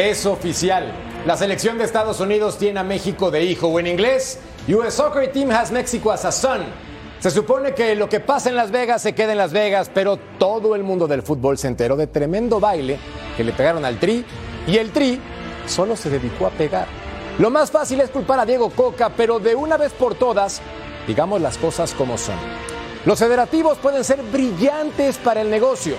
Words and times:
Es 0.00 0.24
oficial. 0.24 0.90
La 1.26 1.36
selección 1.36 1.76
de 1.76 1.84
Estados 1.84 2.20
Unidos 2.20 2.56
tiene 2.56 2.80
a 2.80 2.82
México 2.82 3.30
de 3.30 3.44
hijo 3.44 3.68
o 3.68 3.78
en 3.78 3.86
inglés, 3.86 4.38
US 4.66 4.94
Soccer 4.94 5.30
Team 5.30 5.50
has 5.50 5.70
Mexico 5.70 6.10
as 6.10 6.24
a 6.24 6.32
son. 6.32 6.89
Se 7.20 7.30
supone 7.30 7.74
que 7.74 7.94
lo 7.96 8.08
que 8.08 8.18
pasa 8.18 8.48
en 8.48 8.56
Las 8.56 8.70
Vegas 8.70 9.02
se 9.02 9.14
queda 9.14 9.32
en 9.32 9.38
Las 9.38 9.52
Vegas, 9.52 9.90
pero 9.92 10.16
todo 10.38 10.74
el 10.74 10.82
mundo 10.82 11.06
del 11.06 11.22
fútbol 11.22 11.58
se 11.58 11.68
enteró 11.68 11.94
de 11.94 12.06
tremendo 12.06 12.60
baile 12.60 12.98
que 13.36 13.44
le 13.44 13.52
pegaron 13.52 13.84
al 13.84 13.98
Tri 14.00 14.24
y 14.66 14.78
el 14.78 14.90
Tri 14.90 15.20
solo 15.66 15.96
se 15.96 16.08
dedicó 16.08 16.46
a 16.46 16.50
pegar. 16.50 16.86
Lo 17.38 17.50
más 17.50 17.70
fácil 17.70 18.00
es 18.00 18.08
culpar 18.08 18.40
a 18.40 18.46
Diego 18.46 18.70
Coca, 18.70 19.10
pero 19.14 19.38
de 19.38 19.54
una 19.54 19.76
vez 19.76 19.92
por 19.92 20.14
todas, 20.14 20.62
digamos 21.06 21.42
las 21.42 21.58
cosas 21.58 21.92
como 21.92 22.16
son. 22.16 22.36
Los 23.04 23.18
federativos 23.18 23.76
pueden 23.76 24.02
ser 24.02 24.22
brillantes 24.22 25.18
para 25.18 25.42
el 25.42 25.50
negocio, 25.50 25.96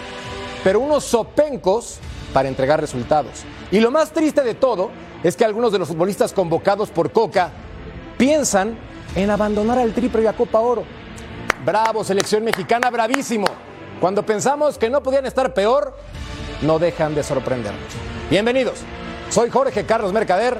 pero 0.63 0.79
unos 0.79 1.03
sopencos 1.03 1.99
para 2.33 2.49
entregar 2.49 2.81
resultados. 2.81 3.43
Y 3.71 3.79
lo 3.79 3.91
más 3.91 4.11
triste 4.11 4.41
de 4.41 4.55
todo 4.55 4.89
es 5.23 5.35
que 5.35 5.45
algunos 5.45 5.71
de 5.71 5.77
los 5.77 5.87
futbolistas 5.87 6.33
convocados 6.33 6.89
por 6.89 7.11
Coca 7.11 7.51
piensan 8.17 8.75
en 9.15 9.29
abandonar 9.29 9.77
al 9.77 9.93
Tri 9.93 10.09
y 10.11 10.25
a 10.25 10.33
Copa 10.33 10.59
Oro. 10.59 10.83
Bravo, 11.65 12.03
selección 12.03 12.43
mexicana, 12.43 12.89
bravísimo. 12.89 13.45
Cuando 13.99 14.25
pensamos 14.25 14.79
que 14.79 14.89
no 14.89 15.03
podían 15.03 15.27
estar 15.27 15.53
peor, 15.53 15.95
no 16.63 16.79
dejan 16.79 17.13
de 17.13 17.21
sorprendernos. 17.21 17.85
Bienvenidos, 18.31 18.79
soy 19.29 19.51
Jorge 19.51 19.85
Carlos 19.85 20.11
Mercader 20.11 20.59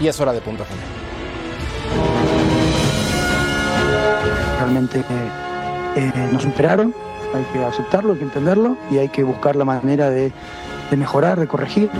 y 0.00 0.08
es 0.08 0.18
hora 0.18 0.32
de 0.32 0.40
punto 0.40 0.64
final. 0.64 0.84
Realmente 4.58 5.04
eh, 5.96 6.28
nos 6.32 6.44
superaron, 6.44 6.94
hay 7.34 7.44
que 7.52 7.62
aceptarlo, 7.62 8.14
hay 8.14 8.18
que 8.20 8.24
entenderlo 8.24 8.78
y 8.90 8.98
hay 8.98 9.08
que 9.10 9.22
buscar 9.22 9.54
la 9.54 9.66
manera 9.66 10.08
de, 10.08 10.32
de 10.90 10.96
mejorar, 10.96 11.38
de 11.38 11.46
corregir. 11.46 11.90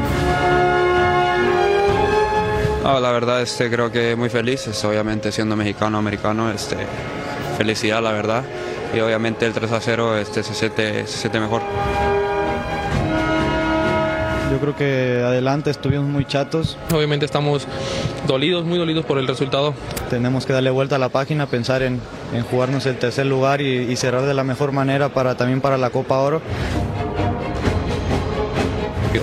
No, 2.83 2.98
la 2.98 3.12
verdad 3.12 3.43
este, 3.43 3.71
creo 3.71 3.93
que 3.93 4.17
muy 4.17 4.31
felices, 4.31 4.83
obviamente 4.87 5.31
siendo 5.31 5.55
mexicano, 5.55 5.98
americano, 5.98 6.51
este, 6.51 6.77
felicidad 7.61 8.03
la 8.03 8.12
verdad 8.12 8.42
y 8.94 9.00
obviamente 9.00 9.44
el 9.44 9.53
3 9.53 9.70
a 9.70 9.80
0 9.83 10.16
este, 10.16 10.42
se, 10.42 10.55
siente, 10.55 11.06
se 11.06 11.19
siente 11.19 11.39
mejor. 11.39 11.61
Yo 14.50 14.58
creo 14.58 14.75
que 14.75 15.22
adelante 15.22 15.69
estuvimos 15.71 16.06
muy 16.06 16.25
chatos. 16.25 16.78
Obviamente 16.91 17.26
estamos 17.26 17.69
dolidos, 18.26 18.65
muy 18.65 18.78
dolidos 18.78 19.04
por 19.04 19.19
el 19.19 19.28
resultado. 19.28 19.75
Tenemos 20.09 20.47
que 20.47 20.54
darle 20.54 20.71
vuelta 20.71 20.97
a 20.97 20.98
la 20.98 21.10
página, 21.10 21.48
pensar 21.48 21.82
en, 21.82 22.00
en 22.32 22.44
jugarnos 22.44 22.87
el 22.87 22.97
tercer 22.97 23.26
lugar 23.26 23.60
y, 23.60 23.92
y, 23.92 23.97
cerrar 23.97 24.22
de 24.22 24.32
la 24.32 24.42
mejor 24.42 24.72
manera 24.72 25.10
para 25.10 25.34
también 25.34 25.60
para 25.60 25.77
la 25.77 25.91
Copa 25.91 26.19
Oro. 26.19 26.41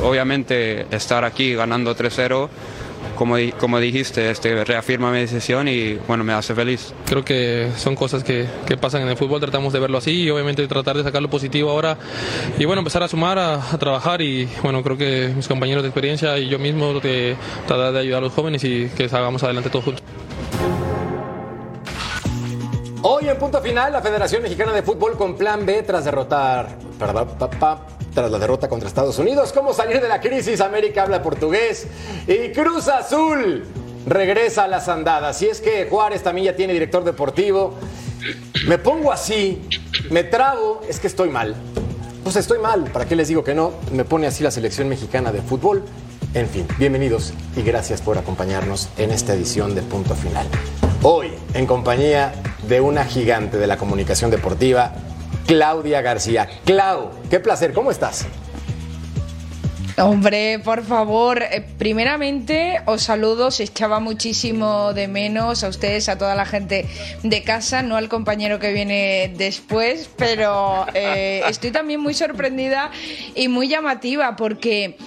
Obviamente 0.04 0.86
estar 0.96 1.26
aquí 1.26 1.56
ganando 1.56 1.96
3-0 1.96 2.50
como, 3.18 3.36
como 3.60 3.80
dijiste, 3.80 4.30
este, 4.30 4.64
reafirma 4.64 5.12
mi 5.12 5.20
decisión 5.20 5.68
y 5.68 5.96
bueno, 6.08 6.24
me 6.24 6.34
hace 6.34 6.54
feliz. 6.54 6.94
Creo 7.06 7.26
que 7.26 7.70
son 7.76 7.96
cosas 7.96 8.24
que, 8.24 8.48
que, 8.66 8.78
pasan 8.78 9.02
en 9.02 9.10
el 9.10 9.18
fútbol, 9.18 9.42
tratamos 9.42 9.74
de 9.74 9.80
verlo 9.80 9.98
así 9.98 10.24
y 10.24 10.30
obviamente 10.30 10.66
tratar 10.68 10.96
de 10.96 11.04
sacar 11.04 11.22
lo 11.22 11.30
positivo 11.30 11.72
ahora 11.72 11.98
y 12.58 12.66
bueno, 12.66 12.80
empezar 12.80 13.04
a 13.04 13.08
sumar, 13.08 13.40
a, 13.40 13.56
a 13.56 13.78
trabajar 13.78 14.22
y 14.22 14.48
bueno, 14.62 14.84
creo 14.84 14.98
que 14.98 15.34
mis 15.36 15.48
compañeros 15.48 15.84
de 15.84 15.90
experiencia 15.90 16.38
y 16.38 16.48
yo 16.48 16.60
mismo 16.60 17.00
de, 17.00 17.36
tratar 17.66 17.94
de 17.94 18.00
ayudar 18.00 18.20
a 18.20 18.26
los 18.26 18.34
jóvenes 18.34 18.64
y 18.64 18.88
que 18.96 19.10
salgamos 19.10 19.44
adelante 19.44 19.70
todos 19.70 19.86
juntos. 19.86 20.04
Hoy 23.02 23.30
en 23.30 23.38
punto 23.38 23.62
final, 23.62 23.94
la 23.94 24.02
Federación 24.02 24.44
Mexicana 24.44 24.74
de 24.74 24.84
Fútbol 24.84 25.18
con 25.18 25.38
plan 25.38 25.66
B 25.66 25.84
tras 25.84 26.06
derrotar, 26.06 26.78
perdón, 27.00 27.30
papá, 27.40 27.86
tras 28.18 28.32
la 28.32 28.40
derrota 28.40 28.68
contra 28.68 28.88
Estados 28.90 29.20
Unidos. 29.20 29.54
¿Cómo 29.54 29.74
salir 29.74 30.02
de 30.02 30.08
la 30.08 30.20
crisis? 30.20 30.60
América 30.60 31.04
habla 31.04 31.22
portugués 31.22 31.86
y 32.26 32.52
Cruz 32.52 32.88
Azul 32.88 33.64
regresa 34.08 34.64
a 34.64 34.68
las 34.68 34.90
andadas. 34.90 35.38
Si 35.38 35.46
es 35.46 35.62
que 35.62 35.86
Juárez 35.88 36.24
también 36.24 36.46
ya 36.46 36.56
tiene 36.56 36.74
director 36.74 37.04
deportivo. 37.04 37.76
Me 38.68 38.80
pongo 38.80 39.12
así, 39.12 39.62
me 40.10 40.24
trago, 40.24 40.82
es 40.90 41.00
que 41.00 41.06
estoy 41.06 41.30
mal. 41.30 41.54
Pues 42.24 42.38
estoy 42.38 42.58
mal, 42.58 42.86
¿para 42.86 43.06
qué 43.06 43.16
les 43.16 43.28
digo 43.28 43.44
que 43.44 43.54
no? 43.54 43.74
Me 43.92 44.04
pone 44.04 44.26
así 44.26 44.42
la 44.42 44.50
selección 44.50 44.90
mexicana 44.90 45.32
de 45.32 45.44
fútbol. 45.44 45.84
En 46.34 46.48
fin, 46.50 46.66
bienvenidos 46.80 47.34
y 47.56 47.62
gracias 47.62 48.02
por 48.02 48.18
acompañarnos 48.18 48.90
en 48.98 49.12
esta 49.12 49.36
edición 49.36 49.76
de 49.76 49.84
Punto 49.84 50.16
Final. 50.16 50.48
Hoy, 51.04 51.34
en 51.54 51.68
compañía 51.68 52.34
de 52.68 52.82
una 52.82 53.06
gigante 53.06 53.58
de 53.58 53.68
la 53.68 53.78
comunicación 53.78 54.32
deportiva, 54.32 54.96
Claudia 55.48 56.02
García. 56.02 56.48
Clau, 56.66 57.10
qué 57.30 57.40
placer, 57.40 57.74
¿cómo 57.74 57.90
estás? 57.90 58.28
Hombre, 60.00 60.60
por 60.60 60.84
favor, 60.84 61.42
eh, 61.42 61.66
primeramente 61.80 62.82
os 62.86 63.02
saludo, 63.02 63.50
se 63.50 63.64
echaba 63.64 64.00
muchísimo 64.00 64.94
de 64.94 65.08
menos 65.08 65.64
a 65.64 65.70
ustedes, 65.70 66.08
a 66.08 66.20
toda 66.20 66.36
la 66.36 66.46
gente 66.46 66.86
de 67.24 67.42
casa, 67.42 67.82
no 67.82 67.96
al 67.96 68.08
compañero 68.08 68.60
que 68.60 68.74
viene 68.74 69.34
después, 69.38 70.08
pero 70.16 70.86
eh, 70.94 71.42
estoy 71.50 71.72
también 71.72 72.00
muy 72.00 72.14
sorprendida 72.14 72.92
y 73.34 73.48
muy 73.48 73.70
llamativa 73.70 74.36
porque 74.36 74.98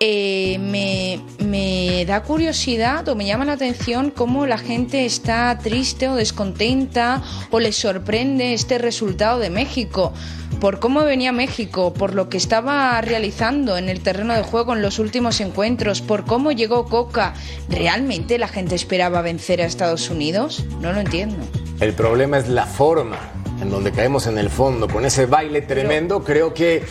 eh, 0.00 0.58
me, 0.60 1.20
me 1.44 2.04
da 2.06 2.22
curiosidad 2.22 3.08
o 3.08 3.16
me 3.16 3.26
llama 3.26 3.44
la 3.44 3.52
atención 3.52 4.10
cómo 4.10 4.46
la 4.46 4.58
gente 4.58 5.04
está 5.04 5.58
triste 5.58 6.08
o 6.08 6.14
descontenta 6.14 7.22
o 7.50 7.58
les 7.58 7.76
sorprende 7.76 8.54
este 8.54 8.78
resultado 8.78 9.38
de 9.38 9.50
México 9.50 10.12
por 10.60 10.80
cómo 10.80 11.04
venía 11.04 11.32
México, 11.32 11.92
por 11.94 12.14
lo 12.14 12.28
que 12.28 12.36
estaba 12.36 13.00
realizando 13.00 13.76
en 13.76 13.88
el 13.88 14.00
terreno 14.00 14.34
de 14.34 14.42
juego 14.42 14.74
en 14.74 14.82
los 14.82 14.98
últimos 14.98 15.40
encuentros, 15.40 16.00
por 16.00 16.24
cómo 16.24 16.52
llegó 16.52 16.86
Coca. 16.86 17.34
¿Realmente 17.68 18.38
la 18.38 18.48
gente 18.48 18.74
esperaba 18.74 19.22
vencer 19.22 19.62
a 19.62 19.66
Estados 19.66 20.10
Unidos? 20.10 20.64
No 20.80 20.92
lo 20.92 21.00
entiendo. 21.00 21.36
El 21.80 21.92
problema 21.94 22.38
es 22.38 22.48
la 22.48 22.66
forma 22.66 23.37
en 23.60 23.70
donde 23.70 23.92
caemos 23.92 24.26
en 24.26 24.38
el 24.38 24.50
fondo 24.50 24.88
con 24.88 25.04
ese 25.04 25.26
baile 25.26 25.62
tremendo. 25.62 26.22
Creo 26.22 26.54
que 26.54 26.84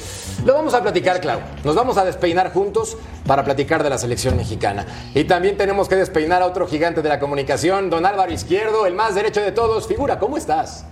lo 0.46 0.54
vamos 0.54 0.74
a 0.74 0.82
platicar, 0.82 1.22
Clau. 1.22 1.40
Nos 1.64 1.76
vamos 1.76 1.98
a 1.98 2.06
despeinar 2.06 2.52
juntos 2.54 2.98
para 3.26 3.44
platicar 3.44 3.84
de 3.84 3.90
la 3.90 3.98
selección 3.98 4.36
mexicana. 4.38 4.86
Y 5.14 5.24
también 5.24 5.58
tenemos 5.58 5.88
que 5.88 5.96
despeinar 5.96 6.42
a 6.42 6.46
otro 6.46 6.68
gigante 6.68 7.02
de 7.02 7.10
la 7.10 7.20
comunicación, 7.20 7.90
don 7.90 8.06
Álvaro 8.06 8.32
Izquierdo, 8.32 8.86
el 8.86 8.94
más 8.94 9.16
derecho 9.16 9.42
de 9.42 9.52
todos. 9.52 9.88
Figura, 9.88 10.20
¿cómo 10.20 10.38
estás? 10.38 10.86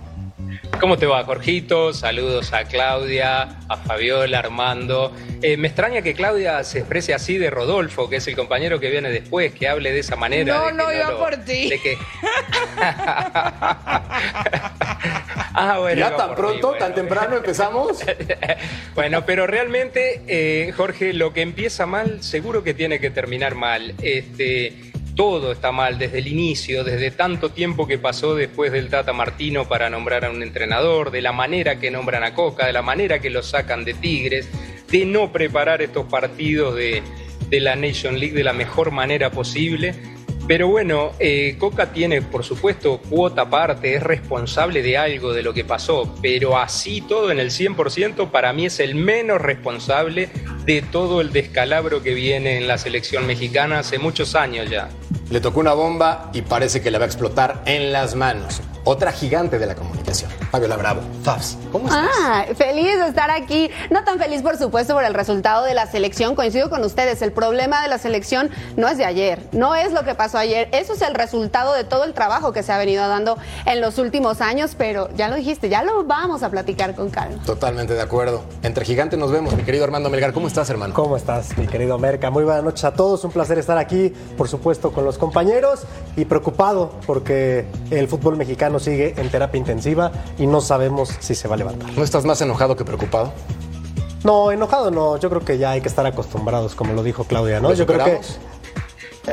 ¿Cómo 0.80 0.98
te 0.98 1.06
va, 1.06 1.24
Jorgito? 1.24 1.92
Saludos 1.94 2.52
a 2.52 2.64
Claudia, 2.64 3.42
a 3.68 3.76
Fabiola, 3.78 4.38
Armando. 4.40 5.10
Eh, 5.42 5.56
me 5.56 5.68
extraña 5.68 6.02
que 6.02 6.12
Claudia 6.14 6.62
se 6.64 6.80
exprese 6.80 7.14
así 7.14 7.38
de 7.38 7.48
Rodolfo, 7.50 8.10
que 8.10 8.16
es 8.16 8.28
el 8.28 8.36
compañero 8.36 8.78
que 8.78 8.90
viene 8.90 9.08
después, 9.10 9.52
que 9.54 9.68
hable 9.68 9.90
de 9.90 10.00
esa 10.00 10.16
manera. 10.16 10.58
No, 10.58 10.66
de 10.66 10.72
no, 10.74 10.92
iba 10.92 11.10
lo- 11.12 11.18
por 11.18 11.36
ti. 11.38 11.70
de 11.70 11.80
que- 11.80 11.96
ah, 15.54 15.76
bueno, 15.80 15.98
¿Ya 15.98 16.14
tan 16.16 16.34
pronto, 16.34 16.72
mí, 16.72 16.78
tan 16.78 16.94
temprano 16.94 17.36
empezamos? 17.36 17.98
Bueno, 18.94 19.26
pero 19.26 19.46
realmente, 19.46 20.22
eh, 20.26 20.72
Jorge, 20.74 21.12
lo 21.12 21.32
que 21.34 21.42
empieza 21.42 21.84
mal, 21.84 22.22
seguro 22.22 22.64
que 22.64 22.72
tiene 22.72 22.98
que 22.98 23.10
terminar 23.10 23.54
mal. 23.54 23.94
Este, 24.00 24.72
todo 25.16 25.50
está 25.50 25.72
mal 25.72 25.98
desde 25.98 26.18
el 26.18 26.28
inicio, 26.28 26.84
desde 26.84 27.10
tanto 27.10 27.48
tiempo 27.50 27.88
que 27.88 27.98
pasó 27.98 28.34
después 28.34 28.70
del 28.70 28.90
Tata 28.90 29.14
Martino 29.14 29.66
para 29.66 29.88
nombrar 29.88 30.26
a 30.26 30.30
un 30.30 30.42
entrenador, 30.42 31.10
de 31.10 31.22
la 31.22 31.32
manera 31.32 31.80
que 31.80 31.90
nombran 31.90 32.22
a 32.22 32.34
Coca, 32.34 32.66
de 32.66 32.74
la 32.74 32.82
manera 32.82 33.18
que 33.18 33.30
lo 33.30 33.42
sacan 33.42 33.84
de 33.84 33.94
Tigres, 33.94 34.48
de 34.90 35.06
no 35.06 35.32
preparar 35.32 35.80
estos 35.80 36.04
partidos 36.04 36.76
de, 36.76 37.02
de 37.48 37.60
la 37.60 37.76
Nation 37.76 38.20
League 38.20 38.34
de 38.34 38.44
la 38.44 38.52
mejor 38.52 38.90
manera 38.90 39.30
posible. 39.30 39.94
Pero 40.48 40.68
bueno, 40.68 41.10
eh, 41.18 41.56
Coca 41.58 41.92
tiene, 41.92 42.22
por 42.22 42.44
supuesto, 42.44 43.00
cuota 43.10 43.42
aparte, 43.42 43.94
es 43.96 44.02
responsable 44.02 44.80
de 44.80 44.96
algo 44.96 45.32
de 45.32 45.42
lo 45.42 45.52
que 45.52 45.64
pasó, 45.64 46.14
pero 46.22 46.56
así 46.56 47.00
todo 47.00 47.32
en 47.32 47.40
el 47.40 47.50
100% 47.50 48.30
para 48.30 48.52
mí 48.52 48.66
es 48.66 48.78
el 48.78 48.94
menos 48.94 49.40
responsable 49.40 50.28
de 50.64 50.82
todo 50.82 51.20
el 51.20 51.32
descalabro 51.32 52.02
que 52.02 52.14
viene 52.14 52.58
en 52.58 52.68
la 52.68 52.78
selección 52.78 53.26
mexicana 53.26 53.80
hace 53.80 53.98
muchos 53.98 54.36
años 54.36 54.70
ya. 54.70 54.88
Le 55.30 55.40
tocó 55.40 55.58
una 55.58 55.72
bomba 55.72 56.30
y 56.32 56.42
parece 56.42 56.80
que 56.80 56.92
le 56.92 56.98
va 56.98 57.04
a 57.04 57.08
explotar 57.08 57.62
en 57.66 57.92
las 57.92 58.14
manos 58.14 58.62
otra 58.86 59.10
gigante 59.10 59.58
de 59.58 59.66
la 59.66 59.74
comunicación, 59.74 60.30
Fabiola 60.52 60.76
Bravo. 60.76 61.00
Fabs, 61.24 61.58
¿cómo 61.72 61.88
estás? 61.88 62.08
Ah, 62.20 62.44
feliz 62.54 62.96
de 63.00 63.08
estar 63.08 63.32
aquí. 63.32 63.68
No 63.90 64.04
tan 64.04 64.18
feliz, 64.18 64.42
por 64.42 64.56
supuesto, 64.56 64.94
por 64.94 65.02
el 65.02 65.12
resultado 65.12 65.64
de 65.64 65.74
la 65.74 65.88
selección. 65.88 66.36
Coincido 66.36 66.70
con 66.70 66.84
ustedes, 66.84 67.20
el 67.20 67.32
problema 67.32 67.82
de 67.82 67.88
la 67.88 67.98
selección 67.98 68.48
no 68.76 68.86
es 68.88 68.96
de 68.96 69.04
ayer, 69.04 69.42
no 69.50 69.74
es 69.74 69.92
lo 69.92 70.04
que 70.04 70.14
pasó 70.14 70.38
ayer. 70.38 70.68
Eso 70.72 70.92
es 70.92 71.02
el 71.02 71.14
resultado 71.14 71.74
de 71.74 71.82
todo 71.82 72.04
el 72.04 72.14
trabajo 72.14 72.52
que 72.52 72.62
se 72.62 72.72
ha 72.72 72.78
venido 72.78 73.08
dando 73.08 73.36
en 73.64 73.80
los 73.80 73.98
últimos 73.98 74.40
años, 74.40 74.76
pero 74.78 75.08
ya 75.16 75.26
lo 75.28 75.34
dijiste, 75.34 75.68
ya 75.68 75.82
lo 75.82 76.04
vamos 76.04 76.44
a 76.44 76.50
platicar 76.50 76.94
con 76.94 77.10
calma. 77.10 77.42
Totalmente 77.44 77.94
de 77.94 78.02
acuerdo. 78.02 78.44
Entre 78.62 78.84
gigantes 78.84 79.18
nos 79.18 79.32
vemos, 79.32 79.56
mi 79.56 79.64
querido 79.64 79.82
Armando 79.82 80.10
Melgar. 80.10 80.32
¿Cómo 80.32 80.46
estás, 80.46 80.70
hermano? 80.70 80.94
¿Cómo 80.94 81.16
estás, 81.16 81.58
mi 81.58 81.66
querido 81.66 81.98
Merca? 81.98 82.30
Muy 82.30 82.44
buenas 82.44 82.62
noches 82.62 82.84
a 82.84 82.92
todos. 82.92 83.24
Un 83.24 83.32
placer 83.32 83.58
estar 83.58 83.78
aquí, 83.78 84.14
por 84.38 84.48
supuesto, 84.48 84.92
con 84.92 85.04
los 85.04 85.18
compañeros 85.18 85.82
y 86.16 86.24
preocupado 86.24 86.92
porque 87.04 87.66
el 87.90 88.06
fútbol 88.06 88.36
mexicano 88.36 88.75
sigue 88.78 89.14
en 89.16 89.30
terapia 89.30 89.58
intensiva 89.58 90.12
y 90.38 90.46
no 90.46 90.60
sabemos 90.60 91.10
si 91.20 91.34
se 91.34 91.48
va 91.48 91.54
a 91.54 91.58
levantar. 91.58 91.90
¿No 91.96 92.02
estás 92.02 92.24
más 92.24 92.40
enojado 92.40 92.76
que 92.76 92.84
preocupado? 92.84 93.32
No, 94.24 94.50
enojado 94.50 94.90
no. 94.90 95.18
Yo 95.18 95.28
creo 95.28 95.44
que 95.44 95.58
ya 95.58 95.70
hay 95.70 95.80
que 95.80 95.88
estar 95.88 96.04
acostumbrados, 96.06 96.74
como 96.74 96.92
lo 96.92 97.02
dijo 97.02 97.24
Claudia, 97.24 97.60
¿no? 97.60 97.72
Yo 97.74 97.86
creo 97.86 98.04
que 98.04 98.20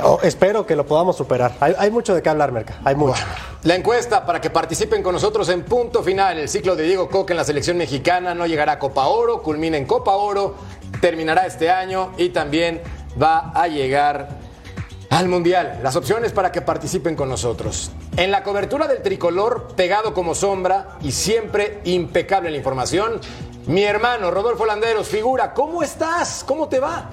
oh, 0.02 0.20
espero 0.24 0.66
que 0.66 0.76
lo 0.76 0.86
podamos 0.86 1.18
superar. 1.18 1.54
Hay, 1.60 1.92
mucho 1.92 2.16
de 2.16 2.22
qué 2.22 2.30
hablar, 2.30 2.52
Merca. 2.52 2.80
Hay 2.84 2.96
mucho. 2.96 3.24
la 3.64 3.76
encuesta 3.76 4.26
para 4.26 4.42
que 4.42 4.50
participen 4.50 5.04
con 5.04 5.14
nosotros 5.14 5.50
en 5.50 5.64
punto 5.64 6.04
final. 6.04 6.38
El 6.38 6.50
ciclo 6.50 6.76
de 6.76 6.84
Diego 6.84 7.10
Coque 7.10 7.34
en 7.34 7.38
la 7.38 7.44
selección 7.44 7.78
mexicana 7.78 8.34
no 8.34 8.46
llegará 8.46 8.74
a 8.74 8.80
Copa 8.80 9.08
Oro, 9.08 9.42
culmina 9.42 9.78
en 9.78 9.86
Copa 9.86 10.16
Oro, 10.16 10.56
terminará 11.02 11.46
este 11.46 11.70
año 11.70 12.12
y 12.18 12.30
también 12.30 12.82
va 13.22 13.52
a 13.54 13.68
llegar 13.68 14.43
al 15.18 15.30
Mundial. 15.30 15.80
Las 15.84 15.96
opciones 15.96 16.32
para 16.32 16.52
que 16.52 16.62
participen 16.62 17.16
con 17.16 17.30
nosotros. 17.30 17.92
En 18.18 18.32
la 18.32 18.42
cobertura 18.42 18.88
del 18.88 19.04
tricolor, 19.04 19.74
pegado 19.76 20.14
como 20.14 20.34
sombra 20.34 20.98
y 21.04 21.12
siempre 21.12 21.82
impecable 21.86 22.50
la 22.50 22.58
información, 22.58 23.22
mi 23.68 23.84
hermano 23.84 24.32
Rodolfo 24.32 24.66
Landeros, 24.66 25.08
figura, 25.08 25.54
¿cómo 25.54 25.84
estás? 25.84 26.44
¿Cómo 26.48 26.68
te 26.68 26.80
va? 26.80 27.12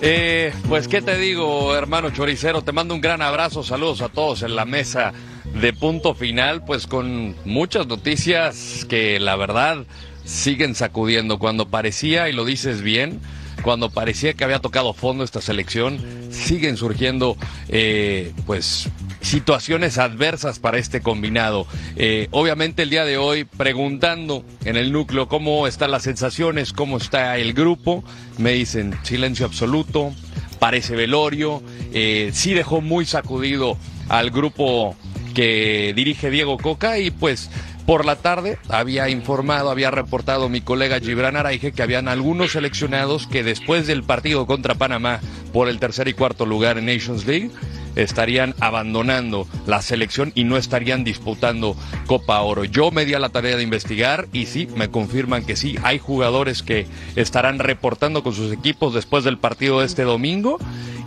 Eh, 0.00 0.54
pues 0.68 0.86
qué 0.86 1.02
te 1.02 1.18
digo, 1.18 1.74
hermano 1.74 2.10
choricero, 2.10 2.62
te 2.62 2.70
mando 2.70 2.94
un 2.94 3.00
gran 3.00 3.20
abrazo, 3.20 3.64
saludos 3.64 4.02
a 4.02 4.08
todos 4.08 4.42
en 4.42 4.54
la 4.54 4.64
mesa 4.64 5.12
de 5.60 5.72
punto 5.72 6.14
final, 6.14 6.64
pues 6.64 6.86
con 6.86 7.34
muchas 7.44 7.88
noticias 7.88 8.86
que 8.88 9.18
la 9.18 9.34
verdad 9.34 9.78
siguen 10.24 10.76
sacudiendo 10.76 11.40
cuando 11.40 11.68
parecía, 11.68 12.28
y 12.28 12.32
lo 12.32 12.44
dices 12.44 12.82
bien, 12.82 13.20
cuando 13.68 13.90
parecía 13.90 14.32
que 14.32 14.44
había 14.44 14.60
tocado 14.60 14.94
fondo 14.94 15.24
esta 15.24 15.42
selección, 15.42 16.00
siguen 16.30 16.78
surgiendo 16.78 17.36
eh, 17.68 18.32
pues 18.46 18.88
situaciones 19.20 19.98
adversas 19.98 20.58
para 20.58 20.78
este 20.78 21.02
combinado. 21.02 21.66
Eh, 21.94 22.28
obviamente 22.30 22.84
el 22.84 22.88
día 22.88 23.04
de 23.04 23.18
hoy 23.18 23.44
preguntando 23.44 24.42
en 24.64 24.78
el 24.78 24.90
núcleo 24.90 25.28
cómo 25.28 25.66
están 25.66 25.90
las 25.90 26.04
sensaciones, 26.04 26.72
cómo 26.72 26.96
está 26.96 27.36
el 27.36 27.52
grupo, 27.52 28.02
me 28.38 28.52
dicen 28.52 28.98
silencio 29.02 29.44
absoluto, 29.44 30.14
parece 30.58 30.96
velorio, 30.96 31.62
eh, 31.92 32.30
sí 32.32 32.54
dejó 32.54 32.80
muy 32.80 33.04
sacudido 33.04 33.76
al 34.08 34.30
grupo 34.30 34.96
que 35.34 35.92
dirige 35.94 36.30
Diego 36.30 36.56
Coca 36.56 36.98
y 36.98 37.10
pues 37.10 37.50
por 37.88 38.04
la 38.04 38.16
tarde 38.16 38.58
había 38.68 39.08
informado, 39.08 39.70
había 39.70 39.90
reportado 39.90 40.50
mi 40.50 40.60
colega 40.60 41.00
Gibran 41.00 41.36
Araige 41.36 41.72
que 41.72 41.82
habían 41.82 42.06
algunos 42.06 42.52
seleccionados 42.52 43.26
que 43.26 43.42
después 43.42 43.86
del 43.86 44.02
partido 44.02 44.44
contra 44.44 44.74
Panamá 44.74 45.20
por 45.54 45.70
el 45.70 45.80
tercer 45.80 46.06
y 46.06 46.12
cuarto 46.12 46.44
lugar 46.44 46.76
en 46.76 46.84
Nations 46.84 47.26
League 47.26 47.50
estarían 47.98 48.54
abandonando 48.60 49.46
la 49.66 49.82
selección 49.82 50.32
y 50.34 50.44
no 50.44 50.56
estarían 50.56 51.04
disputando 51.04 51.76
Copa 52.06 52.40
Oro. 52.40 52.64
Yo 52.64 52.90
me 52.90 53.04
di 53.04 53.14
a 53.14 53.18
la 53.18 53.28
tarea 53.28 53.56
de 53.56 53.62
investigar 53.62 54.28
y 54.32 54.46
sí, 54.46 54.68
me 54.76 54.90
confirman 54.90 55.44
que 55.44 55.56
sí, 55.56 55.76
hay 55.82 55.98
jugadores 55.98 56.62
que 56.62 56.86
estarán 57.16 57.58
reportando 57.58 58.22
con 58.22 58.34
sus 58.34 58.52
equipos 58.52 58.94
después 58.94 59.24
del 59.24 59.38
partido 59.38 59.80
de 59.80 59.86
este 59.86 60.02
domingo 60.04 60.58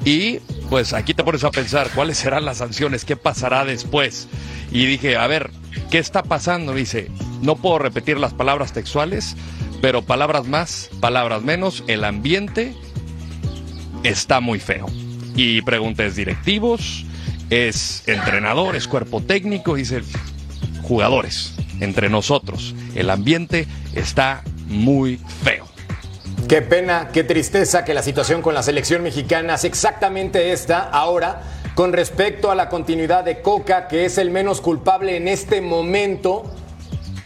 y 0.03 0.39
pues 0.69 0.93
aquí 0.93 1.13
te 1.13 1.23
pones 1.23 1.43
a 1.43 1.51
pensar 1.51 1.89
cuáles 1.93 2.17
serán 2.17 2.45
las 2.45 2.57
sanciones, 2.57 3.05
qué 3.05 3.15
pasará 3.15 3.65
después. 3.65 4.27
Y 4.71 4.85
dije, 4.85 5.17
a 5.17 5.27
ver, 5.27 5.51
¿qué 5.89 5.99
está 5.99 6.23
pasando? 6.23 6.73
Dice, 6.73 7.09
no 7.41 7.55
puedo 7.55 7.79
repetir 7.79 8.17
las 8.17 8.33
palabras 8.33 8.73
textuales, 8.73 9.35
pero 9.81 10.01
palabras 10.01 10.47
más, 10.47 10.89
palabras 10.99 11.43
menos, 11.43 11.83
el 11.87 12.03
ambiente 12.03 12.73
está 14.03 14.39
muy 14.39 14.59
feo. 14.59 14.87
Y 15.35 15.61
preguntas 15.61 16.15
directivos, 16.15 17.05
es 17.49 18.03
entrenador, 18.07 18.75
es 18.75 18.87
cuerpo 18.87 19.21
técnico, 19.21 19.75
dice 19.75 20.01
jugadores, 20.83 21.53
entre 21.79 22.09
nosotros. 22.09 22.75
El 22.95 23.09
ambiente 23.09 23.67
está 23.93 24.43
muy 24.67 25.19
feo. 25.43 25.65
Qué 26.47 26.61
pena, 26.61 27.09
qué 27.13 27.23
tristeza 27.23 27.85
que 27.85 27.93
la 27.93 28.03
situación 28.03 28.41
con 28.41 28.53
la 28.53 28.63
selección 28.63 29.03
mexicana 29.03 29.55
es 29.55 29.63
exactamente 29.63 30.51
esta 30.51 30.79
ahora 30.79 31.43
con 31.75 31.93
respecto 31.93 32.51
a 32.51 32.55
la 32.55 32.67
continuidad 32.67 33.23
de 33.23 33.41
Coca, 33.41 33.87
que 33.87 34.05
es 34.05 34.17
el 34.17 34.31
menos 34.31 34.59
culpable 34.59 35.15
en 35.15 35.27
este 35.27 35.61
momento. 35.61 36.43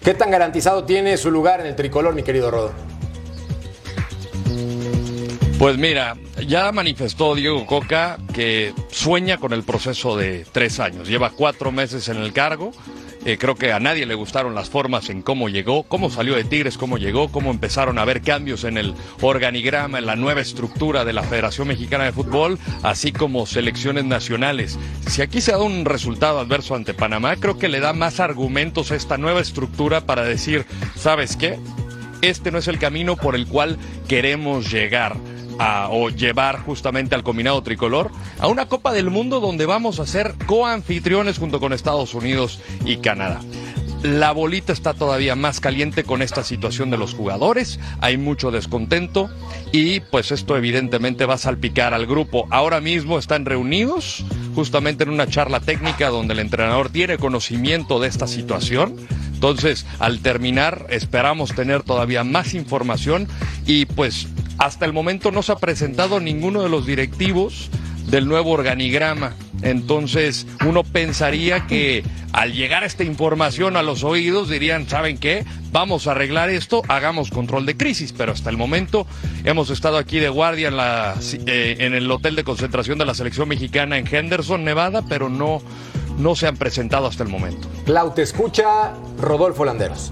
¿Qué 0.04 0.14
tan 0.14 0.30
garantizado 0.30 0.84
tiene 0.84 1.18
su 1.18 1.32
lugar 1.32 1.60
en 1.62 1.66
el 1.68 1.76
tricolor, 1.76 2.14
mi 2.14 2.22
querido 2.22 2.52
Rodo? 2.52 2.72
Pues 5.58 5.78
mira, 5.78 6.18
ya 6.48 6.72
manifestó 6.72 7.34
Diego 7.34 7.66
Coca 7.66 8.18
que 8.34 8.74
sueña 8.92 9.38
con 9.38 9.54
el 9.54 9.64
proceso 9.64 10.18
de 10.18 10.46
tres 10.52 10.80
años. 10.80 11.08
Lleva 11.08 11.30
cuatro 11.30 11.72
meses 11.72 12.10
en 12.10 12.18
el 12.18 12.34
cargo 12.34 12.72
eh, 13.26 13.40
creo 13.40 13.56
que 13.56 13.74
a 13.74 13.80
nadie 13.80 14.06
le 14.06 14.14
gustaron 14.14 14.54
las 14.54 14.70
formas 14.70 15.10
en 15.10 15.24
cómo 15.24 15.50
llegó, 15.50 15.82
cómo 15.82 16.12
salió 16.12 16.36
de 16.36 16.44
Tigres, 16.44 16.78
cómo 16.78 17.00
llegó, 17.00 17.32
cómo 17.32 17.50
empezaron 17.50 17.98
a 17.98 18.04
haber 18.04 18.22
cambios 18.22 18.64
en 18.64 18.78
el 18.78 18.94
organigrama, 19.20 19.98
en 19.98 20.06
la 20.06 20.16
nueva 20.16 20.42
estructura 20.42 21.04
de 21.04 21.14
la 21.14 21.24
Federación 21.24 21.68
Mexicana 21.68 22.04
de 22.04 22.12
Fútbol, 22.12 22.60
así 22.84 23.12
como 23.12 23.48
selecciones 23.48 24.06
nacionales. 24.06 24.78
Si 25.08 25.24
aquí 25.24 25.42
se 25.42 25.54
da 25.54 25.58
un 25.58 25.86
resultado 25.86 26.40
adverso 26.40 26.76
ante 26.76 26.94
Panamá, 26.94 27.36
creo 27.38 27.58
que 27.58 27.68
le 27.68 27.80
da 27.80 27.94
más 27.94 28.20
argumentos 28.20 28.92
a 28.92 28.96
esta 28.96 29.18
nueva 29.18 29.42
estructura 29.42 30.02
para 30.02 30.24
decir, 30.24 30.68
¿sabes 30.96 31.36
qué? 31.36 31.58
Este 32.22 32.52
no 32.52 32.60
es 32.60 32.68
el 32.68 32.78
camino 32.78 33.16
por 33.16 33.34
el 33.34 33.48
cual 33.48 33.80
queremos 34.08 34.72
llegar 34.72 35.16
o 35.90 36.10
llevar 36.10 36.60
justamente 36.60 37.16
al 37.16 37.24
combinado 37.24 37.62
tricolor 37.64 38.12
a 38.40 38.48
una 38.48 38.68
Copa 38.68 38.94
del 38.94 39.10
Mundo 39.10 39.40
donde 39.40 39.66
vamos 39.66 40.00
a 40.00 40.06
ser 40.06 40.36
coanfitriones 40.46 41.38
junto 41.38 41.60
con 41.60 41.74
Estados 41.74 42.14
Unidos 42.14 42.60
y 42.86 42.98
Canadá. 42.98 43.40
La 44.04 44.34
bolita 44.34 44.72
está 44.72 44.94
todavía 44.94 45.36
más 45.36 45.60
caliente 45.60 46.04
con 46.04 46.22
esta 46.22 46.44
situación 46.44 46.92
de 46.92 46.98
los 46.98 47.16
jugadores, 47.16 47.80
hay 48.02 48.18
mucho 48.18 48.52
descontento 48.52 49.32
y 49.72 50.00
pues 50.00 50.32
esto 50.32 50.56
evidentemente 50.56 51.26
va 51.26 51.36
a 51.36 51.40
salpicar 51.40 51.96
al 51.96 52.06
grupo. 52.06 52.48
Ahora 52.52 52.82
mismo 52.82 53.18
están 53.18 53.46
reunidos 53.46 54.24
justamente 54.54 55.06
en 55.06 55.10
una 55.10 55.28
charla 55.28 55.60
técnica 55.60 56.10
donde 56.10 56.34
el 56.34 56.40
entrenador 56.40 56.90
tiene 56.90 57.18
conocimiento 57.18 58.00
de 58.00 58.08
esta 58.10 58.28
situación. 58.28 58.96
Entonces, 59.34 59.88
al 59.98 60.20
terminar, 60.20 60.86
esperamos 60.90 61.56
tener 61.56 61.82
todavía 61.82 62.24
más 62.24 62.54
información 62.54 63.28
y 63.66 63.86
pues 63.88 64.28
hasta 64.58 64.86
el 64.86 64.94
momento 64.94 65.32
no 65.32 65.44
se 65.44 65.52
ha 65.52 65.58
presentado 65.58 66.20
ninguno 66.20 66.62
de 66.62 66.70
los 66.70 66.86
directivos 66.86 67.70
del 68.08 68.28
nuevo 68.28 68.52
organigrama. 68.52 69.36
Entonces 69.62 70.46
uno 70.66 70.84
pensaría 70.84 71.66
que 71.68 72.04
al 72.34 72.54
llegar 72.54 72.84
esta 72.84 73.04
información 73.04 73.78
a 73.78 73.84
los 73.84 74.04
oídos 74.04 74.50
dirían, 74.50 74.88
¿saben 74.88 75.18
qué? 75.18 75.46
Vamos 75.72 76.08
a 76.08 76.12
arreglar 76.12 76.50
esto, 76.50 76.82
hagamos 76.88 77.32
control 77.32 77.66
de 77.66 77.76
crisis. 77.78 78.14
Pero 78.14 78.34
hasta 78.34 78.50
el 78.50 78.58
momento 78.58 79.08
hemos 79.44 79.70
estado 79.70 79.98
aquí 79.98 80.20
de 80.20 80.30
guardia 80.30 80.68
en, 80.68 80.76
eh, 81.48 81.78
el 81.80 82.12
hotel 82.12 82.36
de 82.36 82.44
concentración 82.44 82.98
de 82.98 83.06
la 83.06 83.14
selección 83.14 83.48
mexicana 83.48 83.98
en 83.98 84.06
Henderson, 84.14 84.64
Nevada, 84.64 85.04
pero 85.08 85.30
no, 85.30 85.62
no 86.18 86.36
se 86.36 86.48
han 86.48 86.58
presentado 86.58 87.08
hasta 87.08 87.24
el 87.24 87.30
momento. 87.30 87.68
Clau, 87.86 88.14
te 88.14 88.22
escucha 88.22 88.94
Rodolfo 89.20 89.66
Landeros. 89.66 90.12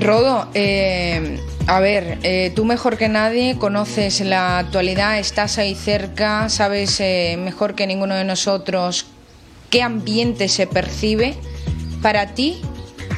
Rodo, 0.00 0.48
eh, 0.54 1.40
a 1.66 1.80
ver, 1.80 2.18
eh, 2.22 2.52
tú 2.54 2.64
mejor 2.64 2.96
que 2.96 3.08
nadie 3.08 3.56
conoces 3.58 4.20
la 4.20 4.58
actualidad, 4.58 5.18
estás 5.18 5.58
ahí 5.58 5.74
cerca, 5.74 6.48
sabes 6.48 7.00
eh, 7.00 7.36
mejor 7.38 7.74
que 7.74 7.86
ninguno 7.86 8.14
de 8.14 8.24
nosotros 8.24 9.06
qué 9.70 9.82
ambiente 9.82 10.48
se 10.48 10.66
percibe. 10.66 11.36
Para 12.02 12.34
ti, 12.34 12.60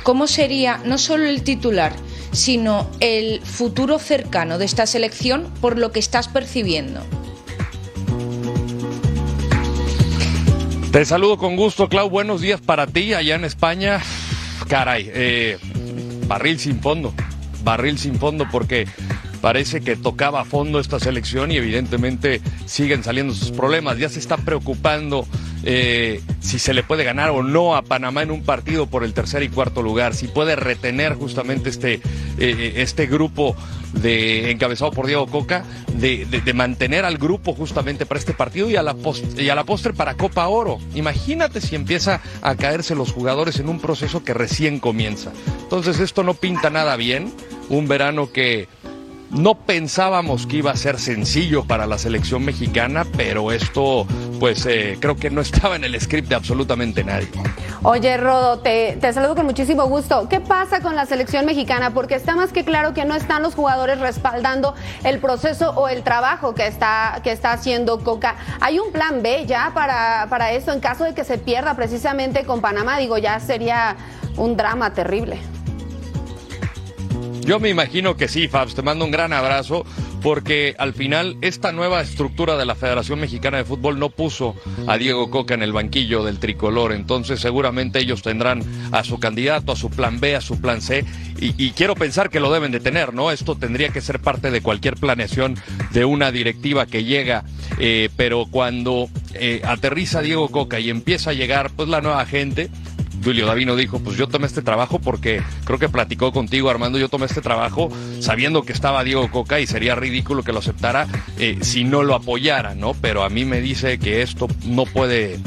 ¿cómo 0.02 0.26
sería 0.26 0.80
no 0.84 0.98
solo 0.98 1.26
el 1.26 1.42
titular, 1.42 1.92
sino 2.32 2.88
el 3.00 3.40
futuro 3.42 3.98
cercano 3.98 4.58
de 4.58 4.64
esta 4.64 4.86
selección 4.86 5.52
por 5.60 5.78
lo 5.78 5.92
que 5.92 6.00
estás 6.00 6.28
percibiendo. 6.28 7.00
Te 10.92 11.04
saludo 11.04 11.38
con 11.38 11.56
gusto, 11.56 11.88
Clau. 11.88 12.10
Buenos 12.10 12.40
días 12.40 12.60
para 12.60 12.86
ti 12.86 13.14
allá 13.14 13.36
en 13.36 13.44
España. 13.44 14.00
Caray, 14.68 15.10
eh, 15.12 15.58
barril 16.30 16.60
sin 16.60 16.80
fondo. 16.80 17.12
Barril 17.64 17.98
sin 17.98 18.14
fondo 18.14 18.46
porque 18.48 18.86
parece 19.40 19.80
que 19.80 19.96
tocaba 19.96 20.42
a 20.42 20.44
fondo 20.44 20.78
esta 20.78 21.00
selección 21.00 21.50
y 21.50 21.56
evidentemente 21.56 22.40
siguen 22.66 23.02
saliendo 23.02 23.34
sus 23.34 23.50
problemas. 23.50 23.98
Ya 23.98 24.08
se 24.08 24.20
está 24.20 24.36
preocupando 24.36 25.26
eh, 25.64 26.22
si 26.40 26.58
se 26.58 26.74
le 26.74 26.82
puede 26.82 27.04
ganar 27.04 27.30
o 27.30 27.42
no 27.42 27.76
a 27.76 27.82
Panamá 27.82 28.22
en 28.22 28.30
un 28.30 28.42
partido 28.42 28.86
por 28.86 29.04
el 29.04 29.12
tercer 29.12 29.42
y 29.42 29.48
cuarto 29.48 29.82
lugar, 29.82 30.14
si 30.14 30.28
puede 30.28 30.56
retener 30.56 31.14
justamente 31.14 31.68
este, 31.70 32.00
eh, 32.38 32.74
este 32.76 33.06
grupo 33.06 33.56
de 33.92 34.50
encabezado 34.50 34.90
por 34.92 35.06
Diego 35.06 35.26
Coca, 35.26 35.64
de, 35.94 36.26
mantener 36.54 37.04
al 37.04 37.18
grupo 37.18 37.54
justamente 37.54 38.06
para 38.06 38.18
este 38.18 38.32
partido 38.32 38.68
y 38.70 38.76
a, 38.76 38.82
la 38.82 38.96
y 39.36 39.48
a 39.48 39.54
la 39.54 39.64
postre 39.64 39.92
para 39.92 40.16
Copa 40.16 40.48
Oro. 40.48 40.78
Imagínate 40.94 41.60
si 41.60 41.74
empieza 41.74 42.20
a 42.42 42.54
caerse 42.56 42.94
los 42.94 43.12
jugadores 43.12 43.60
en 43.60 43.68
un 43.68 43.80
proceso 43.80 44.24
que 44.24 44.34
recién 44.34 44.78
comienza. 44.80 45.32
Entonces 45.62 46.00
esto 46.00 46.22
no 46.22 46.34
pinta 46.34 46.70
nada 46.70 46.96
bien, 46.96 47.32
un 47.68 47.88
verano 47.88 48.32
que 48.32 48.68
no 49.30 49.54
pensábamos 49.54 50.46
que 50.46 50.56
iba 50.56 50.70
a 50.70 50.76
ser 50.76 50.98
sencillo 50.98 51.64
para 51.64 51.86
la 51.86 51.98
selección 51.98 52.44
mexicana, 52.44 53.06
pero 53.16 53.52
esto 53.52 54.06
pues 54.38 54.66
eh, 54.66 54.96
creo 55.00 55.16
que 55.16 55.30
no 55.30 55.40
estaba 55.40 55.76
en 55.76 55.84
el 55.84 56.00
script 56.00 56.28
de 56.28 56.34
absolutamente 56.34 57.04
nadie. 57.04 57.28
Oye, 57.82 58.16
Rodo, 58.16 58.58
te, 58.58 58.98
te, 59.00 59.12
saludo 59.12 59.36
con 59.36 59.46
muchísimo 59.46 59.86
gusto. 59.86 60.28
¿Qué 60.28 60.40
pasa 60.40 60.80
con 60.80 60.96
la 60.96 61.06
selección 61.06 61.46
mexicana? 61.46 61.94
Porque 61.94 62.14
está 62.14 62.36
más 62.36 62.52
que 62.52 62.64
claro 62.64 62.92
que 62.92 63.04
no 63.04 63.14
están 63.14 63.42
los 63.42 63.54
jugadores 63.54 64.00
respaldando 64.00 64.74
el 65.04 65.18
proceso 65.18 65.70
o 65.70 65.88
el 65.88 66.02
trabajo 66.02 66.54
que 66.54 66.66
está, 66.66 67.20
que 67.22 67.32
está 67.32 67.52
haciendo 67.52 68.00
Coca. 68.00 68.36
¿Hay 68.60 68.78
un 68.78 68.92
plan 68.92 69.22
B 69.22 69.46
ya 69.46 69.72
para, 69.74 70.26
para 70.28 70.52
esto 70.52 70.72
en 70.72 70.80
caso 70.80 71.04
de 71.04 71.14
que 71.14 71.24
se 71.24 71.38
pierda 71.38 71.74
precisamente 71.74 72.44
con 72.44 72.60
Panamá? 72.60 72.98
Digo, 72.98 73.18
ya 73.18 73.38
sería 73.40 73.96
un 74.36 74.56
drama 74.56 74.92
terrible. 74.92 75.38
Yo 77.42 77.58
me 77.58 77.68
imagino 77.68 78.16
que 78.16 78.28
sí, 78.28 78.48
Fabs. 78.48 78.74
Te 78.74 78.82
mando 78.82 79.04
un 79.04 79.10
gran 79.10 79.32
abrazo 79.32 79.84
porque 80.22 80.74
al 80.78 80.92
final 80.92 81.36
esta 81.40 81.72
nueva 81.72 82.00
estructura 82.02 82.56
de 82.56 82.66
la 82.66 82.74
Federación 82.74 83.20
Mexicana 83.20 83.56
de 83.58 83.64
Fútbol 83.64 83.98
no 83.98 84.10
puso 84.10 84.54
a 84.86 84.98
Diego 84.98 85.30
Coca 85.30 85.54
en 85.54 85.62
el 85.62 85.72
banquillo 85.72 86.22
del 86.22 86.38
tricolor. 86.38 86.92
Entonces 86.92 87.40
seguramente 87.40 87.98
ellos 87.98 88.22
tendrán 88.22 88.62
a 88.92 89.04
su 89.04 89.18
candidato, 89.18 89.72
a 89.72 89.76
su 89.76 89.90
plan 89.90 90.20
B, 90.20 90.36
a 90.36 90.40
su 90.40 90.60
plan 90.60 90.80
C. 90.80 91.04
Y, 91.42 91.70
quiero 91.70 91.94
pensar 91.94 92.28
que 92.28 92.38
lo 92.38 92.52
deben 92.52 92.70
de 92.70 92.80
tener, 92.80 93.14
¿no? 93.14 93.30
Esto 93.30 93.56
tendría 93.56 93.88
que 93.88 94.02
ser 94.02 94.20
parte 94.20 94.50
de 94.50 94.60
cualquier 94.60 94.96
planeación 94.96 95.56
de 95.90 96.04
una 96.04 96.30
directiva 96.30 96.84
que 96.84 97.04
llega. 97.04 97.44
Eh, 97.78 98.10
pero 98.14 98.46
cuando 98.50 99.08
eh, 99.32 99.62
aterriza 99.64 100.20
Diego 100.20 100.50
Coca 100.50 100.80
y 100.80 100.90
empieza 100.90 101.30
a 101.30 101.32
llegar 101.32 101.70
pues 101.70 101.88
la 101.88 102.02
nueva 102.02 102.26
gente, 102.26 102.68
Julio 103.22 103.46
Davino 103.46 103.76
dijo, 103.76 103.98
pues 104.00 104.16
yo 104.16 104.28
tomé 104.28 104.46
este 104.46 104.62
trabajo 104.62 104.98
porque 104.98 105.42
creo 105.64 105.78
que 105.78 105.88
platicó 105.88 106.32
contigo 106.32 106.70
Armando, 106.70 106.98
yo 106.98 107.08
tomé 107.08 107.26
este 107.26 107.40
trabajo 107.40 107.90
sabiendo 108.20 108.62
que 108.62 108.72
estaba 108.72 109.04
Diego 109.04 109.30
Coca 109.30 109.60
y 109.60 109.66
sería 109.66 109.94
ridículo 109.94 110.42
que 110.42 110.52
lo 110.52 110.60
aceptara 110.60 111.06
eh, 111.38 111.58
si 111.62 111.84
no 111.84 112.02
lo 112.02 112.14
apoyara, 112.14 112.74
¿no? 112.74 112.94
Pero 112.94 113.22
a 113.22 113.28
mí 113.28 113.44
me 113.44 113.60
dice 113.60 113.98
que 113.98 114.22
esto 114.22 114.48
no 114.64 114.84
puede 114.84 115.38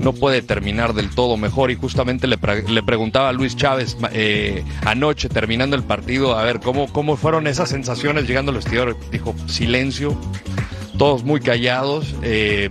no 0.00 0.14
puede 0.14 0.40
terminar 0.42 0.94
del 0.94 1.10
todo 1.10 1.36
mejor 1.36 1.70
y 1.70 1.74
justamente 1.74 2.26
le, 2.26 2.38
le 2.68 2.82
preguntaba 2.82 3.28
a 3.28 3.32
Luis 3.32 3.54
Chávez 3.54 3.96
eh, 4.12 4.64
anoche 4.86 5.28
terminando 5.28 5.76
el 5.76 5.82
partido 5.82 6.38
a 6.38 6.42
ver 6.42 6.60
cómo, 6.60 6.90
cómo 6.90 7.16
fueron 7.16 7.46
esas 7.46 7.68
sensaciones 7.68 8.26
llegando 8.26 8.50
al 8.50 8.56
vestidor. 8.56 8.96
Dijo, 9.12 9.34
silencio, 9.46 10.18
todos 10.98 11.22
muy 11.22 11.40
callados. 11.40 12.14
Eh, 12.22 12.70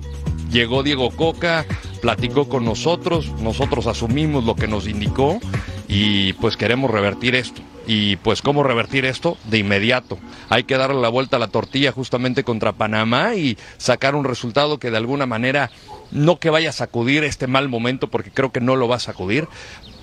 llegó 0.51 0.81
Diego 0.83 1.11
Coca, 1.11 1.65
platicó 2.01 2.47
con 2.47 2.65
nosotros, 2.65 3.31
nosotros 3.39 3.87
asumimos 3.87 4.43
lo 4.43 4.55
que 4.55 4.67
nos 4.67 4.87
indicó 4.87 5.39
y 5.87 6.33
pues 6.33 6.57
queremos 6.57 6.91
revertir 6.91 7.35
esto. 7.35 7.61
Y 7.87 8.17
pues 8.17 8.43
cómo 8.43 8.61
revertir 8.61 9.05
esto 9.05 9.35
de 9.45 9.57
inmediato. 9.57 10.19
Hay 10.49 10.63
que 10.63 10.77
darle 10.77 11.01
la 11.01 11.09
vuelta 11.09 11.37
a 11.37 11.39
la 11.39 11.47
tortilla 11.47 11.91
justamente 11.91 12.43
contra 12.43 12.73
Panamá 12.73 13.33
y 13.33 13.57
sacar 13.77 14.13
un 14.13 14.25
resultado 14.25 14.77
que 14.77 14.91
de 14.91 14.97
alguna 14.97 15.25
manera 15.25 15.71
no 16.11 16.39
que 16.39 16.51
vaya 16.51 16.69
a 16.69 16.73
sacudir 16.73 17.23
este 17.23 17.47
mal 17.47 17.67
momento 17.67 18.07
porque 18.07 18.29
creo 18.29 18.51
que 18.51 18.61
no 18.61 18.75
lo 18.75 18.87
va 18.87 18.97
a 18.97 18.99
sacudir, 18.99 19.47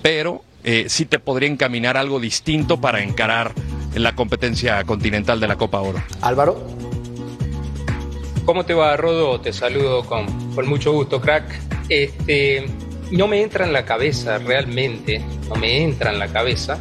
pero 0.01 0.43
eh, 0.65 0.87
sí 0.89 1.05
te 1.05 1.17
podría 1.17 1.47
encaminar 1.47 1.95
algo 1.95 2.19
distinto 2.19 2.81
para 2.81 3.01
encarar 3.01 3.53
la 3.95 4.15
competencia 4.15 4.83
continental 4.83 5.39
de 5.39 5.47
la 5.47 5.55
Copa 5.55 5.79
Oro. 5.79 6.03
Álvaro. 6.21 6.61
¿Cómo 8.45 8.65
te 8.65 8.73
va, 8.73 8.95
Rodo? 8.97 9.39
Te 9.39 9.53
saludo 9.53 10.03
con, 10.03 10.25
con 10.53 10.67
mucho 10.67 10.91
gusto, 10.91 11.21
crack. 11.21 11.76
Este, 11.89 12.65
no 13.11 13.27
me 13.27 13.41
entra 13.41 13.65
en 13.65 13.73
la 13.73 13.85
cabeza 13.85 14.37
realmente, 14.37 15.21
no 15.49 15.55
me 15.55 15.83
entra 15.83 16.11
en 16.11 16.19
la 16.19 16.27
cabeza 16.27 16.79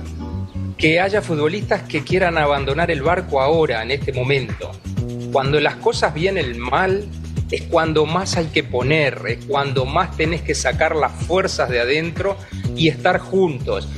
que 0.77 1.01
haya 1.01 1.23
futbolistas 1.23 1.83
que 1.83 2.03
quieran 2.03 2.37
abandonar 2.37 2.91
el 2.91 3.03
barco 3.03 3.41
ahora, 3.41 3.83
en 3.83 3.91
este 3.93 4.13
momento. 4.13 4.73
Cuando 5.33 5.59
las 5.61 5.77
cosas 5.77 6.13
vienen 6.13 6.59
mal, 6.59 7.09
es 7.51 7.63
cuando 7.63 8.07
más 8.07 8.37
hay 8.37 8.47
que 8.47 8.65
poner, 8.65 9.23
es 9.27 9.45
cuando 9.47 9.87
más 9.87 10.17
tenés 10.17 10.43
que 10.43 10.55
sacar 10.55 10.97
las 10.97 11.13
fuerzas 11.13 11.71
de 11.71 11.81
adentro 11.81 12.37
y 12.77 12.89
estar 12.89 13.19
juntos. 13.19 13.89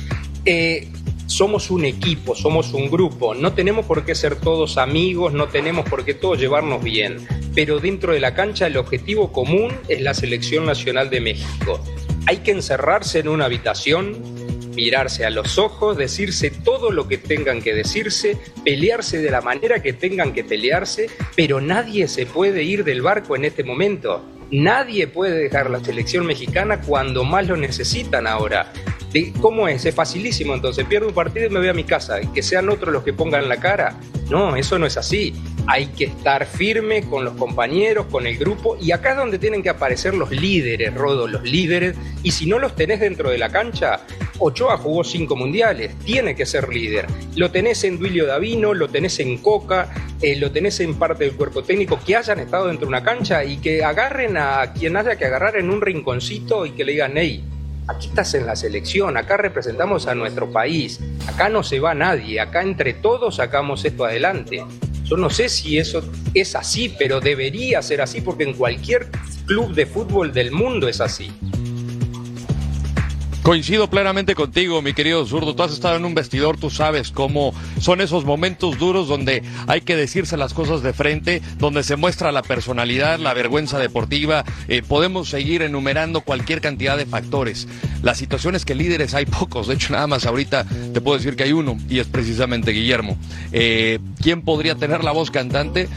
Eh, 0.45 0.89
somos 1.25 1.69
un 1.69 1.85
equipo, 1.85 2.35
somos 2.35 2.73
un 2.73 2.89
grupo, 2.89 3.35
no 3.35 3.53
tenemos 3.53 3.85
por 3.85 4.05
qué 4.05 4.15
ser 4.15 4.35
todos 4.35 4.77
amigos, 4.77 5.33
no 5.33 5.47
tenemos 5.47 5.87
por 5.87 6.05
qué 6.05 6.13
todos 6.13 6.39
llevarnos 6.39 6.83
bien, 6.83 7.27
pero 7.55 7.79
dentro 7.79 8.13
de 8.13 8.19
la 8.19 8.33
cancha 8.33 8.67
el 8.67 8.77
objetivo 8.77 9.31
común 9.31 9.71
es 9.87 10.01
la 10.01 10.13
selección 10.13 10.65
nacional 10.65 11.09
de 11.09 11.21
México. 11.21 11.83
Hay 12.25 12.37
que 12.37 12.51
encerrarse 12.51 13.19
en 13.19 13.27
una 13.27 13.45
habitación, 13.45 14.17
mirarse 14.75 15.25
a 15.25 15.29
los 15.29 15.57
ojos, 15.57 15.97
decirse 15.97 16.51
todo 16.51 16.91
lo 16.91 17.07
que 17.07 17.17
tengan 17.17 17.61
que 17.61 17.73
decirse, 17.73 18.37
pelearse 18.63 19.17
de 19.21 19.31
la 19.31 19.41
manera 19.41 19.81
que 19.81 19.93
tengan 19.93 20.33
que 20.33 20.43
pelearse, 20.43 21.09
pero 21.35 21.59
nadie 21.59 22.07
se 22.07 22.25
puede 22.25 22.63
ir 22.63 22.83
del 22.83 23.01
barco 23.01 23.35
en 23.35 23.45
este 23.45 23.63
momento. 23.63 24.23
Nadie 24.51 25.07
puede 25.07 25.37
dejar 25.37 25.69
la 25.69 25.79
selección 25.79 26.25
mexicana 26.25 26.81
cuando 26.81 27.23
más 27.23 27.47
lo 27.47 27.55
necesitan 27.55 28.25
ahora. 28.27 28.71
¿Cómo 29.41 29.67
es? 29.67 29.85
Es 29.85 29.95
facilísimo 29.95 30.53
entonces. 30.53 30.85
Pierdo 30.85 31.07
un 31.07 31.13
partido 31.13 31.47
y 31.47 31.49
me 31.49 31.59
voy 31.59 31.67
a 31.67 31.73
mi 31.73 31.83
casa. 31.83 32.19
Que 32.33 32.43
sean 32.43 32.69
otros 32.69 32.93
los 32.93 33.03
que 33.03 33.13
pongan 33.13 33.49
la 33.49 33.57
cara. 33.57 33.95
No, 34.29 34.55
eso 34.55 34.77
no 34.77 34.85
es 34.85 34.97
así. 34.97 35.33
Hay 35.67 35.87
que 35.87 36.05
estar 36.05 36.45
firme 36.45 37.01
con 37.03 37.25
los 37.25 37.33
compañeros, 37.35 38.05
con 38.07 38.27
el 38.27 38.37
grupo. 38.37 38.77
Y 38.79 38.91
acá 38.91 39.11
es 39.11 39.17
donde 39.17 39.39
tienen 39.39 39.63
que 39.63 39.69
aparecer 39.69 40.13
los 40.13 40.31
líderes, 40.31 40.93
Rodo, 40.93 41.27
los 41.27 41.43
líderes. 41.43 41.95
Y 42.21 42.31
si 42.31 42.45
no 42.45 42.59
los 42.59 42.75
tenés 42.75 42.99
dentro 42.99 43.31
de 43.31 43.39
la 43.39 43.49
cancha, 43.49 44.01
Ochoa 44.39 44.77
jugó 44.77 45.03
cinco 45.03 45.35
mundiales. 45.35 45.97
Tiene 46.05 46.35
que 46.35 46.45
ser 46.45 46.69
líder. 46.69 47.07
Lo 47.35 47.51
tenés 47.51 47.83
en 47.83 47.99
Duilio 47.99 48.25
Davino, 48.25 48.73
lo 48.73 48.87
tenés 48.87 49.19
en 49.19 49.37
Coca, 49.37 49.93
eh, 50.21 50.35
lo 50.35 50.51
tenés 50.51 50.79
en 50.79 50.95
parte 50.95 51.25
del 51.25 51.35
cuerpo 51.35 51.63
técnico. 51.63 51.99
Que 52.05 52.15
hayan 52.15 52.39
estado 52.39 52.67
dentro 52.67 52.85
de 52.85 52.89
una 52.89 53.03
cancha 53.03 53.43
y 53.43 53.57
que 53.57 53.83
agarren 53.83 54.37
a 54.37 54.73
quien 54.73 54.97
haya 54.97 55.17
que 55.17 55.25
agarrar 55.25 55.57
en 55.57 55.69
un 55.69 55.81
rinconcito 55.81 56.65
y 56.65 56.71
que 56.71 56.83
le 56.83 56.93
digan, 56.93 57.13
hey, 57.15 57.43
Aquí 57.89 58.09
estás 58.09 58.35
en 58.35 58.45
la 58.45 58.55
selección, 58.55 59.17
acá 59.17 59.35
representamos 59.35 60.05
a 60.05 60.13
nuestro 60.13 60.51
país, 60.51 60.99
acá 61.25 61.49
no 61.49 61.63
se 61.63 61.79
va 61.79 61.95
nadie, 61.95 62.39
acá 62.39 62.61
entre 62.61 62.93
todos 62.93 63.37
sacamos 63.37 63.83
esto 63.83 64.05
adelante. 64.05 64.63
Yo 65.05 65.17
no 65.17 65.31
sé 65.31 65.49
si 65.49 65.79
eso 65.79 66.03
es 66.35 66.55
así, 66.55 66.93
pero 66.99 67.19
debería 67.19 67.81
ser 67.81 68.01
así 68.01 68.21
porque 68.21 68.43
en 68.43 68.53
cualquier 68.53 69.09
club 69.47 69.73
de 69.73 69.87
fútbol 69.87 70.31
del 70.31 70.51
mundo 70.51 70.87
es 70.87 71.01
así. 71.01 71.31
Coincido 73.43 73.89
plenamente 73.89 74.35
contigo, 74.35 74.81
mi 74.81 74.93
querido 74.93 75.25
zurdo. 75.25 75.55
Tú 75.55 75.63
has 75.63 75.71
estado 75.71 75.95
en 75.95 76.03
un 76.03 76.13
vestidor, 76.13 76.57
tú 76.57 76.69
sabes 76.69 77.09
cómo 77.11 77.53
son 77.79 78.01
esos 78.01 78.25
momentos 78.25 78.77
duros 78.77 79.07
donde 79.07 79.43
hay 79.65 79.81
que 79.81 79.95
decirse 79.95 80.35
las 80.35 80.53
cosas 80.53 80.83
de 80.83 80.91
frente, 80.91 81.41
donde 81.57 81.83
se 81.83 81.95
muestra 81.95 82.33
la 82.33 82.41
personalidad, 82.41 83.17
la 83.17 83.33
vergüenza 83.33 83.79
deportiva. 83.79 84.43
Eh, 84.67 84.83
podemos 84.85 85.29
seguir 85.29 85.61
enumerando 85.61 86.21
cualquier 86.21 86.59
cantidad 86.59 86.97
de 86.97 87.05
factores. 87.05 87.67
La 88.03 88.13
situación 88.13 88.55
es 88.55 88.65
que 88.65 88.75
líderes 88.75 89.13
hay 89.13 89.25
pocos. 89.39 89.67
De 89.67 89.75
hecho, 89.75 89.93
nada 89.93 90.05
más 90.05 90.25
ahorita 90.25 90.65
te 90.93 90.99
puedo 90.99 91.17
decir 91.17 91.37
que 91.37 91.43
hay 91.43 91.53
uno 91.53 91.77
y 91.89 91.99
es 91.99 92.07
precisamente 92.07 92.71
Guillermo. 92.71 93.17
Eh, 93.53 93.99
¿Quién 94.21 94.41
podría 94.41 94.75
tener 94.75 95.03
la 95.03 95.11
voz 95.11 95.31
cantante? 95.31 95.87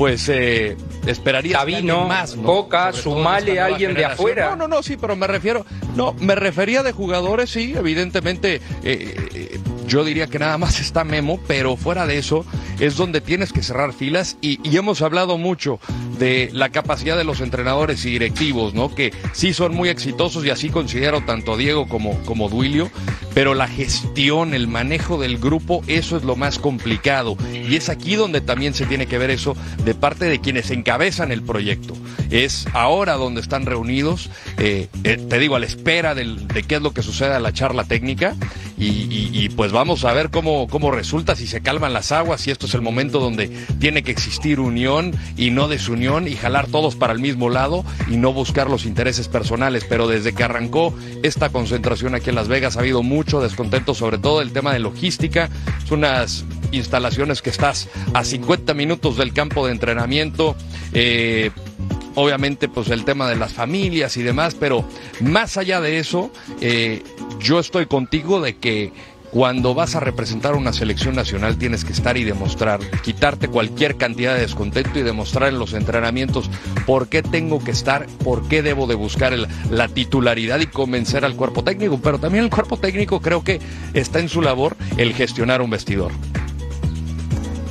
Pues 0.00 0.30
eh, 0.30 0.78
esperaría 1.06 1.58
Sabino, 1.58 2.08
más, 2.08 2.34
¿no? 2.34 2.44
Boca, 2.44 2.90
sumale 2.90 3.60
a 3.60 3.66
alguien 3.66 3.92
de 3.92 4.06
afuera. 4.06 4.48
No, 4.48 4.56
no, 4.56 4.66
no, 4.66 4.82
sí, 4.82 4.96
pero 4.96 5.14
me 5.14 5.26
refiero, 5.26 5.66
no, 5.94 6.14
me 6.14 6.34
refería 6.34 6.82
de 6.82 6.92
jugadores, 6.92 7.50
sí, 7.50 7.74
evidentemente, 7.76 8.62
eh, 8.82 9.28
eh, 9.34 9.60
yo 9.90 10.04
diría 10.04 10.28
que 10.28 10.38
nada 10.38 10.56
más 10.56 10.78
está 10.78 11.02
Memo, 11.02 11.40
pero 11.48 11.76
fuera 11.76 12.06
de 12.06 12.16
eso 12.16 12.46
es 12.78 12.96
donde 12.96 13.20
tienes 13.20 13.52
que 13.52 13.60
cerrar 13.60 13.92
filas 13.92 14.36
y, 14.40 14.60
hemos 14.76 15.02
hablado 15.02 15.36
mucho 15.36 15.80
de 16.18 16.48
la 16.52 16.70
capacidad 16.70 17.16
de 17.16 17.24
los 17.24 17.40
entrenadores 17.40 18.04
y 18.06 18.10
directivos, 18.10 18.72
¿no? 18.72 18.94
Que 18.94 19.12
sí 19.32 19.52
son 19.52 19.74
muy 19.74 19.88
exitosos 19.88 20.44
y 20.46 20.50
así 20.50 20.70
considero 20.70 21.22
tanto 21.22 21.56
Diego 21.56 21.88
como, 21.88 22.18
como 22.20 22.48
Duilio, 22.48 22.88
pero 23.34 23.54
la 23.54 23.66
gestión, 23.66 24.54
el 24.54 24.68
manejo 24.68 25.20
del 25.20 25.38
grupo, 25.38 25.82
eso 25.88 26.16
es 26.16 26.22
lo 26.22 26.36
más 26.36 26.58
complicado. 26.60 27.36
Y 27.52 27.74
es 27.74 27.88
aquí 27.88 28.14
donde 28.14 28.40
también 28.40 28.74
se 28.74 28.86
tiene 28.86 29.06
que 29.06 29.18
ver 29.18 29.30
eso 29.30 29.56
de 29.84 29.94
parte 29.94 30.26
de 30.26 30.40
quienes 30.40 30.70
encabezan 30.70 31.32
el 31.32 31.42
proyecto. 31.42 31.94
Es 32.30 32.66
ahora 32.72 33.14
donde 33.14 33.40
están 33.40 33.66
reunidos, 33.66 34.30
eh, 34.56 34.88
eh, 35.02 35.16
te 35.16 35.38
digo, 35.40 35.56
a 35.56 35.58
la 35.58 35.66
espera 35.66 36.14
de 36.14 36.62
qué 36.66 36.76
es 36.76 36.82
lo 36.82 36.92
que 36.92 37.02
sucede 37.02 37.34
a 37.34 37.40
la 37.40 37.52
charla 37.52 37.84
técnica 37.84 38.36
y, 38.80 39.48
pues 39.50 39.72
vamos 39.80 40.04
a 40.04 40.12
ver 40.12 40.28
cómo, 40.28 40.68
cómo 40.68 40.90
resulta, 40.90 41.34
si 41.34 41.46
se 41.46 41.62
calman 41.62 41.94
las 41.94 42.12
aguas, 42.12 42.42
si 42.42 42.50
esto 42.50 42.66
es 42.66 42.74
el 42.74 42.82
momento 42.82 43.18
donde 43.18 43.48
tiene 43.78 44.02
que 44.02 44.10
existir 44.10 44.60
unión 44.60 45.14
y 45.38 45.52
no 45.52 45.68
desunión 45.68 46.28
y 46.28 46.36
jalar 46.36 46.66
todos 46.66 46.96
para 46.96 47.14
el 47.14 47.18
mismo 47.18 47.48
lado 47.48 47.82
y 48.06 48.18
no 48.18 48.34
buscar 48.34 48.68
los 48.68 48.84
intereses 48.84 49.26
personales. 49.28 49.86
Pero 49.88 50.06
desde 50.06 50.34
que 50.34 50.44
arrancó 50.44 50.94
esta 51.22 51.48
concentración 51.48 52.14
aquí 52.14 52.28
en 52.28 52.34
Las 52.34 52.46
Vegas 52.46 52.76
ha 52.76 52.80
habido 52.80 53.02
mucho 53.02 53.40
descontento, 53.40 53.94
sobre 53.94 54.18
todo 54.18 54.42
el 54.42 54.52
tema 54.52 54.74
de 54.74 54.80
logística. 54.80 55.48
Son 55.88 56.00
unas 56.00 56.44
instalaciones 56.72 57.40
que 57.40 57.48
estás 57.48 57.88
a 58.12 58.22
50 58.22 58.74
minutos 58.74 59.16
del 59.16 59.32
campo 59.32 59.64
de 59.64 59.72
entrenamiento. 59.72 60.56
Eh, 60.92 61.52
obviamente 62.16 62.68
pues 62.68 62.90
el 62.90 63.06
tema 63.06 63.30
de 63.30 63.36
las 63.36 63.54
familias 63.54 64.18
y 64.18 64.22
demás, 64.22 64.54
pero 64.60 64.84
más 65.22 65.56
allá 65.56 65.80
de 65.80 66.00
eso, 66.00 66.30
eh, 66.60 67.02
yo 67.38 67.60
estoy 67.60 67.86
contigo 67.86 68.42
de 68.42 68.58
que 68.58 68.92
cuando 69.30 69.74
vas 69.74 69.94
a 69.94 70.00
representar 70.00 70.54
una 70.54 70.72
selección 70.72 71.14
nacional 71.14 71.56
tienes 71.56 71.84
que 71.84 71.92
estar 71.92 72.16
y 72.16 72.24
demostrar, 72.24 72.80
quitarte 73.02 73.48
cualquier 73.48 73.96
cantidad 73.96 74.34
de 74.34 74.40
descontento 74.40 74.98
y 74.98 75.02
demostrar 75.02 75.48
en 75.48 75.58
los 75.58 75.72
entrenamientos 75.72 76.50
por 76.86 77.08
qué 77.08 77.22
tengo 77.22 77.62
que 77.62 77.70
estar, 77.70 78.06
por 78.24 78.48
qué 78.48 78.62
debo 78.62 78.86
de 78.86 78.94
buscar 78.94 79.32
la 79.70 79.88
titularidad 79.88 80.60
y 80.60 80.66
convencer 80.66 81.24
al 81.24 81.36
cuerpo 81.36 81.62
técnico, 81.62 82.00
pero 82.02 82.18
también 82.18 82.44
el 82.44 82.50
cuerpo 82.50 82.76
técnico 82.76 83.20
creo 83.20 83.44
que 83.44 83.60
está 83.94 84.18
en 84.18 84.28
su 84.28 84.42
labor 84.42 84.76
el 84.96 85.14
gestionar 85.14 85.62
un 85.62 85.70
vestidor. 85.70 86.12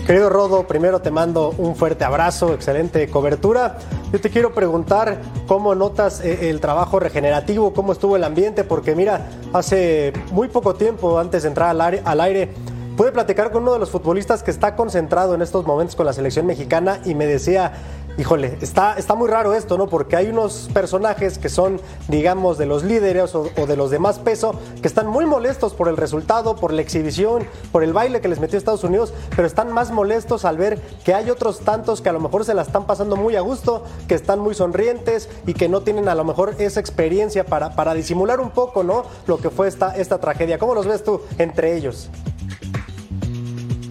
Querido 0.09 0.27
Rodo, 0.27 0.63
primero 0.65 1.01
te 1.01 1.11
mando 1.11 1.53
un 1.59 1.75
fuerte 1.75 2.03
abrazo, 2.03 2.55
excelente 2.55 3.07
cobertura. 3.11 3.77
Yo 4.11 4.19
te 4.19 4.31
quiero 4.31 4.55
preguntar 4.55 5.21
cómo 5.47 5.75
notas 5.75 6.21
eh, 6.21 6.49
el 6.49 6.59
trabajo 6.59 6.99
regenerativo, 6.99 7.75
cómo 7.75 7.91
estuvo 7.91 8.15
el 8.15 8.23
ambiente, 8.23 8.63
porque 8.63 8.95
mira, 8.95 9.27
hace 9.53 10.11
muy 10.31 10.47
poco 10.47 10.73
tiempo, 10.73 11.19
antes 11.19 11.43
de 11.43 11.49
entrar 11.49 11.69
al 11.69 11.81
aire, 11.81 12.01
al 12.05 12.21
aire 12.21 12.49
pude 12.97 13.11
platicar 13.11 13.51
con 13.51 13.61
uno 13.61 13.73
de 13.73 13.79
los 13.79 13.91
futbolistas 13.91 14.41
que 14.41 14.49
está 14.49 14.75
concentrado 14.75 15.35
en 15.35 15.43
estos 15.43 15.67
momentos 15.67 15.95
con 15.95 16.07
la 16.07 16.13
selección 16.13 16.47
mexicana 16.47 16.99
y 17.05 17.13
me 17.13 17.27
decía, 17.27 17.73
híjole, 18.19 18.57
está, 18.59 18.95
está 18.95 19.15
muy 19.15 19.29
raro 19.29 19.53
esto, 19.53 19.77
¿no? 19.77 19.87
Porque 19.87 20.17
hay 20.17 20.27
unos 20.27 20.69
personajes 20.73 21.37
que 21.37 21.47
son, 21.47 21.79
digamos, 22.09 22.57
de 22.57 22.65
los 22.65 22.83
líderes 22.83 23.33
o, 23.33 23.45
de 23.45 23.77
los 23.77 23.91
de 23.91 23.99
más 23.99 24.19
peso, 24.19 24.59
que 24.81 24.89
están 24.89 25.07
muy 25.07 25.25
molestos 25.25 25.73
por 25.73 25.87
el 25.87 25.95
resultado, 25.95 26.57
por 26.57 26.73
la 26.73 26.81
exhibición, 26.81 27.47
por 27.71 27.81
el 27.81 27.93
baile 27.93 28.19
que 28.19 28.27
les 28.27 28.41
metió 28.41 28.57
Estados 28.57 28.83
Unidos, 28.83 29.13
pero 29.33 29.47
están 29.47 29.71
más 29.71 29.91
molestos 29.91 30.43
al 30.43 30.57
ver 30.57 30.81
que 31.05 31.13
hay 31.13 31.29
otros 31.29 31.61
tantos 31.61 32.01
que 32.01 32.09
a 32.09 32.13
lo 32.13 32.19
mejor 32.19 32.43
se 32.43 32.53
la 32.53 32.63
están 32.63 32.85
pasando 32.85 33.15
muy 33.15 33.37
a 33.37 33.41
gusto, 33.41 33.83
que 34.09 34.15
están 34.15 34.39
muy 34.39 34.53
sonrientes 34.53 35.29
y 35.47 35.53
que 35.53 35.69
no 35.69 35.81
tienen 35.81 36.09
a 36.09 36.15
lo 36.15 36.25
mejor 36.25 36.55
esa 36.59 36.81
experiencia 36.81 37.45
para, 37.45 37.73
para 37.73 37.93
disimular 37.93 38.41
un 38.41 38.49
poco, 38.49 38.83
¿no? 38.83 39.05
Lo 39.27 39.37
que 39.37 39.49
fue 39.49 39.69
esta, 39.69 39.95
esta 39.95 40.17
tragedia. 40.19 40.59
¿Cómo 40.59 40.75
los 40.75 40.85
ves 40.85 41.05
tú 41.05 41.21
entre 41.37 41.77
ellos? 41.77 42.09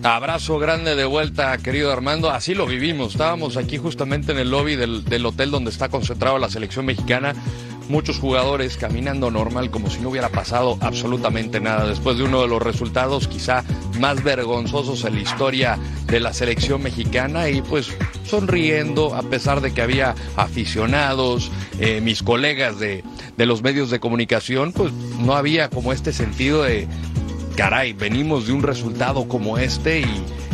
Abrazo 0.05 0.61
grande 0.61 0.95
de 0.95 1.05
vuelta, 1.05 1.59
querido 1.59 1.93
Armando. 1.93 2.31
Así 2.31 2.55
lo 2.55 2.67
vivimos. 2.67 3.12
Estábamos 3.12 3.57
aquí 3.57 3.78
justamente 3.78 4.31
en 4.31 4.38
el 4.38 4.50
lobby 4.50 4.76
del, 4.76 5.26
hotel 5.26 5.50
donde 5.50 5.71
está 5.71 5.88
concentrada 5.88 6.38
la 6.38 6.49
selección 6.49 6.87
mexicana. 6.87 7.35
Muchos 7.88 8.19
jugadores 8.19 8.76
caminando 8.76 9.31
normal 9.31 9.71
como 9.71 9.90
si 9.90 9.99
no 10.00 10.11
hubiera 10.11 10.28
pasado 10.28 10.78
absolutamente 10.83 11.59
nada. 11.59 11.88
Después 11.88 12.17
de 12.17 12.25
uno 12.25 12.43
de 12.43 12.49
los 12.49 12.62
resultados 12.62 13.26
quizá 13.26 13.64
más 13.99 14.23
vergonzosos 14.23 15.05
en 15.05 15.14
la 15.17 15.21
historia 15.21 15.78
de 16.07 16.21
la 16.21 16.33
selección 16.33 16.83
mexicana 16.83 17.49
y 17.49 17.61
pues 17.61 17.88
sonriendo 18.25 19.17
a 19.17 19.23
pesar 19.23 19.61
de 19.61 19.73
que 19.73 19.83
había 19.83 20.14
aficionados, 20.37 21.50
eh, 21.81 22.00
mis 22.00 22.23
colegas 22.23 22.78
de, 22.78 23.02
de 23.37 23.47
los 23.47 23.62
medios 23.62 23.90
de 23.90 23.99
comunicación, 23.99 24.73
pues 24.73 24.93
no 24.93 25.35
había 25.35 25.71
como 25.71 25.93
este 25.93 26.12
sentido 26.12 26.62
de 26.62 26.87
caray, 27.59 27.92
venimos 27.92 28.47
de 28.47 28.53
un 28.53 28.62
resultado 28.62 29.27
como 29.27 29.59
este 29.59 30.03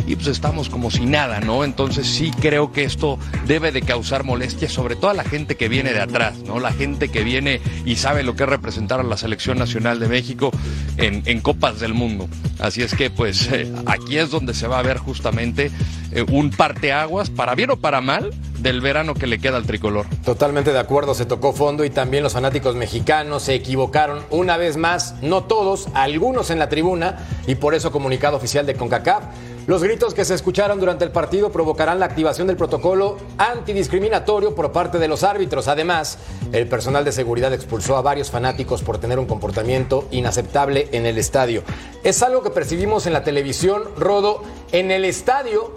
y, 0.07 0.15
pues 0.15 0.25
estamos 0.25 0.69
como 0.69 0.89
si 0.89 1.05
nada, 1.05 1.39
¿no? 1.39 1.63
Entonces 1.63 2.07
sí 2.07 2.31
creo 2.41 2.71
que 2.71 2.83
esto 2.83 3.19
debe 3.45 3.71
de 3.71 3.83
causar 3.83 4.23
molestia, 4.23 4.67
sobre 4.69 4.95
todo 4.95 5.11
a 5.11 5.13
la 5.13 5.23
gente 5.23 5.55
que 5.55 5.69
viene 5.69 5.93
de 5.93 6.01
atrás, 6.01 6.39
¿no? 6.39 6.59
La 6.59 6.71
gente 6.71 7.09
que 7.09 7.23
viene 7.23 7.61
y 7.85 7.97
sabe 7.97 8.23
lo 8.23 8.35
que 8.35 8.41
es 8.41 8.49
representar 8.49 8.99
a 8.99 9.03
la 9.03 9.17
selección 9.17 9.59
nacional 9.59 9.99
de 9.99 10.07
México 10.07 10.49
en, 10.97 11.21
en 11.27 11.41
Copas 11.41 11.79
del 11.79 11.93
Mundo. 11.93 12.27
Así 12.57 12.81
es 12.81 12.95
que 12.95 13.11
pues 13.11 13.51
eh, 13.51 13.71
aquí 13.85 14.17
es 14.17 14.31
donde 14.31 14.55
se 14.55 14.65
va 14.65 14.79
a 14.79 14.81
ver 14.81 14.97
justamente 14.97 15.69
eh, 16.11 16.25
un 16.27 16.49
parteaguas, 16.49 17.29
para 17.29 17.53
bien 17.53 17.69
o 17.69 17.77
para 17.77 18.01
mal, 18.01 18.31
del 18.59 18.81
verano 18.81 19.13
que 19.13 19.27
le 19.27 19.39
queda 19.39 19.57
al 19.57 19.65
tricolor. 19.65 20.05
Totalmente 20.23 20.71
de 20.71 20.79
acuerdo, 20.79 21.13
se 21.13 21.25
tocó 21.25 21.53
fondo 21.53 21.85
y 21.85 21.89
también 21.89 22.23
los 22.23 22.33
fanáticos 22.33 22.75
mexicanos 22.75 23.43
se 23.43 23.53
equivocaron 23.53 24.23
una 24.29 24.57
vez 24.57 24.77
más, 24.77 25.15
no 25.21 25.43
todos, 25.43 25.87
algunos 25.93 26.49
en 26.49 26.59
la 26.59 26.69
tribuna 26.69 27.25
y 27.47 27.55
por 27.55 27.75
eso 27.75 27.91
comunicado 27.91 28.37
oficial 28.37 28.65
de 28.65 28.75
CONCACAF 28.75 29.23
los 29.67 29.81
gritos 29.81 30.13
que 30.13 30.25
se 30.25 30.35
escucharon 30.35 30.79
durante 30.79 31.05
el 31.05 31.11
partido 31.11 31.51
provocarán 31.51 31.99
la 31.99 32.05
activación 32.05 32.45
del 32.45 32.55
protocolo 32.55 33.17
antidiscriminatorio 33.39 34.53
por 34.53 34.71
parte 34.71 34.99
de 34.99 35.07
los 35.07 35.23
árbitros. 35.23 35.67
Además, 35.67 36.19
el 36.51 36.67
personal 36.67 37.03
de 37.03 37.11
seguridad 37.11 37.51
expulsó 37.51 37.97
a 37.97 38.03
varios 38.03 38.29
fanáticos 38.29 38.83
por 38.83 38.99
tener 38.99 39.17
un 39.17 39.25
comportamiento 39.25 40.07
inaceptable 40.11 40.89
en 40.91 41.07
el 41.07 41.17
estadio. 41.17 41.63
Es 42.03 42.21
algo 42.21 42.43
que 42.43 42.51
percibimos 42.51 43.07
en 43.07 43.13
la 43.13 43.23
televisión, 43.23 43.81
Rodo. 43.97 44.43
En 44.71 44.91
el 44.91 45.03
estadio, 45.03 45.73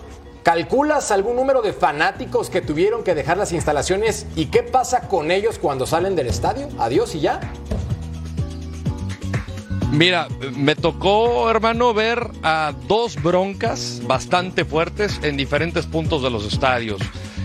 ¿calculas 0.49 1.11
algún 1.11 1.37
número 1.37 1.61
de 1.61 1.75
fanáticos 1.75 2.49
que 2.49 2.63
tuvieron 2.63 3.05
que 3.05 3.15
dejar 3.15 3.37
las 3.37 3.53
instalaciones 3.53 4.27
y 4.35 4.47
qué 4.47 4.63
pasa 4.63 5.03
con 5.07 5.31
ellos 5.31 5.59
cuando 5.59 5.87
salen 5.87 6.17
del 6.17 6.27
estadio? 6.27 6.71
Adiós 6.79 7.15
y 7.15 7.21
ya. 7.21 7.39
Mira, 9.93 10.27
me 10.57 10.75
tocó, 10.75 11.51
hermano, 11.51 11.93
ver 11.93 12.31
a 12.43 12.73
dos 12.87 13.23
broncas 13.23 14.01
bastante 14.07 14.65
fuertes 14.65 15.21
en 15.23 15.37
diferentes 15.37 15.85
puntos 15.85 16.23
de 16.23 16.31
los 16.31 16.51
estadios. 16.51 17.03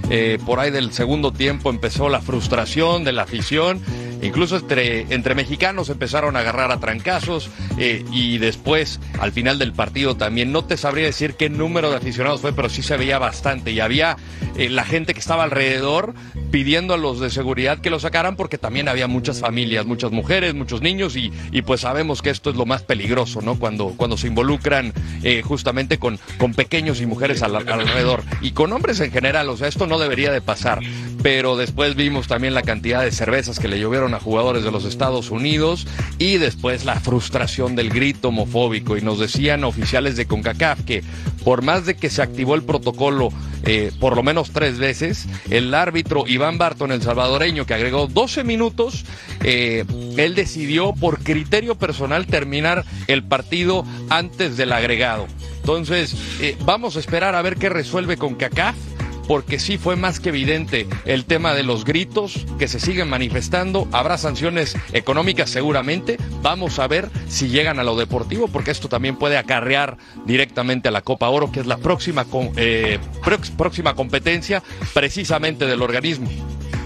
Eh, 0.09 0.39
por 0.45 0.61
ahí 0.61 0.71
del 0.71 0.93
segundo 0.93 1.33
tiempo 1.33 1.69
empezó 1.69 2.07
la 2.07 2.21
frustración 2.21 3.03
de 3.03 3.11
la 3.11 3.23
afición 3.23 3.81
Incluso 4.23 4.57
entre, 4.57 5.01
entre 5.13 5.35
mexicanos 5.35 5.89
empezaron 5.89 6.35
a 6.35 6.39
agarrar 6.39 6.71
a 6.71 6.79
trancazos 6.79 7.49
eh, 7.77 8.05
y 8.11 8.37
después, 8.37 8.99
al 9.19 9.31
final 9.31 9.59
del 9.59 9.73
partido 9.73 10.15
también, 10.15 10.51
no 10.51 10.65
te 10.65 10.77
sabría 10.77 11.05
decir 11.05 11.35
qué 11.35 11.49
número 11.49 11.91
de 11.91 11.97
aficionados 11.97 12.41
fue, 12.41 12.53
pero 12.53 12.69
sí 12.69 12.81
se 12.81 12.97
veía 12.97 13.19
bastante. 13.19 13.71
Y 13.71 13.79
había 13.79 14.17
eh, 14.55 14.69
la 14.69 14.85
gente 14.85 15.13
que 15.13 15.19
estaba 15.19 15.43
alrededor 15.43 16.13
pidiendo 16.51 16.93
a 16.93 16.97
los 16.97 17.19
de 17.19 17.29
seguridad 17.29 17.79
que 17.79 17.89
lo 17.89 17.99
sacaran 17.99 18.35
porque 18.35 18.57
también 18.57 18.87
había 18.87 19.07
muchas 19.07 19.39
familias, 19.39 19.85
muchas 19.85 20.11
mujeres, 20.11 20.53
muchos 20.53 20.81
niños 20.81 21.15
y, 21.15 21.31
y 21.51 21.61
pues 21.63 21.81
sabemos 21.81 22.21
que 22.21 22.29
esto 22.29 22.49
es 22.49 22.55
lo 22.55 22.65
más 22.65 22.83
peligroso, 22.83 23.41
¿no? 23.41 23.57
Cuando, 23.57 23.93
cuando 23.97 24.17
se 24.17 24.27
involucran 24.27 24.93
eh, 25.23 25.41
justamente 25.41 25.97
con, 25.97 26.19
con 26.37 26.53
pequeños 26.53 27.01
y 27.01 27.05
mujeres 27.05 27.41
alrededor 27.41 28.23
y 28.41 28.51
con 28.51 28.71
hombres 28.71 28.99
en 28.99 29.11
general, 29.11 29.49
o 29.49 29.57
sea, 29.57 29.67
esto 29.67 29.87
no 29.87 29.99
debería 29.99 30.31
de 30.31 30.41
pasar. 30.41 30.79
Pero 31.23 31.55
después 31.55 31.95
vimos 31.95 32.27
también 32.27 32.53
la 32.53 32.61
cantidad 32.61 33.01
de 33.01 33.11
cervezas 33.11 33.57
que 33.57 33.69
le 33.69 33.79
llovieron 33.79 34.13
a 34.13 34.19
jugadores 34.19 34.63
de 34.63 34.71
los 34.71 34.83
Estados 34.83 35.31
Unidos 35.31 35.87
y 36.19 36.37
después 36.37 36.83
la 36.83 36.99
frustración 36.99 37.75
del 37.75 37.89
grito 37.89 38.27
homofóbico. 38.27 38.97
Y 38.97 39.01
nos 39.01 39.19
decían 39.19 39.63
oficiales 39.63 40.17
de 40.17 40.25
CONCACAF 40.25 40.83
que 40.83 41.01
por 41.45 41.61
más 41.61 41.85
de 41.85 41.95
que 41.95 42.09
se 42.09 42.21
activó 42.21 42.55
el 42.55 42.63
protocolo 42.63 43.31
eh, 43.65 43.91
por 43.99 44.17
lo 44.17 44.23
menos 44.23 44.51
tres 44.51 44.77
veces, 44.77 45.25
el 45.49 45.73
árbitro 45.73 46.25
Iván 46.27 46.57
Barton, 46.57 46.91
el 46.91 47.01
salvadoreño, 47.01 47.65
que 47.65 47.73
agregó 47.73 48.07
12 48.07 48.43
minutos, 48.43 49.05
eh, 49.41 49.85
él 50.17 50.35
decidió 50.35 50.93
por 50.93 51.23
criterio 51.23 51.75
personal 51.75 52.27
terminar 52.27 52.83
el 53.07 53.23
partido 53.23 53.85
antes 54.09 54.57
del 54.57 54.73
agregado. 54.73 55.27
Entonces, 55.61 56.13
eh, 56.41 56.57
vamos 56.65 56.97
a 56.97 56.99
esperar 56.99 57.35
a 57.35 57.41
ver 57.41 57.55
qué 57.55 57.69
resuelve 57.69 58.17
CONCACAF 58.17 58.75
porque 59.27 59.59
sí 59.59 59.77
fue 59.77 59.95
más 59.95 60.19
que 60.19 60.29
evidente 60.29 60.87
el 61.05 61.25
tema 61.25 61.53
de 61.53 61.63
los 61.63 61.85
gritos 61.85 62.45
que 62.59 62.67
se 62.67 62.79
siguen 62.79 63.09
manifestando. 63.09 63.87
Habrá 63.91 64.17
sanciones 64.17 64.75
económicas 64.91 65.49
seguramente. 65.49 66.17
Vamos 66.41 66.79
a 66.79 66.87
ver 66.87 67.09
si 67.27 67.49
llegan 67.49 67.79
a 67.79 67.83
lo 67.83 67.95
deportivo, 67.95 68.47
porque 68.47 68.71
esto 68.71 68.89
también 68.89 69.17
puede 69.17 69.37
acarrear 69.37 69.97
directamente 70.25 70.89
a 70.89 70.91
la 70.91 71.01
Copa 71.01 71.29
Oro, 71.29 71.51
que 71.51 71.59
es 71.59 71.65
la 71.65 71.77
próxima, 71.77 72.25
eh, 72.57 72.99
próxima 73.57 73.95
competencia 73.95 74.63
precisamente 74.93 75.65
del 75.65 75.81
organismo. 75.81 76.29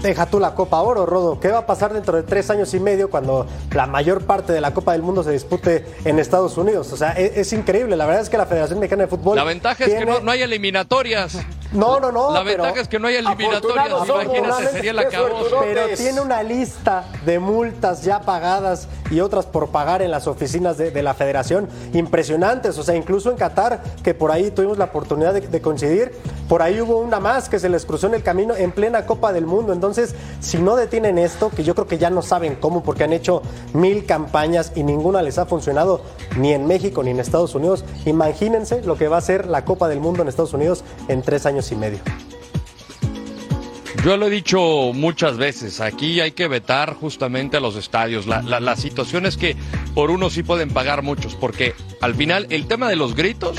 Deja 0.02 0.26
tú 0.26 0.38
la 0.38 0.54
Copa 0.54 0.80
Oro, 0.80 1.06
Rodo. 1.06 1.40
¿Qué 1.40 1.48
va 1.48 1.58
a 1.58 1.66
pasar 1.66 1.92
dentro 1.92 2.16
de 2.16 2.22
tres 2.22 2.50
años 2.50 2.72
y 2.74 2.80
medio 2.80 3.10
cuando 3.10 3.46
la 3.72 3.86
mayor 3.86 4.24
parte 4.24 4.52
de 4.52 4.60
la 4.60 4.72
Copa 4.72 4.92
del 4.92 5.02
Mundo 5.02 5.22
se 5.22 5.32
dispute 5.32 5.84
en 6.04 6.18
Estados 6.18 6.56
Unidos? 6.56 6.92
O 6.92 6.96
sea, 6.96 7.12
es, 7.12 7.52
increíble. 7.52 7.96
La 7.96 8.06
verdad 8.06 8.22
es 8.22 8.28
que 8.28 8.38
la 8.38 8.46
Federación 8.46 8.78
Mexicana 8.78 9.04
de 9.04 9.08
Fútbol. 9.08 9.36
La 9.36 9.44
ventaja 9.44 9.84
es 9.84 9.94
que 9.94 10.06
no, 10.06 10.30
hay 10.30 10.42
eliminatorias. 10.42 11.38
No, 11.70 12.00
no, 12.00 12.10
no. 12.10 12.32
La 12.32 12.42
pero 12.44 12.62
ventaja 12.62 12.80
es 12.80 12.88
que 12.88 12.98
no 12.98 13.08
hay 13.08 13.16
eliminatorias. 13.16 13.88
Imagínate, 14.08 14.68
sería 14.68 14.94
la 14.94 15.06
caos. 15.08 15.54
Pero 15.60 15.82
tiene 15.94 16.22
una 16.22 16.42
lista 16.42 17.04
de 17.26 17.38
multas 17.38 18.04
ya 18.04 18.22
pagadas 18.22 18.88
y 19.10 19.20
otras 19.20 19.44
por 19.44 19.68
pagar 19.68 20.00
en 20.00 20.10
las 20.10 20.26
oficinas 20.26 20.78
de, 20.78 20.90
de 20.90 21.02
la 21.02 21.12
federación 21.12 21.68
impresionantes. 21.92 22.78
O 22.78 22.82
sea, 22.82 22.96
incluso 22.96 23.30
en 23.30 23.36
Qatar, 23.36 23.82
que 24.02 24.14
por 24.14 24.32
ahí 24.32 24.50
tuvimos 24.50 24.78
la 24.78 24.86
oportunidad 24.86 25.34
de, 25.34 25.42
de 25.42 25.60
coincidir, 25.60 26.12
por 26.48 26.62
ahí 26.62 26.80
hubo 26.80 27.00
una 27.00 27.20
más 27.20 27.50
que 27.50 27.58
se 27.58 27.68
les 27.68 27.84
cruzó 27.84 28.06
en 28.06 28.14
el 28.14 28.22
camino 28.22 28.56
en 28.56 28.72
plena 28.72 29.04
Copa 29.04 29.34
del 29.34 29.44
Mundo. 29.44 29.74
Entonces, 29.78 30.16
si 30.40 30.58
no 30.58 30.74
detienen 30.74 31.18
esto, 31.18 31.50
que 31.50 31.62
yo 31.62 31.76
creo 31.76 31.86
que 31.86 31.98
ya 31.98 32.10
no 32.10 32.20
saben 32.20 32.56
cómo, 32.56 32.82
porque 32.82 33.04
han 33.04 33.12
hecho 33.12 33.42
mil 33.74 34.06
campañas 34.06 34.72
y 34.74 34.82
ninguna 34.82 35.22
les 35.22 35.38
ha 35.38 35.46
funcionado 35.46 36.02
ni 36.36 36.52
en 36.52 36.66
México 36.66 37.04
ni 37.04 37.10
en 37.10 37.20
Estados 37.20 37.54
Unidos, 37.54 37.84
imagínense 38.04 38.82
lo 38.82 38.96
que 38.96 39.06
va 39.06 39.18
a 39.18 39.20
ser 39.20 39.46
la 39.46 39.64
Copa 39.64 39.88
del 39.88 40.00
Mundo 40.00 40.22
en 40.22 40.28
Estados 40.28 40.52
Unidos 40.52 40.82
en 41.06 41.22
tres 41.22 41.46
años 41.46 41.70
y 41.70 41.76
medio. 41.76 42.00
Yo 44.04 44.16
lo 44.16 44.26
he 44.26 44.30
dicho 44.30 44.92
muchas 44.94 45.36
veces, 45.36 45.80
aquí 45.80 46.20
hay 46.20 46.32
que 46.32 46.48
vetar 46.48 46.94
justamente 46.94 47.56
a 47.56 47.60
los 47.60 47.76
estadios. 47.76 48.26
La, 48.26 48.42
la, 48.42 48.58
la 48.58 48.74
situación 48.74 49.26
es 49.26 49.36
que 49.36 49.56
por 49.94 50.10
uno 50.10 50.28
sí 50.28 50.42
pueden 50.42 50.70
pagar 50.70 51.02
muchos, 51.02 51.36
porque 51.36 51.74
al 52.00 52.16
final 52.16 52.46
el 52.50 52.66
tema 52.66 52.88
de 52.88 52.96
los 52.96 53.14
gritos 53.14 53.56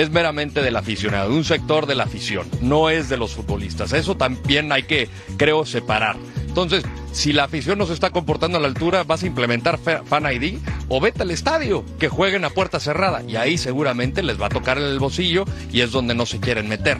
es 0.00 0.10
meramente 0.10 0.62
del 0.62 0.76
aficionado, 0.76 1.30
de 1.30 1.36
un 1.36 1.44
sector 1.44 1.86
de 1.86 1.94
la 1.96 2.04
afición, 2.04 2.46
no 2.60 2.88
es 2.88 3.08
de 3.08 3.16
los 3.16 3.32
futbolistas. 3.32 3.92
Eso 3.92 4.16
también 4.16 4.70
hay 4.72 4.84
que, 4.84 5.08
creo, 5.36 5.66
separar. 5.66 6.16
Entonces, 6.46 6.84
si 7.12 7.32
la 7.32 7.44
afición 7.44 7.78
no 7.78 7.86
se 7.86 7.92
está 7.94 8.10
comportando 8.10 8.58
a 8.58 8.60
la 8.60 8.68
altura, 8.68 9.02
vas 9.04 9.22
a 9.22 9.26
implementar 9.26 9.78
Fa- 9.78 10.02
Fan 10.04 10.32
ID 10.32 10.58
o 10.88 11.00
vete 11.00 11.22
al 11.22 11.30
estadio, 11.30 11.84
que 11.98 12.08
jueguen 12.08 12.44
a 12.44 12.50
puerta 12.50 12.80
cerrada. 12.80 13.22
Y 13.26 13.36
ahí 13.36 13.58
seguramente 13.58 14.22
les 14.22 14.40
va 14.40 14.46
a 14.46 14.50
tocar 14.50 14.78
el 14.78 14.98
bolsillo 14.98 15.44
y 15.72 15.80
es 15.80 15.90
donde 15.90 16.14
no 16.14 16.26
se 16.26 16.40
quieren 16.40 16.68
meter 16.68 16.96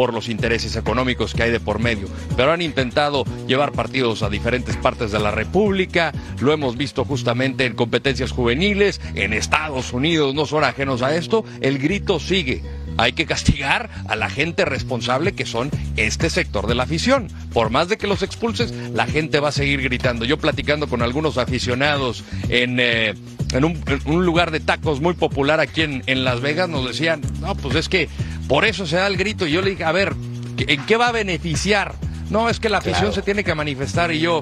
por 0.00 0.14
los 0.14 0.30
intereses 0.30 0.76
económicos 0.76 1.34
que 1.34 1.42
hay 1.42 1.50
de 1.50 1.60
por 1.60 1.78
medio. 1.78 2.08
Pero 2.34 2.52
han 2.52 2.62
intentado 2.62 3.26
llevar 3.46 3.72
partidos 3.72 4.22
a 4.22 4.30
diferentes 4.30 4.74
partes 4.78 5.12
de 5.12 5.18
la 5.18 5.30
República, 5.30 6.10
lo 6.40 6.54
hemos 6.54 6.78
visto 6.78 7.04
justamente 7.04 7.66
en 7.66 7.74
competencias 7.74 8.32
juveniles, 8.32 8.98
en 9.14 9.34
Estados 9.34 9.92
Unidos 9.92 10.34
no 10.34 10.46
son 10.46 10.64
ajenos 10.64 11.02
a 11.02 11.14
esto, 11.14 11.44
el 11.60 11.78
grito 11.78 12.18
sigue. 12.18 12.62
Hay 12.96 13.12
que 13.12 13.26
castigar 13.26 13.90
a 14.08 14.16
la 14.16 14.30
gente 14.30 14.64
responsable 14.64 15.32
que 15.32 15.44
son 15.44 15.70
este 15.98 16.30
sector 16.30 16.66
de 16.66 16.76
la 16.76 16.84
afición. 16.84 17.28
Por 17.52 17.68
más 17.68 17.90
de 17.90 17.98
que 17.98 18.06
los 18.06 18.22
expulses, 18.22 18.72
la 18.94 19.06
gente 19.06 19.38
va 19.38 19.50
a 19.50 19.52
seguir 19.52 19.82
gritando. 19.82 20.24
Yo 20.24 20.38
platicando 20.38 20.88
con 20.88 21.02
algunos 21.02 21.36
aficionados 21.36 22.24
en, 22.48 22.80
eh, 22.80 23.14
un, 23.52 23.84
en 23.86 24.00
un 24.06 24.24
lugar 24.24 24.50
de 24.50 24.60
tacos 24.60 25.02
muy 25.02 25.12
popular 25.12 25.60
aquí 25.60 25.82
en, 25.82 26.02
en 26.06 26.24
Las 26.24 26.40
Vegas, 26.40 26.70
nos 26.70 26.86
decían, 26.86 27.20
no, 27.42 27.54
pues 27.54 27.74
es 27.74 27.90
que 27.90 28.08
por 28.50 28.64
eso 28.64 28.84
se 28.84 28.96
da 28.96 29.06
el 29.06 29.16
grito. 29.16 29.46
Y 29.46 29.52
yo 29.52 29.62
le 29.62 29.70
dije, 29.70 29.84
a 29.84 29.92
ver, 29.92 30.12
¿en 30.58 30.84
qué 30.86 30.96
va 30.96 31.06
a 31.08 31.12
beneficiar? 31.12 31.94
No, 32.30 32.50
es 32.50 32.58
que 32.58 32.68
la 32.68 32.78
afición 32.78 32.98
Claro. 33.02 33.14
se 33.14 33.22
tiene 33.22 33.44
que 33.44 33.54
manifestar 33.54 34.10
y 34.10 34.18
yo, 34.18 34.40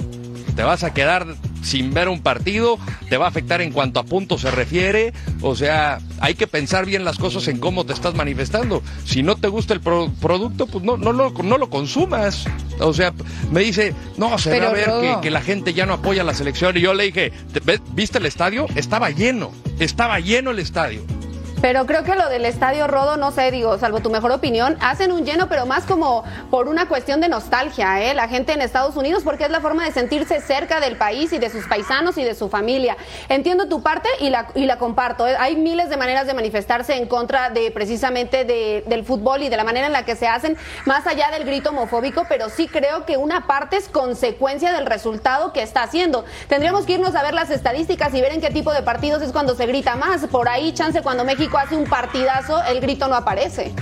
te 0.57 0.63
vas 0.63 0.83
a 0.83 0.95
quedar 0.95 1.27
sin 1.63 1.93
ver 1.93 2.09
un 2.09 2.23
partido, 2.23 2.79
te 3.11 3.19
va 3.19 3.27
a 3.27 3.29
afectar 3.29 3.61
en 3.61 3.71
cuanto 3.71 4.01
a 4.01 4.05
puntos 4.05 4.41
se 4.41 4.51
refiere, 4.51 5.13
o 5.43 5.55
sea, 5.55 5.99
hay 6.21 6.35
que 6.35 6.47
pensar 6.47 6.87
bien 6.87 7.05
las 7.05 7.19
cosas 7.19 7.47
en 7.49 7.59
cómo 7.59 7.85
te 7.85 7.93
estás 7.93 8.15
manifestando. 8.15 8.83
Si 9.05 9.23
no 9.23 9.37
te 9.37 9.49
gusta 9.49 9.75
el 9.75 9.81
pro- 9.81 10.11
producto, 10.23 10.67
pues 10.67 10.83
no, 10.85 10.97
no, 10.97 11.13
lo, 11.13 11.31
no 11.31 11.59
lo 11.59 11.69
consumas. 11.69 12.47
O 12.81 12.95
sea, 12.95 13.13
me 13.53 13.61
dice, 13.61 13.95
no, 14.17 14.39
se 14.39 14.59
va 14.59 14.69
a 14.69 14.73
ver 14.73 14.91
que, 15.03 15.17
que 15.21 15.31
la 15.31 15.43
gente 15.43 15.75
ya 15.75 15.85
no 15.85 15.93
apoya 15.95 16.25
la 16.25 16.33
selección. 16.33 16.77
Y 16.79 16.81
yo 16.81 16.95
le 16.95 17.05
dije, 17.05 17.31
"¿Te- 17.53 17.61
ves- 17.61 17.83
¿viste 17.93 18.17
el 18.19 18.25
estadio? 18.27 18.67
Estaba 18.75 19.11
lleno, 19.11 19.53
estaba 19.81 20.19
lleno 20.21 20.51
el 20.53 20.61
estadio. 20.61 21.03
Pero 21.61 21.87
creo 21.87 22.05
que 22.05 22.15
lo 22.15 22.29
del 22.29 22.45
Estadio 22.45 22.87
Rodo, 22.87 23.17
no 23.17 23.33
sé, 23.33 23.51
digo, 23.51 23.79
salvo 23.79 23.99
tu 23.99 24.11
mejor 24.11 24.31
opinión, 24.31 24.77
hacen 24.81 25.11
un 25.11 25.25
lleno, 25.25 25.49
pero 25.49 25.67
más 25.67 25.83
como 25.85 26.23
por 26.53 26.69
una 26.69 26.87
cuestión 26.87 27.21
de 27.21 27.29
nostalgia, 27.29 28.01
¿eh? 28.01 28.15
La 28.15 28.29
gente 28.29 28.53
en 28.53 28.63
Estados 28.63 28.95
Unidos, 28.97 29.25
porque 29.25 29.43
es 29.45 29.51
la 29.51 29.61
forma 29.61 29.85
de 29.85 29.91
sentirse 29.91 30.41
cerca 30.41 30.79
del 30.79 30.97
país 30.97 31.33
y 31.33 31.39
de 31.39 31.51
sus 31.51 31.67
paisanos 31.67 32.17
y 32.17 32.23
de 32.23 32.37
su 32.37 32.49
familia. 32.49 32.97
Entiendo 33.29 33.67
tu 33.67 33.83
parte 33.83 34.09
y 34.21 34.31
la, 34.31 34.47
y 34.55 34.67
la 34.67 34.79
comparto. 34.79 35.27
¿eh? 35.27 35.35
Hay 35.37 35.57
miles 35.57 35.91
de 35.91 35.97
maneras 35.97 36.29
de 36.29 36.35
manifestarse 36.35 36.95
en 36.95 37.09
contra 37.09 37.51
de 37.51 37.73
precisamente 37.73 38.45
de- 38.45 38.85
del 38.87 39.05
fútbol 39.05 39.43
y 39.43 39.49
de 39.49 39.57
la 39.57 39.65
manera 39.65 39.89
en 39.89 39.93
la 39.93 40.05
que 40.05 40.15
se 40.15 40.29
hacen, 40.29 40.57
más 40.85 41.09
allá 41.09 41.31
del 41.33 41.45
grito 41.45 41.71
homofóbico, 41.71 42.25
pero 42.29 42.51
sí 42.51 42.69
creo 42.69 43.05
que 43.05 43.17
una 43.17 43.49
parte 43.49 43.79
es 43.79 43.89
consecuencia 43.89 44.73
del 44.73 44.87
resultado 44.87 45.53
que 45.53 45.63
está 45.63 45.83
haciendo. 45.83 46.25
Tendríamos 46.49 46.87
que 46.87 46.93
irnos 46.93 47.17
a 47.17 47.23
ver 47.25 47.35
las 47.35 47.51
estadísticas 47.51 48.15
y 48.15 48.21
ver 48.21 48.33
en 48.33 48.41
qué 48.41 48.51
tipo 48.51 48.73
de 48.73 48.83
partidos 48.83 49.23
es 49.23 49.33
cuando 49.33 49.57
se 49.57 49.67
grita 49.67 49.97
más. 49.97 50.25
Por 50.29 50.49
ahí, 50.49 50.73
chance, 50.73 51.03
cuando 51.03 51.25
México 51.25 51.48
hace 51.57 51.77
un 51.77 51.85
partidazo, 51.85 52.63
el 52.65 52.81
grito 52.81 53.09
no 53.09 53.15
aparece. 53.15 53.73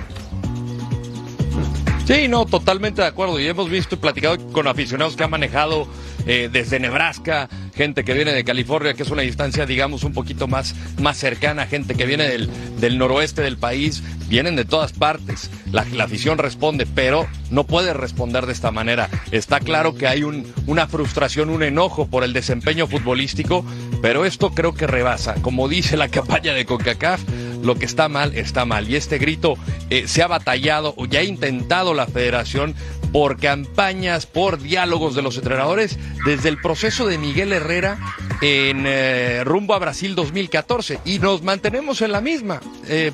Sí, 2.06 2.28
no, 2.28 2.46
totalmente 2.46 3.02
de 3.02 3.08
acuerdo. 3.08 3.40
Y 3.40 3.48
hemos 3.48 3.68
visto 3.68 3.96
y 3.96 3.98
platicado 3.98 4.36
con 4.52 4.68
aficionados 4.68 5.16
que 5.16 5.24
han 5.24 5.30
manejado 5.30 5.88
eh, 6.26 6.48
desde 6.52 6.80
Nebraska, 6.80 7.48
gente 7.74 8.04
que 8.04 8.14
viene 8.14 8.32
de 8.32 8.44
California, 8.44 8.94
que 8.94 9.02
es 9.02 9.10
una 9.10 9.22
distancia, 9.22 9.66
digamos, 9.66 10.04
un 10.04 10.12
poquito 10.12 10.48
más, 10.48 10.74
más 11.00 11.16
cercana, 11.16 11.66
gente 11.66 11.94
que 11.94 12.06
viene 12.06 12.28
del, 12.28 12.50
del 12.80 12.98
noroeste 12.98 13.42
del 13.42 13.58
país, 13.58 14.02
vienen 14.28 14.56
de 14.56 14.64
todas 14.64 14.92
partes. 14.92 15.50
La, 15.72 15.86
afición 16.02 16.38
responde, 16.38 16.86
pero 16.86 17.26
no 17.50 17.64
puede 17.64 17.92
responder 17.92 18.46
de 18.46 18.52
esta 18.52 18.70
manera. 18.70 19.08
Está 19.30 19.60
claro 19.60 19.94
que 19.94 20.06
hay 20.06 20.22
un, 20.22 20.52
una 20.66 20.86
frustración, 20.86 21.50
un 21.50 21.62
enojo 21.62 22.06
por 22.06 22.24
el 22.24 22.32
desempeño 22.32 22.86
futbolístico, 22.86 23.64
pero 24.02 24.24
esto 24.24 24.50
creo 24.50 24.74
que 24.74 24.86
rebasa. 24.86 25.34
Como 25.42 25.68
dice 25.68 25.96
la 25.96 26.08
campaña 26.08 26.54
de 26.54 26.64
CONCACAF, 26.64 27.20
lo 27.62 27.74
que 27.74 27.84
está 27.84 28.08
mal, 28.08 28.34
está 28.36 28.64
mal. 28.64 28.88
Y 28.88 28.96
este 28.96 29.18
grito 29.18 29.56
eh, 29.90 30.06
se 30.06 30.22
ha 30.22 30.26
batallado 30.28 30.94
o 30.96 31.06
ya 31.06 31.20
ha 31.20 31.24
intentado 31.24 31.94
la 31.94 32.06
federación 32.06 32.74
por 33.12 33.38
campañas, 33.38 34.26
por 34.26 34.60
diálogos 34.60 35.14
de 35.14 35.22
los 35.22 35.36
entrenadores, 35.38 35.98
desde 36.24 36.48
el 36.48 36.60
proceso 36.60 37.06
de 37.06 37.18
Miguel 37.18 37.52
Herrera 37.52 37.98
en 38.40 38.84
eh, 38.86 39.42
rumbo 39.44 39.74
a 39.74 39.78
Brasil 39.78 40.14
2014. 40.14 41.00
Y 41.04 41.18
nos 41.18 41.42
mantenemos 41.42 42.02
en 42.02 42.12
la 42.12 42.20
misma. 42.20 42.60
Eh, 42.88 43.12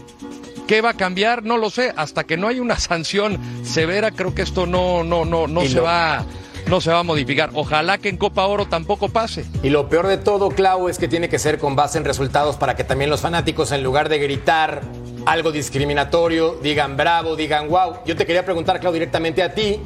¿Qué 0.66 0.80
va 0.80 0.90
a 0.90 0.94
cambiar? 0.94 1.42
No 1.42 1.58
lo 1.58 1.70
sé. 1.70 1.92
Hasta 1.96 2.24
que 2.24 2.36
no 2.36 2.48
hay 2.48 2.60
una 2.60 2.78
sanción 2.78 3.38
severa, 3.64 4.10
creo 4.10 4.34
que 4.34 4.42
esto 4.42 4.66
no, 4.66 5.04
no, 5.04 5.24
no, 5.24 5.46
no 5.46 5.62
Y 5.62 5.68
se 5.68 5.80
va. 5.80 6.24
No 6.68 6.80
se 6.80 6.90
va 6.90 7.00
a 7.00 7.02
modificar. 7.02 7.50
Ojalá 7.54 7.98
que 7.98 8.08
en 8.08 8.16
Copa 8.16 8.46
Oro 8.46 8.66
tampoco 8.66 9.08
pase. 9.08 9.44
Y 9.64 9.70
lo 9.70 9.88
peor 9.88 10.06
de 10.06 10.16
todo, 10.16 10.48
Clau, 10.50 10.88
es 10.88 10.96
que 10.96 11.08
tiene 11.08 11.28
que 11.28 11.40
ser 11.40 11.58
con 11.58 11.74
base 11.74 11.98
en 11.98 12.04
resultados 12.04 12.56
para 12.56 12.76
que 12.76 12.84
también 12.84 13.10
los 13.10 13.20
fanáticos, 13.20 13.72
en 13.72 13.82
lugar 13.82 14.08
de 14.08 14.18
gritar 14.18 14.80
algo 15.26 15.52
discriminatorio, 15.52 16.58
digan 16.62 16.96
bravo, 16.96 17.36
digan 17.36 17.68
wow. 17.68 17.98
Yo 18.04 18.16
te 18.16 18.26
quería 18.26 18.44
preguntar, 18.44 18.80
Clau, 18.80 18.92
directamente 18.92 19.42
a 19.42 19.54
ti. 19.54 19.80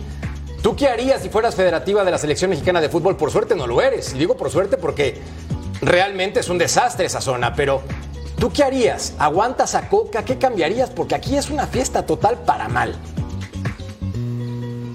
¿Tú 0.63 0.75
qué 0.75 0.89
harías 0.89 1.23
si 1.23 1.29
fueras 1.29 1.55
federativa 1.55 2.05
de 2.05 2.11
la 2.11 2.19
selección 2.19 2.51
mexicana 2.51 2.81
de 2.81 2.89
fútbol? 2.89 3.17
Por 3.17 3.31
suerte 3.31 3.55
no 3.55 3.67
lo 3.67 3.81
eres. 3.81 4.17
Digo 4.19 4.37
por 4.37 4.51
suerte 4.51 4.77
porque 4.77 5.21
realmente 5.81 6.41
es 6.41 6.49
un 6.49 6.59
desastre 6.59 7.07
esa 7.07 7.21
zona, 7.21 7.55
pero 7.55 7.83
¿tú 8.39 8.53
qué 8.53 8.65
harías? 8.65 9.15
¿Aguantas 9.19 9.75
a 9.75 9.89
Coca? 9.89 10.25
¿Qué 10.25 10.39
cambiarías? 10.39 10.91
Porque 10.91 11.15
aquí 11.15 11.37
es 11.37 11.51
una 11.51 11.67
fiesta 11.67 12.05
total 12.05 12.39
para 12.45 12.69
mal. 12.69 12.97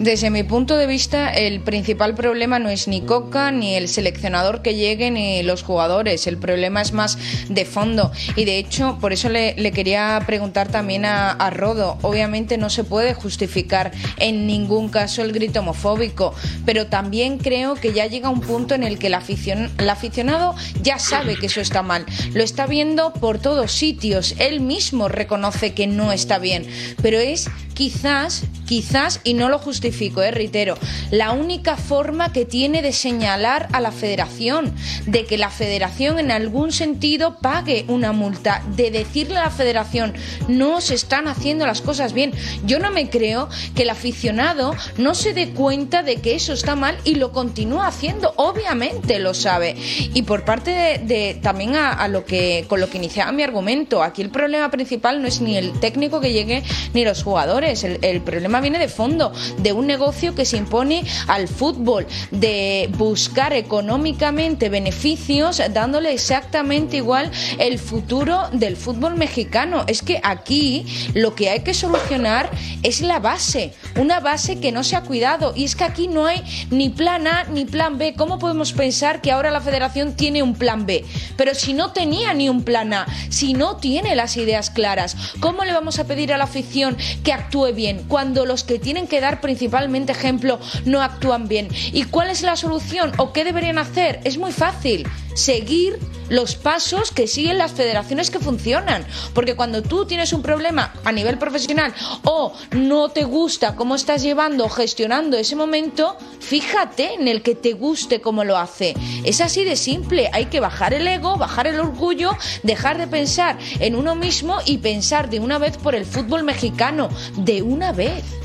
Desde 0.01 0.31
mi 0.31 0.41
punto 0.41 0.77
de 0.77 0.87
vista, 0.87 1.29
el 1.31 1.59
principal 1.59 2.15
problema 2.15 2.57
no 2.57 2.69
es 2.69 2.87
ni 2.87 3.01
Coca, 3.01 3.51
ni 3.51 3.75
el 3.75 3.87
seleccionador 3.87 4.63
que 4.63 4.73
llegue, 4.73 5.11
ni 5.11 5.43
los 5.43 5.61
jugadores. 5.61 6.25
El 6.25 6.37
problema 6.37 6.81
es 6.81 6.91
más 6.91 7.19
de 7.49 7.65
fondo. 7.65 8.11
Y 8.35 8.45
de 8.45 8.57
hecho, 8.57 8.97
por 8.99 9.13
eso 9.13 9.29
le, 9.29 9.53
quería 9.71 10.19
preguntar 10.25 10.69
también 10.69 11.05
a, 11.05 11.51
Rodo. 11.51 11.99
Obviamente 12.01 12.57
no 12.57 12.71
se 12.71 12.83
puede 12.83 13.13
justificar 13.13 13.91
en 14.17 14.47
ningún 14.47 14.89
caso 14.89 15.21
el 15.21 15.33
grito 15.33 15.59
homofóbico, 15.59 16.33
pero 16.65 16.87
también 16.87 17.37
creo 17.37 17.75
que 17.75 17.93
ya 17.93 18.07
llega 18.07 18.29
un 18.29 18.41
punto 18.41 18.73
en 18.73 18.81
el 18.81 18.97
que 18.97 19.05
el 19.05 19.13
aficionado 19.13 20.55
ya 20.81 20.97
sabe 20.97 21.35
que 21.35 21.45
eso 21.45 21.61
está 21.61 21.83
mal. 21.83 22.07
Lo 22.33 22.41
está 22.41 22.65
viendo 22.65 23.13
por 23.13 23.37
todos 23.37 23.71
sitios. 23.71 24.33
Él 24.39 24.61
mismo 24.61 25.09
reconoce 25.09 25.75
que 25.75 25.85
no 25.85 26.11
está 26.11 26.39
bien. 26.39 26.65
Pero 27.03 27.19
es 27.19 27.51
quizás, 27.75 28.43
quizás, 28.71 29.19
y 29.25 29.33
no 29.33 29.49
lo 29.49 29.59
justifico, 29.59 30.21
eh, 30.21 30.31
reitero, 30.31 30.77
la 31.09 31.33
única 31.33 31.75
forma 31.75 32.31
que 32.31 32.45
tiene 32.45 32.81
de 32.81 32.93
señalar 32.93 33.67
a 33.73 33.81
la 33.81 33.91
federación, 33.91 34.73
de 35.07 35.25
que 35.25 35.37
la 35.37 35.49
federación 35.49 36.19
en 36.19 36.31
algún 36.31 36.71
sentido 36.71 37.35
pague 37.41 37.83
una 37.89 38.13
multa, 38.13 38.63
de 38.77 38.89
decirle 38.89 39.35
a 39.35 39.43
la 39.43 39.49
federación, 39.49 40.13
no 40.47 40.79
se 40.79 40.93
están 40.95 41.27
haciendo 41.27 41.67
las 41.67 41.81
cosas 41.81 42.13
bien. 42.13 42.31
Yo 42.65 42.79
no 42.79 42.91
me 42.91 43.09
creo 43.09 43.49
que 43.75 43.81
el 43.83 43.89
aficionado 43.89 44.73
no 44.97 45.15
se 45.15 45.33
dé 45.33 45.49
cuenta 45.49 46.01
de 46.01 46.21
que 46.21 46.35
eso 46.35 46.53
está 46.53 46.77
mal 46.77 46.97
y 47.03 47.15
lo 47.15 47.33
continúa 47.33 47.87
haciendo, 47.87 48.33
obviamente 48.37 49.19
lo 49.19 49.33
sabe. 49.33 49.75
Y 50.13 50.21
por 50.21 50.45
parte 50.45 51.01
de, 51.03 51.37
también 51.41 51.75
a, 51.75 51.91
a 51.91 52.07
lo 52.07 52.23
que 52.23 52.63
con 52.69 52.79
lo 52.79 52.89
que 52.89 52.99
iniciaba 52.99 53.33
mi 53.33 53.43
argumento, 53.43 54.01
aquí 54.01 54.21
el 54.21 54.29
problema 54.29 54.71
principal 54.71 55.21
no 55.21 55.27
es 55.27 55.41
ni 55.41 55.57
el 55.57 55.77
técnico 55.81 56.21
que 56.21 56.31
llegue 56.31 56.63
ni 56.93 57.03
los 57.03 57.21
jugadores, 57.21 57.83
el, 57.83 57.99
el 58.01 58.21
problema 58.21 58.60
viene 58.61 58.79
de 58.79 58.87
fondo, 58.87 59.31
de 59.57 59.73
un 59.73 59.87
negocio 59.87 60.35
que 60.35 60.45
se 60.45 60.57
impone 60.57 61.03
al 61.27 61.47
fútbol, 61.47 62.07
de 62.31 62.89
buscar 62.97 63.53
económicamente 63.53 64.69
beneficios, 64.69 65.61
dándole 65.73 66.13
exactamente 66.13 66.97
igual 66.97 67.31
el 67.59 67.79
futuro 67.79 68.49
del 68.53 68.77
fútbol 68.77 69.15
mexicano. 69.15 69.83
Es 69.87 70.01
que 70.01 70.19
aquí 70.23 70.85
lo 71.13 71.35
que 71.35 71.49
hay 71.49 71.61
que 71.61 71.73
solucionar 71.73 72.49
es 72.83 73.01
la 73.01 73.19
base, 73.19 73.73
una 73.99 74.19
base 74.19 74.59
que 74.59 74.71
no 74.71 74.83
se 74.83 74.95
ha 74.95 75.01
cuidado. 75.01 75.53
Y 75.55 75.65
es 75.65 75.75
que 75.75 75.83
aquí 75.83 76.07
no 76.07 76.25
hay 76.25 76.43
ni 76.69 76.89
plan 76.89 77.27
A 77.27 77.43
ni 77.45 77.65
plan 77.65 77.97
B. 77.97 78.13
¿Cómo 78.15 78.39
podemos 78.39 78.73
pensar 78.73 79.21
que 79.21 79.31
ahora 79.31 79.51
la 79.51 79.61
federación 79.61 80.15
tiene 80.15 80.43
un 80.43 80.55
plan 80.55 80.85
B? 80.85 81.05
Pero 81.37 81.55
si 81.55 81.73
no 81.73 81.91
tenía 81.91 82.33
ni 82.33 82.49
un 82.49 82.63
plan 82.63 82.93
A, 82.93 83.07
si 83.29 83.53
no 83.53 83.77
tiene 83.77 84.15
las 84.15 84.37
ideas 84.37 84.69
claras, 84.69 85.15
¿cómo 85.39 85.63
le 85.63 85.73
vamos 85.73 85.99
a 85.99 86.05
pedir 86.05 86.33
a 86.33 86.37
la 86.37 86.45
afición 86.45 86.97
que 87.23 87.33
actúe 87.33 87.73
bien 87.73 88.03
cuando 88.07 88.45
los 88.51 88.65
que 88.65 88.79
tienen 88.79 89.07
que 89.07 89.21
dar 89.21 89.39
principalmente 89.39 90.11
ejemplo 90.11 90.59
no 90.83 91.01
actúan 91.01 91.47
bien? 91.47 91.69
¿Y 91.93 92.03
cuál 92.03 92.29
es 92.29 92.41
la 92.41 92.57
solución 92.57 93.13
o 93.17 93.31
qué 93.31 93.45
deberían 93.45 93.77
hacer? 93.77 94.19
Es 94.25 94.37
muy 94.37 94.51
fácil 94.51 95.07
seguir 95.35 95.97
los 96.31 96.55
pasos 96.55 97.11
que 97.11 97.27
siguen 97.27 97.57
las 97.57 97.73
federaciones 97.73 98.31
que 98.31 98.39
funcionan. 98.39 99.05
Porque 99.33 99.55
cuando 99.55 99.81
tú 99.81 100.05
tienes 100.05 100.33
un 100.33 100.41
problema 100.41 100.93
a 101.03 101.11
nivel 101.11 101.37
profesional 101.37 101.93
o 102.23 102.53
no 102.71 103.09
te 103.09 103.25
gusta 103.25 103.75
cómo 103.75 103.95
estás 103.95 104.23
llevando 104.23 104.65
o 104.65 104.69
gestionando 104.69 105.37
ese 105.37 105.55
momento, 105.55 106.17
fíjate 106.39 107.13
en 107.15 107.27
el 107.27 107.41
que 107.41 107.55
te 107.55 107.73
guste 107.73 108.21
cómo 108.21 108.43
lo 108.43 108.57
hace. 108.57 108.95
Es 109.23 109.41
así 109.41 109.65
de 109.65 109.75
simple. 109.75 110.29
Hay 110.33 110.45
que 110.45 110.61
bajar 110.61 110.93
el 110.93 111.07
ego, 111.07 111.37
bajar 111.37 111.67
el 111.67 111.79
orgullo, 111.79 112.31
dejar 112.63 112.97
de 112.97 113.07
pensar 113.07 113.57
en 113.79 113.95
uno 113.95 114.15
mismo 114.15 114.57
y 114.65 114.77
pensar 114.77 115.29
de 115.29 115.39
una 115.39 115.57
vez 115.57 115.77
por 115.77 115.95
el 115.95 116.05
fútbol 116.05 116.43
mexicano. 116.43 117.09
De 117.37 117.61
una 117.61 117.91
vez. 117.91 118.40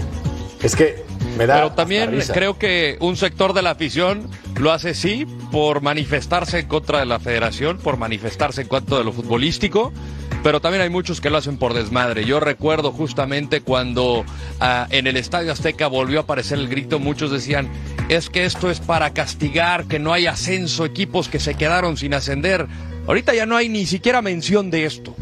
Es 0.62 0.74
que 0.74 1.04
me 1.36 1.46
da 1.46 1.56
Pero 1.56 1.72
también 1.72 2.18
creo 2.32 2.58
que 2.58 2.96
un 3.00 3.16
sector 3.16 3.52
de 3.52 3.62
la 3.62 3.72
afición 3.72 4.28
lo 4.58 4.72
hace 4.72 4.94
sí 4.94 5.26
por 5.52 5.82
manifestarse 5.82 6.60
en 6.60 6.66
contra 6.66 6.98
de 7.00 7.06
la 7.06 7.20
federación, 7.20 7.78
por 7.78 7.98
manifestarse 7.98 8.62
en 8.62 8.68
contra 8.68 8.98
de 8.98 9.04
lo 9.04 9.12
futbolístico, 9.12 9.92
pero 10.42 10.60
también 10.60 10.82
hay 10.82 10.90
muchos 10.90 11.20
que 11.20 11.28
lo 11.28 11.36
hacen 11.36 11.58
por 11.58 11.74
desmadre. 11.74 12.24
Yo 12.24 12.40
recuerdo 12.40 12.90
justamente 12.90 13.60
cuando 13.60 14.24
ah, 14.60 14.86
en 14.90 15.06
el 15.06 15.16
Estadio 15.16 15.52
Azteca 15.52 15.88
volvió 15.88 16.20
a 16.20 16.22
aparecer 16.22 16.58
el 16.58 16.68
grito, 16.68 16.98
muchos 16.98 17.30
decían, 17.30 17.68
es 18.08 18.30
que 18.30 18.44
esto 18.44 18.70
es 18.70 18.80
para 18.80 19.12
castigar, 19.12 19.84
que 19.86 19.98
no 19.98 20.12
hay 20.12 20.26
ascenso, 20.26 20.84
equipos 20.84 21.28
que 21.28 21.40
se 21.40 21.54
quedaron 21.54 21.96
sin 21.96 22.14
ascender. 22.14 22.66
Ahorita 23.06 23.34
ya 23.34 23.44
no 23.44 23.56
hay 23.56 23.68
ni 23.68 23.86
siquiera 23.86 24.22
mención 24.22 24.70
de 24.70 24.86
esto. 24.86 25.14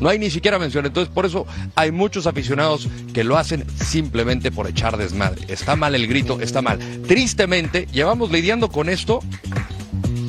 No 0.00 0.08
hay 0.08 0.18
ni 0.18 0.30
siquiera 0.30 0.58
mención. 0.58 0.86
Entonces, 0.86 1.12
por 1.12 1.26
eso 1.26 1.46
hay 1.74 1.90
muchos 1.90 2.26
aficionados 2.26 2.88
que 3.12 3.24
lo 3.24 3.36
hacen 3.36 3.64
simplemente 3.80 4.50
por 4.50 4.68
echar 4.68 4.96
desmadre. 4.96 5.42
Está 5.48 5.76
mal 5.76 5.94
el 5.94 6.06
grito, 6.06 6.40
está 6.40 6.62
mal. 6.62 6.78
Tristemente, 7.06 7.86
llevamos 7.92 8.30
lidiando 8.30 8.68
con 8.68 8.88
esto 8.88 9.20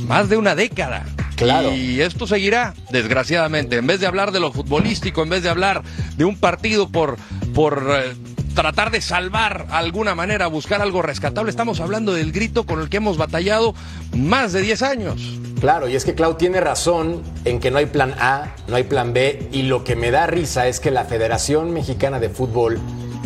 más 0.07 0.29
de 0.29 0.37
una 0.37 0.55
década. 0.55 1.05
Claro. 1.35 1.73
Y 1.73 2.01
esto 2.01 2.27
seguirá, 2.27 2.73
desgraciadamente. 2.91 3.77
En 3.77 3.87
vez 3.87 4.01
de 4.01 4.07
hablar 4.07 4.31
de 4.31 4.41
lo 4.41 4.51
futbolístico, 4.51 5.23
en 5.23 5.29
vez 5.29 5.43
de 5.43 5.49
hablar 5.49 5.83
de 6.17 6.25
un 6.25 6.35
partido 6.35 6.89
por, 6.89 7.17
por 7.53 7.87
eh, 7.91 8.13
tratar 8.53 8.91
de 8.91 9.01
salvar 9.01 9.67
de 9.67 9.73
alguna 9.73 10.15
manera, 10.15 10.47
buscar 10.47 10.81
algo 10.81 11.01
rescatable, 11.01 11.49
estamos 11.49 11.79
hablando 11.79 12.13
del 12.13 12.31
grito 12.31 12.65
con 12.65 12.81
el 12.81 12.89
que 12.89 12.97
hemos 12.97 13.17
batallado 13.17 13.73
más 14.15 14.53
de 14.53 14.61
10 14.61 14.81
años. 14.81 15.39
Claro, 15.59 15.89
y 15.89 15.95
es 15.95 16.05
que 16.05 16.15
Clau 16.15 16.35
tiene 16.35 16.61
razón 16.61 17.21
en 17.45 17.59
que 17.59 17.71
no 17.71 17.77
hay 17.77 17.85
plan 17.87 18.13
A, 18.19 18.55
no 18.67 18.75
hay 18.75 18.83
plan 18.83 19.13
B, 19.13 19.49
y 19.51 19.63
lo 19.63 19.83
que 19.83 19.95
me 19.95 20.11
da 20.11 20.25
risa 20.27 20.67
es 20.67 20.79
que 20.79 20.91
la 20.91 21.05
Federación 21.05 21.71
Mexicana 21.73 22.19
de 22.19 22.29
Fútbol 22.29 22.79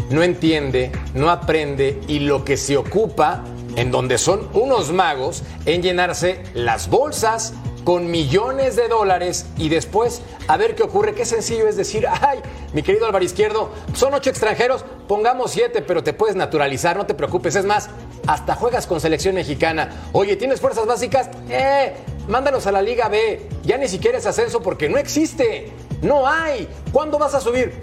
no 0.10 0.24
entiende, 0.24 0.92
no 1.14 1.30
aprende, 1.30 2.02
y 2.08 2.20
lo 2.20 2.44
que 2.44 2.58
se 2.58 2.78
ocupa, 2.78 3.44
en 3.76 3.92
donde 3.92 4.18
son 4.18 4.50
unos 4.54 4.92
magos, 4.92 5.44
en 5.66 5.82
llenarse 5.82 6.42
las 6.54 6.90
bolsas 6.90 7.54
con 7.84 8.10
millones 8.10 8.76
de 8.76 8.88
dólares 8.88 9.46
y 9.58 9.70
después 9.70 10.22
a 10.48 10.58
ver 10.58 10.76
qué 10.76 10.84
ocurre. 10.84 11.14
Qué 11.14 11.26
sencillo 11.26 11.68
es 11.68 11.76
decir, 11.76 12.06
ay, 12.22 12.40
mi 12.74 12.84
querido 12.84 13.06
Álvaro 13.06 13.24
Izquierdo, 13.24 13.72
son 13.94 14.14
ocho 14.14 14.30
extranjeros, 14.30 14.86
pongamos 15.08 15.52
siete, 15.52 15.82
pero 15.82 16.04
te 16.04 16.14
puedes 16.14 16.36
naturalizar, 16.36 16.98
no 16.98 17.06
te 17.06 17.14
preocupes. 17.14 17.56
Es 17.56 17.66
más, 17.66 17.90
hasta 18.28 18.56
juegas 18.56 18.88
con 18.88 19.00
selección 19.00 19.36
mexicana. 19.36 19.90
Oye, 20.12 20.36
¿tienes 20.36 20.62
fuerzas 20.62 20.86
básicas? 20.86 21.30
Eh, 21.50 21.94
mándanos 22.28 22.68
a 22.68 22.72
la 22.72 22.82
Liga 22.82 23.10
B. 23.10 23.48
Ya 23.64 23.78
ni 23.78 23.88
siquiera 23.88 24.18
es 24.18 24.26
ascenso 24.26 24.62
porque 24.62 24.90
no 24.90 24.98
existe. 24.98 25.72
No 26.02 26.28
hay. 26.28 26.68
¿Cuándo 26.92 27.18
vas 27.18 27.34
a 27.34 27.42
subir? 27.42 27.74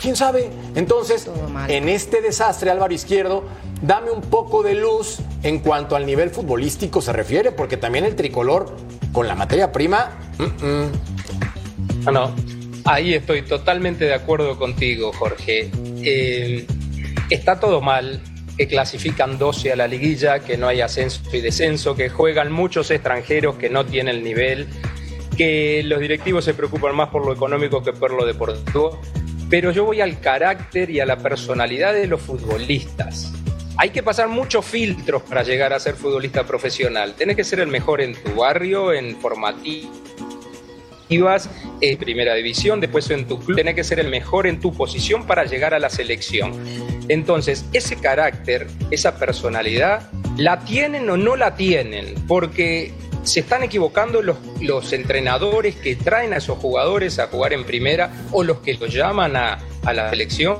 ¿Quién 0.00 0.16
sabe? 0.16 0.50
Entonces, 0.74 1.28
en 1.68 1.88
este 1.88 2.20
desastre, 2.20 2.70
Álvaro 2.70 2.92
Izquierdo, 2.92 3.44
dame 3.80 4.10
un 4.10 4.20
poco 4.20 4.62
de 4.62 4.74
luz 4.74 5.18
en 5.42 5.60
cuanto 5.60 5.96
al 5.96 6.04
nivel 6.04 6.30
futbolístico 6.30 7.00
se 7.00 7.12
refiere, 7.12 7.52
porque 7.52 7.76
también 7.76 8.04
el 8.04 8.16
tricolor 8.16 8.74
con 9.14 9.28
la 9.28 9.34
materia 9.34 9.72
prima. 9.72 10.10
no. 12.12 12.34
Ahí 12.84 13.14
estoy 13.14 13.40
totalmente 13.40 14.04
de 14.04 14.12
acuerdo 14.12 14.58
contigo, 14.58 15.12
Jorge. 15.14 15.70
Eh, 16.02 16.66
está 17.30 17.58
todo 17.58 17.80
mal, 17.80 18.20
que 18.58 18.66
clasifican 18.66 19.38
12 19.38 19.72
a 19.72 19.76
la 19.76 19.86
liguilla, 19.86 20.40
que 20.40 20.58
no 20.58 20.68
hay 20.68 20.82
ascenso 20.82 21.22
y 21.32 21.40
descenso, 21.40 21.94
que 21.94 22.10
juegan 22.10 22.52
muchos 22.52 22.90
extranjeros 22.90 23.54
que 23.56 23.70
no 23.70 23.86
tienen 23.86 24.16
el 24.16 24.24
nivel, 24.24 24.68
que 25.38 25.82
los 25.84 26.00
directivos 26.00 26.44
se 26.44 26.52
preocupan 26.52 26.94
más 26.94 27.08
por 27.08 27.24
lo 27.24 27.32
económico 27.32 27.82
que 27.82 27.94
por 27.94 28.12
lo 28.12 28.26
deportivo. 28.26 29.00
Pero 29.48 29.70
yo 29.70 29.84
voy 29.84 30.02
al 30.02 30.20
carácter 30.20 30.90
y 30.90 31.00
a 31.00 31.06
la 31.06 31.16
personalidad 31.16 31.94
de 31.94 32.06
los 32.06 32.20
futbolistas. 32.20 33.32
Hay 33.76 33.90
que 33.90 34.02
pasar 34.02 34.28
muchos 34.28 34.64
filtros 34.64 35.22
para 35.22 35.42
llegar 35.42 35.72
a 35.72 35.80
ser 35.80 35.94
futbolista 35.94 36.46
profesional. 36.46 37.14
Tienes 37.14 37.36
que 37.36 37.44
ser 37.44 37.60
el 37.60 37.68
mejor 37.68 38.00
en 38.00 38.14
tu 38.14 38.34
barrio, 38.36 38.92
en 38.92 39.16
formativo 39.20 39.90
ibas 41.08 41.50
en 41.80 41.98
primera 41.98 42.34
división, 42.34 42.80
después 42.80 43.10
en 43.10 43.26
tu 43.26 43.38
club, 43.38 43.56
tenés 43.56 43.74
que 43.74 43.84
ser 43.84 44.00
el 44.00 44.08
mejor 44.08 44.46
en 44.46 44.60
tu 44.60 44.72
posición 44.72 45.26
para 45.26 45.44
llegar 45.44 45.74
a 45.74 45.78
la 45.78 45.90
selección. 45.90 46.52
Entonces, 47.08 47.64
ese 47.72 47.96
carácter, 47.96 48.66
esa 48.90 49.18
personalidad, 49.18 50.10
¿la 50.36 50.60
tienen 50.60 51.08
o 51.10 51.16
no 51.16 51.36
la 51.36 51.56
tienen? 51.56 52.14
Porque 52.26 52.92
se 53.22 53.40
están 53.40 53.62
equivocando 53.62 54.22
los, 54.22 54.36
los 54.60 54.92
entrenadores 54.92 55.76
que 55.76 55.96
traen 55.96 56.32
a 56.32 56.38
esos 56.38 56.58
jugadores 56.58 57.18
a 57.18 57.26
jugar 57.28 57.52
en 57.52 57.64
primera 57.64 58.10
o 58.32 58.42
los 58.42 58.58
que 58.58 58.74
los 58.74 58.92
llaman 58.92 59.36
a, 59.36 59.58
a 59.84 59.92
la 59.92 60.10
selección, 60.10 60.58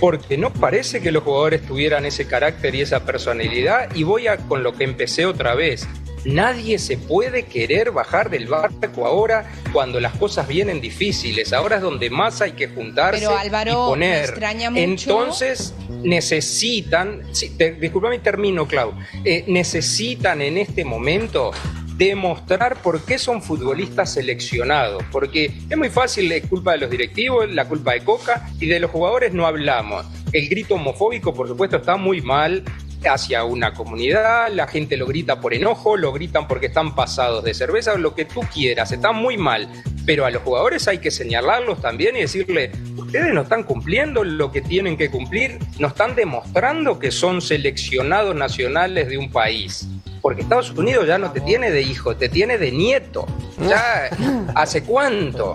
porque 0.00 0.36
no 0.38 0.52
parece 0.52 1.00
que 1.00 1.12
los 1.12 1.22
jugadores 1.22 1.62
tuvieran 1.66 2.04
ese 2.06 2.26
carácter 2.26 2.74
y 2.74 2.80
esa 2.82 3.04
personalidad. 3.04 3.94
Y 3.94 4.02
voy 4.02 4.26
a 4.26 4.36
con 4.36 4.62
lo 4.62 4.72
que 4.74 4.84
empecé 4.84 5.26
otra 5.26 5.54
vez. 5.54 5.86
Nadie 6.24 6.78
se 6.78 6.96
puede 6.96 7.42
querer 7.42 7.90
bajar 7.90 8.30
del 8.30 8.46
barco 8.46 9.04
ahora 9.06 9.44
cuando 9.74 10.00
las 10.00 10.14
cosas 10.14 10.48
vienen 10.48 10.80
difíciles. 10.80 11.52
Ahora 11.52 11.76
es 11.76 11.82
donde 11.82 12.08
más 12.08 12.40
hay 12.40 12.52
que 12.52 12.66
juntarse 12.68 13.20
Pero, 13.26 13.36
Álvaro, 13.36 13.70
y 13.70 13.74
me 13.74 13.88
poner. 13.88 14.24
extraña 14.24 14.70
mucho- 14.70 14.82
Entonces 15.10 15.74
necesitan, 16.02 17.20
sí, 17.32 17.50
te- 17.50 17.72
disculpame 17.72 18.16
y 18.16 18.18
termino, 18.20 18.66
Clau. 18.66 18.94
Eh, 19.24 19.44
necesitan 19.48 20.40
en 20.40 20.56
este 20.56 20.84
momento 20.84 21.50
demostrar 21.96 22.76
por 22.82 23.02
qué 23.04 23.18
son 23.18 23.42
futbolistas 23.42 24.14
seleccionados. 24.14 25.02
Porque 25.10 25.52
es 25.68 25.76
muy 25.76 25.90
fácil, 25.90 26.30
es 26.32 26.46
culpa 26.46 26.72
de 26.72 26.78
los 26.78 26.90
directivos, 26.90 27.50
la 27.52 27.66
culpa 27.66 27.92
de 27.92 28.00
Coca 28.00 28.48
y 28.60 28.66
de 28.66 28.80
los 28.80 28.90
jugadores 28.90 29.32
no 29.32 29.46
hablamos. 29.46 30.06
El 30.32 30.48
grito 30.48 30.74
homofóbico, 30.74 31.34
por 31.34 31.48
supuesto, 31.48 31.76
está 31.76 31.96
muy 31.96 32.20
mal 32.20 32.64
hacia 33.06 33.44
una 33.44 33.74
comunidad, 33.74 34.50
la 34.52 34.66
gente 34.66 34.96
lo 34.96 35.06
grita 35.06 35.40
por 35.40 35.54
enojo, 35.54 35.96
lo 35.96 36.12
gritan 36.12 36.48
porque 36.48 36.66
están 36.66 36.94
pasados 36.94 37.44
de 37.44 37.54
cerveza, 37.54 37.96
lo 37.96 38.14
que 38.14 38.24
tú 38.24 38.40
quieras, 38.52 38.92
está 38.92 39.12
muy 39.12 39.36
mal. 39.36 39.68
Pero 40.06 40.24
a 40.24 40.30
los 40.30 40.42
jugadores 40.42 40.86
hay 40.88 40.98
que 40.98 41.10
señalarlos 41.10 41.80
también 41.80 42.16
y 42.16 42.20
decirle, 42.20 42.70
ustedes 42.96 43.32
no 43.32 43.42
están 43.42 43.62
cumpliendo 43.62 44.24
lo 44.24 44.52
que 44.52 44.60
tienen 44.60 44.96
que 44.96 45.10
cumplir, 45.10 45.58
no 45.78 45.88
están 45.88 46.14
demostrando 46.14 46.98
que 46.98 47.10
son 47.10 47.40
seleccionados 47.40 48.34
nacionales 48.34 49.08
de 49.08 49.18
un 49.18 49.30
país. 49.30 49.88
Porque 50.24 50.40
Estados 50.40 50.70
Unidos 50.70 51.06
ya 51.06 51.18
no 51.18 51.32
te 51.32 51.42
tiene 51.42 51.70
de 51.70 51.82
hijo, 51.82 52.16
te 52.16 52.30
tiene 52.30 52.56
de 52.56 52.72
nieto. 52.72 53.26
Ya, 53.68 54.08
¿hace 54.54 54.82
cuánto? 54.82 55.54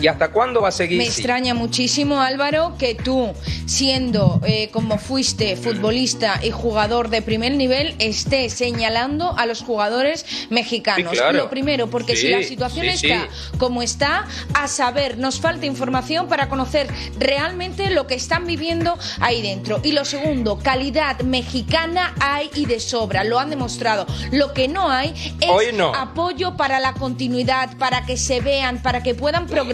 ¿Y 0.00 0.06
hasta 0.06 0.30
cuándo 0.30 0.60
va 0.60 0.68
a 0.68 0.72
seguir? 0.72 0.98
Me 0.98 1.04
Sí. 1.04 1.10
extraña 1.10 1.54
muchísimo, 1.54 2.20
Álvaro, 2.20 2.74
que 2.78 2.94
tú, 2.94 3.32
siendo 3.66 4.40
eh, 4.44 4.68
como 4.72 4.98
fuiste 4.98 5.56
futbolista 5.56 6.40
y 6.42 6.50
jugador 6.50 7.08
de 7.08 7.22
primer 7.22 7.52
nivel, 7.54 7.94
estés 7.98 8.52
señalando 8.52 9.36
a 9.38 9.46
los 9.46 9.62
jugadores 9.62 10.24
mexicanos. 10.50 11.10
Sí, 11.12 11.16
claro. 11.16 11.38
Lo 11.38 11.50
primero, 11.50 11.88
porque 11.88 12.16
si 12.16 12.22
Sí, 12.22 12.28
la 12.28 12.42
situación 12.42 12.86
sí, 12.96 13.06
está 13.10 13.22
sí. 13.30 13.58
como 13.58 13.82
está, 13.82 14.26
a 14.54 14.68
saber, 14.68 15.18
nos 15.18 15.40
falta 15.40 15.66
información 15.66 16.28
para 16.28 16.48
conocer 16.48 16.86
realmente 17.18 17.90
lo 17.90 18.06
que 18.06 18.14
están 18.14 18.46
viviendo 18.46 18.96
ahí 19.20 19.42
dentro. 19.42 19.80
Y 19.82 19.92
lo 19.92 20.04
segundo, 20.04 20.58
calidad 20.58 21.20
mexicana 21.22 22.14
hay 22.20 22.50
y 22.54 22.66
de 22.66 22.78
sobra, 22.80 23.24
lo 23.24 23.38
han 23.38 23.50
demostrado. 23.50 24.06
Lo 24.30 24.52
que 24.52 24.68
no 24.68 24.90
hay 24.90 25.10
es 25.40 25.48
Hoy 25.50 25.66
no. 25.74 25.94
apoyo 25.94 26.56
para 26.56 26.78
la 26.80 26.92
continuidad, 26.94 27.76
para 27.78 28.04
que 28.06 28.16
se 28.16 28.40
vean, 28.40 28.80
para 28.82 29.02
que 29.02 29.14
puedan 29.14 29.46
progresar 29.46 29.71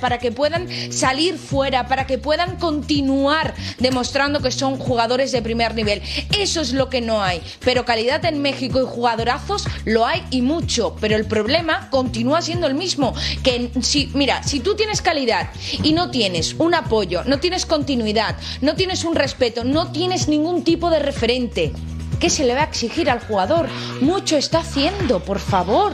para 0.00 0.18
que 0.18 0.32
puedan 0.32 0.68
salir 0.92 1.38
fuera, 1.38 1.86
para 1.86 2.06
que 2.06 2.18
puedan 2.18 2.56
continuar 2.56 3.54
demostrando 3.78 4.40
que 4.40 4.50
son 4.50 4.78
jugadores 4.78 5.32
de 5.32 5.42
primer 5.42 5.74
nivel. 5.74 6.02
Eso 6.36 6.60
es 6.60 6.72
lo 6.72 6.88
que 6.88 7.00
no 7.00 7.22
hay. 7.22 7.40
Pero 7.60 7.84
calidad 7.84 8.24
en 8.24 8.42
México 8.42 8.80
y 8.80 8.86
jugadorazos 8.86 9.64
lo 9.84 10.04
hay 10.04 10.22
y 10.30 10.42
mucho. 10.42 10.96
Pero 11.00 11.16
el 11.16 11.24
problema 11.24 11.88
continúa 11.90 12.42
siendo 12.42 12.66
el 12.66 12.74
mismo. 12.74 13.14
Que 13.42 13.70
si, 13.80 14.10
mira, 14.14 14.42
si 14.42 14.60
tú 14.60 14.74
tienes 14.74 15.00
calidad 15.00 15.50
y 15.82 15.92
no 15.92 16.10
tienes 16.10 16.54
un 16.58 16.74
apoyo, 16.74 17.22
no 17.24 17.40
tienes 17.40 17.66
continuidad, 17.66 18.36
no 18.60 18.74
tienes 18.74 19.04
un 19.04 19.14
respeto, 19.14 19.64
no 19.64 19.92
tienes 19.92 20.28
ningún 20.28 20.64
tipo 20.64 20.90
de 20.90 20.98
referente, 20.98 21.72
¿qué 22.20 22.30
se 22.30 22.44
le 22.44 22.54
va 22.54 22.62
a 22.62 22.64
exigir 22.64 23.10
al 23.10 23.20
jugador? 23.20 23.68
Mucho 24.00 24.36
está 24.36 24.58
haciendo, 24.60 25.20
por 25.20 25.38
favor. 25.38 25.92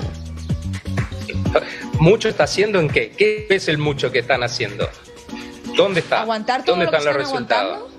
¿Mucho 2.00 2.28
está 2.28 2.44
haciendo 2.44 2.80
en 2.80 2.88
qué? 2.88 3.10
¿Qué 3.10 3.46
es 3.50 3.68
el 3.68 3.78
mucho 3.78 4.10
que 4.10 4.18
están 4.20 4.42
haciendo? 4.42 4.88
¿Dónde 5.76 6.00
está? 6.00 6.22
¿Aguantar 6.22 6.64
todo 6.64 6.76
¿Dónde 6.76 6.86
lo 6.86 6.90
que 6.90 6.96
están 6.98 7.14
los 7.14 7.22
están 7.22 7.32
resultados? 7.38 7.90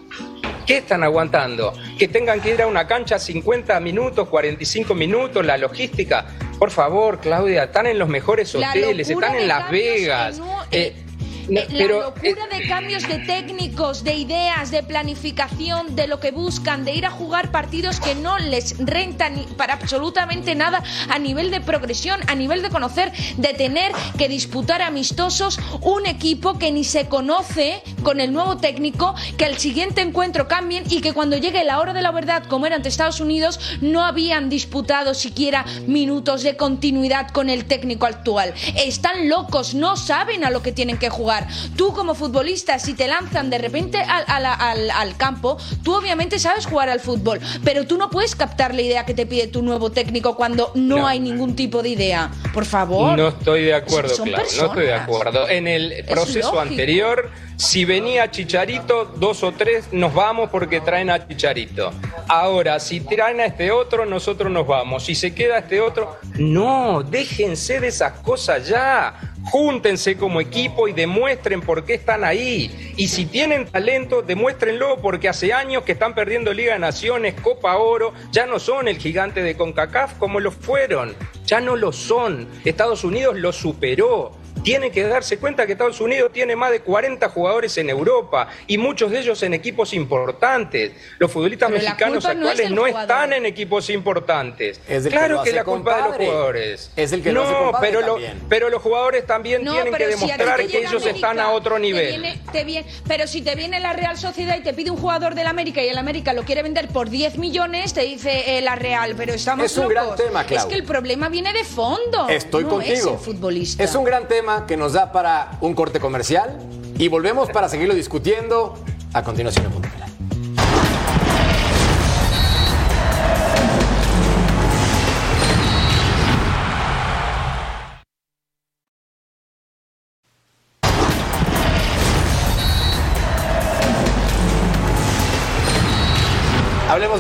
¿Qué 0.66 0.78
están 0.78 1.04
aguantando? 1.04 1.74
¿Que 1.98 2.08
tengan 2.08 2.42
que 2.42 2.54
ir 2.54 2.62
a 2.62 2.68
una 2.68 2.88
cancha 2.88 3.20
50 3.20 3.80
minutos, 3.80 4.28
45 4.30 4.96
minutos, 4.96 5.46
la 5.46 5.58
logística? 5.58 6.26
Por 6.58 6.72
favor, 6.72 7.20
Claudia, 7.20 7.66
están 7.66 7.86
en 7.88 8.00
los 8.00 8.10
mejores 8.10 8.54
La 8.56 8.70
hoteles, 8.70 9.10
están 9.10 9.36
en 9.36 9.48
Las 9.48 9.70
Vegas. 9.70 10.40
no- 10.40 10.64
Eh, 10.72 10.96
Eh, 10.98 11.05
no, 11.50 11.62
la 11.62 11.68
pero, 11.70 12.02
locura 12.02 12.48
de 12.52 12.68
cambios 12.68 13.08
de 13.08 13.20
técnicos, 13.20 14.04
de 14.04 14.16
ideas, 14.16 14.72
de 14.72 14.84
planificación, 14.84 15.96
de 15.96 16.08
lo 16.08 16.20
que 16.20 16.32
buscan, 16.32 16.86
de 16.86 16.94
ir 16.94 17.06
a 17.06 17.12
jugar 17.12 17.52
partidos 17.52 18.00
que 18.00 18.16
no 18.16 18.38
les 18.38 18.78
rentan 18.80 19.46
para 19.58 19.74
absolutamente 19.74 20.56
nada 20.56 20.84
a 21.10 21.20
nivel 21.20 21.52
de 21.52 21.62
progresión, 21.62 22.20
a 22.28 22.36
nivel 22.36 22.62
de 22.62 22.70
conocer, 22.70 23.12
de 23.38 23.54
tener 23.54 23.92
que 24.18 24.28
disputar 24.28 24.82
amistosos 24.82 25.60
un 25.82 26.06
equipo 26.06 26.58
que 26.58 26.72
ni 26.72 26.84
se 26.84 27.08
conoce 27.08 27.82
con 28.04 28.20
el 28.20 28.34
nuevo 28.34 28.58
técnico, 28.58 29.16
que 29.38 29.46
al 29.46 29.58
siguiente 29.58 30.02
encuentro 30.02 30.48
cambien 30.48 30.84
y 30.90 31.02
que 31.02 31.14
cuando 31.14 31.38
llegue 31.38 31.64
la 31.64 31.80
hora 31.80 31.94
de 31.94 32.02
la 32.02 32.12
verdad, 32.12 32.44
como 32.48 32.66
era 32.66 32.76
ante 32.76 32.90
Estados 32.90 33.20
Unidos, 33.20 33.60
no 33.82 34.04
habían 34.04 34.50
disputado 34.50 35.14
siquiera 35.14 35.66
minutos 35.88 36.44
de 36.44 36.56
continuidad 36.56 37.30
con 37.30 37.50
el 37.50 37.66
técnico 37.66 38.06
actual. 38.06 38.54
Están 38.76 39.30
locos, 39.30 39.74
no 39.74 39.98
saben 39.98 40.44
a 40.44 40.50
lo 40.50 40.62
que 40.62 40.72
tienen 40.72 40.98
que 40.98 41.10
jugar. 41.10 41.35
Tú 41.76 41.94
como 41.94 42.16
futbolista, 42.16 42.80
si 42.80 42.94
te 42.94 43.08
lanzan 43.08 43.50
de 43.50 43.58
repente 43.58 43.98
al, 43.98 44.24
al- 44.28 44.46
al- 44.46 44.92
al 44.92 45.18
campo, 45.18 45.58
tú 45.84 45.94
obviamente 45.96 46.40
sabes 46.40 46.66
jugar 46.66 46.90
al 46.90 47.00
fútbol, 47.00 47.40
pero 47.64 47.86
tú 47.86 47.98
no 47.98 48.10
puedes 48.10 48.36
captar 48.36 48.74
la 48.74 48.82
idea 48.82 49.06
que 49.06 49.14
te 49.14 49.26
pide 49.26 49.48
tu 49.48 49.62
nuevo 49.62 49.92
técnico 49.92 50.36
cuando 50.36 50.72
no, 50.76 50.98
No. 50.98 51.08
hay 51.08 51.20
ningún 51.20 51.56
tipo 51.56 51.82
de 51.84 51.90
idea. 51.90 52.32
Por 52.54 52.66
favor. 52.66 53.18
No 53.18 53.28
estoy 53.30 53.64
de 53.66 53.74
acuerdo, 53.76 54.16
Clau, 54.16 54.26
no 54.38 54.44
estoy 54.44 54.86
de 54.86 54.94
acuerdo. 54.94 55.50
En 55.50 55.68
el 55.68 56.06
proceso 56.08 56.60
anterior, 56.60 57.30
si 57.58 57.86
venía 57.86 58.30
Chicharito, 58.32 59.06
dos 59.06 59.44
o 59.44 59.52
tres 59.52 59.86
nos 59.92 60.14
vamos 60.14 60.50
porque 60.50 60.82
traen 60.82 61.10
a 61.10 61.28
Chicharito. 61.28 61.92
Ahora, 62.28 62.80
si 62.80 63.00
traen 63.02 63.40
a 63.40 63.46
este 63.46 63.72
otro, 63.72 64.06
nosotros 64.06 64.52
nos 64.52 64.66
vamos. 64.68 65.06
Si 65.06 65.16
se 65.16 65.34
queda 65.34 65.60
este 65.60 65.80
otro, 65.82 66.18
no, 66.38 67.04
déjense 67.04 67.80
de 67.80 67.88
esas 67.88 68.14
cosas 68.20 68.68
ya. 68.68 69.14
Júntense 69.52 70.18
como 70.18 70.42
equipo 70.42 70.88
y 70.88 70.94
demuestren 70.94 71.62
por 71.62 71.86
qué 71.86 71.94
están 71.94 72.24
ahí. 72.24 72.94
Y 72.98 73.08
si 73.08 73.26
tienen 73.26 73.68
talento, 73.68 74.22
demuéstrenlo 74.22 75.02
porque 75.02 75.30
hace 75.30 75.54
años 75.54 75.84
que 75.84 75.92
están 75.92 76.16
perdiendo 76.16 76.54
Liga 76.54 76.74
de 76.74 76.80
Naciones, 76.80 77.36
Copa 77.42 77.78
Oro, 77.78 78.14
ya 78.32 78.46
no 78.46 78.60
son 78.60 78.88
el 78.88 78.98
gigante 78.98 79.44
de 79.44 79.56
CONCACAF 79.56 80.16
como 80.18 80.40
lo 80.40 80.52
fueron. 80.52 81.16
Ya 81.46 81.62
no 81.62 81.76
lo 81.76 81.92
son. 81.92 82.48
Estados 82.66 83.04
Unidos 83.04 83.38
lo 83.38 83.52
superó. 83.52 84.34
Tienen 84.66 84.92
que 84.92 85.04
darse 85.04 85.38
cuenta 85.38 85.68
que 85.68 85.74
Estados 85.74 86.02
Unidos 86.02 86.32
tiene 86.34 86.56
más 86.56 86.72
de 86.72 86.80
40 86.80 87.30
jugadores 87.30 87.78
en 87.78 87.88
Europa 87.92 88.48
y 88.66 88.80
muchos 88.80 89.12
de 89.12 89.20
ellos 89.20 89.44
en 89.44 89.54
equipos 89.54 89.94
importantes. 89.94 90.92
Los 91.20 91.32
futbolistas 91.32 91.70
Pero 91.70 91.84
mexicanos 91.84 92.24
culpa 92.26 92.34
no 92.34 92.46
es 92.48 92.60
actuales 92.60 92.72
no, 92.72 92.88
están 92.88 93.34
en 93.34 93.46
equipos 93.46 93.92
importantes. 93.92 94.82
Es 94.90 95.04
que 95.04 95.10
claro 95.12 95.36
lo 95.36 95.44
que, 95.44 95.50
hace 95.52 95.56
la 95.58 95.64
culpa 95.66 95.92
es 95.92 95.96
de 95.98 96.02
los 96.02 96.08
compadre. 96.10 96.26
jugadores. 96.26 96.92
Es 96.96 97.12
el 97.12 97.22
que 97.22 97.32
lo 97.32 97.44
no, 97.44 97.48
hace 97.48 97.58
compadre 97.64 97.90
pero, 97.92 98.02
lo- 98.08 98.18
pero 98.50 98.70
los 98.72 98.82
jugadores 98.82 99.28
también 99.28 99.64
No, 99.64 99.74
tienen 99.74 99.94
que 99.94 100.04
si 100.06 100.10
demostrar 100.26 100.58
que 100.66 100.78
ellos 100.80 100.94
América, 100.94 101.10
están 101.12 101.40
a 101.40 101.52
otro 101.52 101.76
te 101.76 101.82
nivel. 101.82 102.08
viene- 102.08 102.42
te 102.52 102.64
viene- 102.64 102.88
pero 103.08 103.28
si 103.28 103.44
te 103.44 103.54
viene 103.54 103.80
la 103.80 103.94
Real 103.94 104.18
Sociedad 104.18 104.58
y 104.58 104.64
te 104.64 104.74
pide 104.74 104.90
un 104.90 104.98
jugador 104.98 105.36
del 105.36 105.46
América 105.46 105.84
y 105.84 105.90
el 105.90 105.98
América 106.00 106.34
lo 106.34 106.42
quiere 106.44 106.64
vender 106.64 106.88
por 106.88 107.12
10 107.12 107.38
millones, 107.38 107.94
te 107.94 108.02
dice 108.02 108.58
eh, 108.58 108.62
la 108.62 108.76
Real, 108.76 109.14
pero 109.16 109.32
estamos 109.32 109.68
Es 109.68 109.78
un 109.78 109.90
gran 109.90 110.06
locos. 110.06 110.26
tema, 110.26 110.44
Clau. 110.44 110.60
Es 110.60 110.66
que 110.66 110.74
el 110.74 110.86
problema 110.86 111.30
viene 111.30 111.54
de 111.54 111.64
fondo. 111.64 112.28
Estoy 112.30 112.64
no 112.64 112.72
contigo. 112.72 112.94
Es 112.96 113.06
el 113.06 113.18
futbolista. 113.20 113.84
Es 113.84 113.94
un 113.94 114.04
gran 114.06 114.28
tema 114.28 114.55
que 114.66 114.78
nos 114.78 114.94
da 114.94 115.12
para 115.12 115.52
un 115.60 115.74
corte 115.74 116.00
comercial. 116.00 116.58
Y 116.98 117.10
volvemos 117.10 117.50
para 117.50 117.68
seguirlo 117.68 117.94
discutiendo 117.94 118.74
a 119.14 119.24
continuación 119.24 119.66
en 119.66 119.72
Punto 119.72 120.05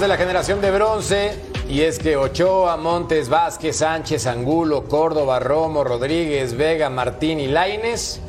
de 0.05 0.09
la 0.09 0.17
generación 0.17 0.61
de 0.61 0.69
bronce 0.69 1.33
y 1.67 1.81
es 1.81 1.97
que 1.97 2.15
Ochoa, 2.15 2.77
Montes, 2.77 3.27
Vázquez, 3.27 3.77
Sánchez, 3.77 4.27
Angulo, 4.27 4.83
Córdoba, 4.83 5.39
Romo, 5.39 5.83
Rodríguez, 5.83 6.55
Vega, 6.55 6.91
Martín 6.91 7.39
y 7.39 7.47
Laines, 7.47 8.19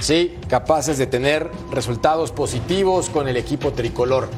sí, 0.00 0.38
capaces 0.48 0.96
de 0.96 1.06
tener 1.06 1.50
resultados 1.70 2.32
positivos 2.32 3.10
con 3.10 3.28
el 3.28 3.36
equipo 3.36 3.72
tricolor. 3.72 4.30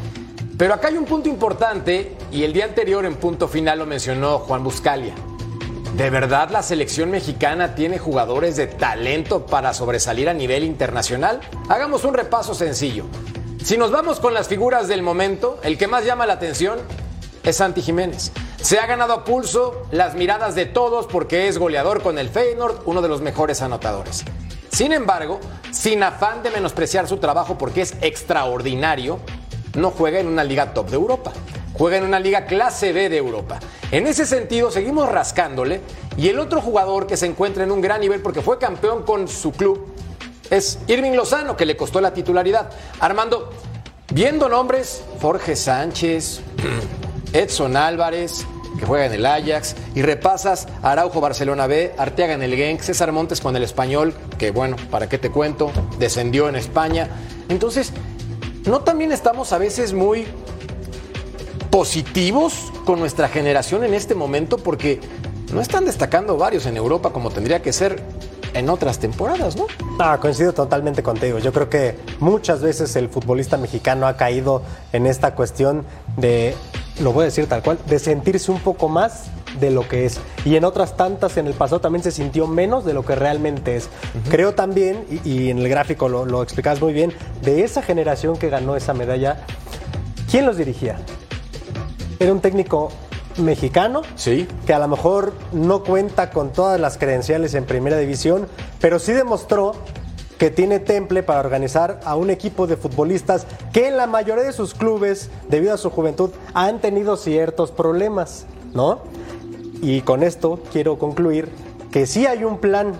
Pero 0.59 0.75
acá 0.75 0.89
hay 0.89 0.97
un 0.97 1.05
punto 1.05 1.29
importante 1.29 2.17
y 2.33 2.43
el 2.43 2.53
día 2.53 2.65
anterior 2.65 3.05
en 3.05 3.15
punto 3.15 3.47
final 3.47 3.79
lo 3.79 3.87
mencionó 3.87 4.41
Juan 4.41 4.65
Buscalia. 4.65 5.15
¿De 5.97 6.11
verdad 6.11 6.51
la 6.51 6.65
selección 6.65 7.13
mexicana 7.13 7.77
tiene 7.77 7.99
jugadores 7.99 8.57
de 8.57 8.67
talento 8.67 9.47
para 9.47 9.73
sobresalir 9.73 10.29
a 10.29 10.35
nivel 10.35 10.65
internacional? 10.65 11.43
Hagamos 11.69 12.03
un 12.03 12.15
repaso 12.15 12.55
sencillo. 12.55 13.05
Si 13.65 13.77
nos 13.77 13.93
vamos 13.93 14.19
con 14.19 14.35
las 14.35 14.49
figuras 14.49 14.89
del 14.89 15.03
momento, 15.03 15.61
el 15.63 15.79
que 15.79 15.87
más 15.87 16.05
llama 16.05 16.27
la 16.27 16.33
atención 16.33 16.81
es 17.45 17.57
Santi 17.57 17.81
Jiménez. 17.81 18.33
Se 18.61 18.81
ha 18.81 18.87
ganado 18.87 19.13
a 19.13 19.25
pulso 19.25 19.87
las 19.93 20.17
miradas 20.17 20.57
de 20.57 20.67
todos 20.67 21.07
porque 21.07 21.47
es 21.47 21.59
goleador 21.59 22.03
con 22.03 22.19
el 22.19 22.29
Feyenoord, 22.29 22.81
uno 22.87 23.03
de 23.03 23.09
los 23.09 23.21
mejores 23.21 23.63
anotadores. 23.63 24.25
Sin 24.73 24.93
embargo, 24.93 25.39
sin 25.71 26.03
afán 26.03 26.43
de 26.43 26.51
menospreciar 26.51 27.07
su 27.07 27.19
trabajo 27.19 27.57
porque 27.57 27.83
es 27.83 27.95
extraordinario, 28.01 29.21
no 29.77 29.93
juega 29.93 30.19
en 30.19 30.27
una 30.27 30.43
liga 30.43 30.75
top 30.75 30.91
de 30.91 30.97
Europa. 30.97 31.33
Juega 31.75 31.99
en 31.99 32.05
una 32.05 32.19
liga 32.19 32.47
clase 32.47 32.93
B 32.93 33.09
de 33.09 33.17
Europa. 33.17 33.61
En 33.93 34.09
ese 34.09 34.27
sentido, 34.27 34.71
seguimos 34.71 35.09
rascándole. 35.09 35.81
Y 36.17 36.29
el 36.29 36.39
otro 36.39 36.61
jugador 36.61 37.07
que 37.07 37.17
se 37.17 37.27
encuentra 37.27 37.65
en 37.65 37.71
un 37.71 37.81
gran 37.81 38.01
nivel 38.01 38.21
porque 38.21 38.43
fue 38.43 38.59
campeón 38.59 39.05
con 39.05 39.29
su 39.29 39.53
club 39.53 39.87
es 40.53 40.79
Irving 40.87 41.13
Lozano, 41.13 41.57
que 41.57 41.65
le 41.65 41.79
costó 41.79 42.01
la 42.03 42.13
titularidad. 42.13 42.71
Armando, 43.01 43.51
viendo 44.13 44.51
nombres, 44.51 45.03
Jorge 45.21 45.57
Sánchez, 45.57 46.43
Edson 47.33 47.75
Álvarez, 47.75 48.47
que 48.79 48.85
juega 48.85 49.07
en 49.07 49.15
el 49.15 49.25
Ajax, 49.25 49.75
y 49.95 50.03
repasas 50.03 50.69
Araujo 50.83 51.23
Barcelona 51.23 51.67
B, 51.67 51.95
Arteaga 51.97 52.35
en 52.35 52.43
el 52.43 52.55
Genk, 52.55 52.83
César 52.83 53.13
Montes 53.13 53.41
con 53.41 53.57
el 53.57 53.63
Español, 53.63 54.13
que 54.39 54.51
bueno, 54.51 54.77
¿para 54.91 55.09
qué 55.09 55.17
te 55.17 55.31
cuento? 55.31 55.73
Descendió 55.99 56.51
en 56.51 56.57
España. 56.57 57.09
Entonces, 57.49 57.91
¿no 58.67 58.81
también 58.81 59.11
estamos 59.11 59.55
a 59.55 59.59
veces 59.59 59.95
muy 59.95 60.27
positivos 61.71 62.71
con 62.85 63.01
nuestra 63.01 63.29
generación 63.29 63.85
en 63.85 63.95
este 63.95 64.15
momento? 64.15 64.59
Porque 64.59 65.01
no 65.51 65.63
están 65.63 65.87
destacando 65.87 66.37
varios 66.37 66.67
en 66.67 66.77
Europa 66.77 67.11
como 67.11 67.31
tendría 67.31 67.63
que 67.63 67.73
ser 67.73 68.03
en 68.55 68.69
otras 68.69 68.99
temporadas, 68.99 69.57
¿no? 69.57 69.67
Ah, 69.99 70.19
coincido 70.21 70.53
totalmente 70.53 71.03
contigo. 71.03 71.39
Yo 71.39 71.53
creo 71.53 71.69
que 71.69 71.99
muchas 72.21 72.61
veces 72.61 72.95
el 72.97 73.09
futbolista 73.09 73.57
mexicano 73.57 74.07
ha 74.07 74.17
caído 74.17 74.63
en 74.93 75.07
esta 75.07 75.35
cuestión 75.35 75.85
de, 76.17 76.55
lo 77.01 77.13
voy 77.13 77.23
a 77.23 77.25
decir 77.27 77.47
tal 77.47 77.63
cual, 77.63 77.79
de 77.87 77.99
sentirse 77.99 78.51
un 78.51 78.61
poco 78.61 78.89
más 78.89 79.25
de 79.61 79.71
lo 79.71 79.89
que 79.89 80.07
es. 80.07 80.21
Y 80.45 80.57
en 80.57 80.65
otras 80.65 80.97
tantas 80.97 81.37
en 81.37 81.47
el 81.47 81.55
pasado 81.55 81.81
también 81.81 82.03
se 82.03 82.11
sintió 82.11 82.47
menos 82.47 82.85
de 82.85 82.95
lo 82.95 83.05
que 83.05 83.15
realmente 83.15 83.77
es. 83.77 83.89
Creo 84.31 84.55
también, 84.55 85.05
y, 85.11 85.29
y 85.29 85.51
en 85.51 85.59
el 85.59 85.69
gráfico 85.69 86.09
lo, 86.09 86.25
lo 86.25 86.43
explicas 86.43 86.81
muy 86.81 86.93
bien, 86.93 87.13
de 87.43 87.65
esa 87.65 87.83
generación 87.83 88.37
que 88.37 88.49
ganó 88.49 88.77
esa 88.77 88.95
medalla, 88.95 89.45
¿quién 90.31 90.47
los 90.47 90.57
dirigía? 90.57 90.99
Era 92.19 92.33
un 92.33 92.41
técnico 92.41 92.91
mexicano, 93.39 94.03
sí. 94.15 94.47
que 94.67 94.75
a 94.75 94.79
lo 94.79 94.89
mejor 94.89 95.33
no 95.53 95.83
cuenta 95.83 96.31
con 96.31 96.53
todas 96.53 96.81
las 96.81 96.99
credenciales 96.99 97.55
en 97.55 97.65
primera 97.65 97.97
división, 97.99 98.47
pero 98.81 98.99
sí 98.99 99.13
demostró 99.13 99.75
que 100.39 100.51
tiene 100.51 100.81
temple 100.81 101.23
para 101.23 101.41
organizar 101.41 102.01
a 102.05 102.17
un 102.17 102.29
equipo 102.29 102.67
de 102.67 102.77
futbolistas 102.77 103.47
que 103.73 103.87
en 103.87 103.97
la 103.97 104.09
mayoría 104.09 104.43
de 104.43 104.53
sus 104.53 104.75
clubes, 104.75 105.31
debido 105.49 105.73
a 105.73 105.79
su 105.79 105.91
juventud, 105.91 106.31
han 106.53 106.81
tenido 106.81 107.17
ciertos 107.17 107.71
problemas, 107.71 108.47
¿no? 108.75 109.03
Y 109.81 110.01
con 110.01 110.23
esto 110.23 110.61
quiero 110.73 110.99
concluir 110.99 111.49
que 111.93 112.07
sí 112.07 112.27
hay 112.27 112.43
un 112.43 112.59
plan 112.59 112.95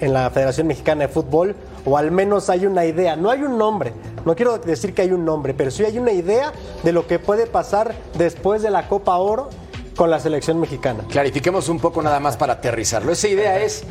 en 0.00 0.12
la 0.12 0.28
Federación 0.30 0.66
Mexicana 0.66 1.02
de 1.02 1.08
Fútbol, 1.08 1.54
o 1.84 1.96
al 1.96 2.10
menos 2.10 2.50
hay 2.50 2.66
una 2.66 2.84
idea, 2.84 3.16
no 3.16 3.30
hay 3.30 3.42
un 3.42 3.58
nombre, 3.58 3.92
no 4.24 4.34
quiero 4.34 4.58
decir 4.58 4.94
que 4.94 5.02
hay 5.02 5.12
un 5.12 5.24
nombre, 5.24 5.54
pero 5.54 5.70
sí 5.70 5.84
hay 5.84 5.98
una 5.98 6.12
idea 6.12 6.52
de 6.82 6.92
lo 6.92 7.06
que 7.06 7.18
puede 7.18 7.46
pasar 7.46 7.94
después 8.16 8.62
de 8.62 8.70
la 8.70 8.88
Copa 8.88 9.16
Oro 9.18 9.50
con 9.98 10.10
la 10.12 10.20
selección 10.20 10.60
mexicana. 10.60 11.04
Clarifiquemos 11.10 11.68
un 11.68 11.80
poco 11.80 12.00
nada 12.02 12.20
más 12.20 12.36
para 12.36 12.52
aterrizarlo. 12.52 13.10
Esa 13.10 13.26
idea 13.26 13.58
es, 13.58 13.82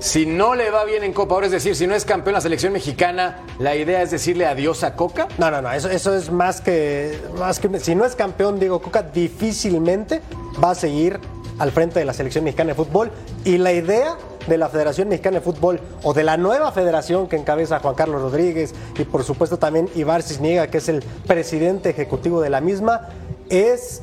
si 0.00 0.26
no 0.26 0.56
le 0.56 0.72
va 0.72 0.84
bien 0.84 1.04
en 1.04 1.12
Copa 1.12 1.36
Oro, 1.36 1.46
es 1.46 1.52
decir, 1.52 1.76
si 1.76 1.86
no 1.86 1.94
es 1.94 2.04
campeón 2.04 2.34
la 2.34 2.40
selección 2.40 2.72
mexicana, 2.72 3.44
la 3.60 3.76
idea 3.76 4.02
es 4.02 4.10
decirle 4.10 4.46
adiós 4.46 4.82
a 4.82 4.96
Coca. 4.96 5.28
No, 5.38 5.52
no, 5.52 5.62
no, 5.62 5.72
eso, 5.72 5.88
eso 5.88 6.12
es 6.16 6.32
más 6.32 6.60
que, 6.60 7.20
más 7.38 7.60
que... 7.60 7.78
Si 7.78 7.94
no 7.94 8.04
es 8.04 8.16
campeón 8.16 8.58
Diego 8.58 8.82
Coca, 8.82 9.04
difícilmente 9.04 10.22
va 10.62 10.72
a 10.72 10.74
seguir 10.74 11.20
al 11.60 11.70
frente 11.70 12.00
de 12.00 12.04
la 12.04 12.14
selección 12.14 12.42
mexicana 12.42 12.70
de 12.70 12.74
fútbol. 12.74 13.12
Y 13.44 13.58
la 13.58 13.72
idea 13.72 14.16
de 14.48 14.58
la 14.58 14.68
Federación 14.68 15.08
Mexicana 15.08 15.38
de 15.38 15.40
Fútbol 15.40 15.80
o 16.02 16.12
de 16.12 16.24
la 16.24 16.36
nueva 16.36 16.70
federación 16.72 17.28
que 17.28 17.36
encabeza 17.36 17.78
Juan 17.78 17.94
Carlos 17.94 18.20
Rodríguez 18.20 18.74
y 18.98 19.04
por 19.04 19.24
supuesto 19.24 19.58
también 19.58 19.88
Ibar 19.94 20.22
Cisniega, 20.22 20.66
que 20.66 20.78
es 20.78 20.88
el 20.90 21.02
presidente 21.26 21.90
ejecutivo 21.90 22.42
de 22.42 22.50
la 22.50 22.60
misma, 22.60 23.08
es 23.48 24.02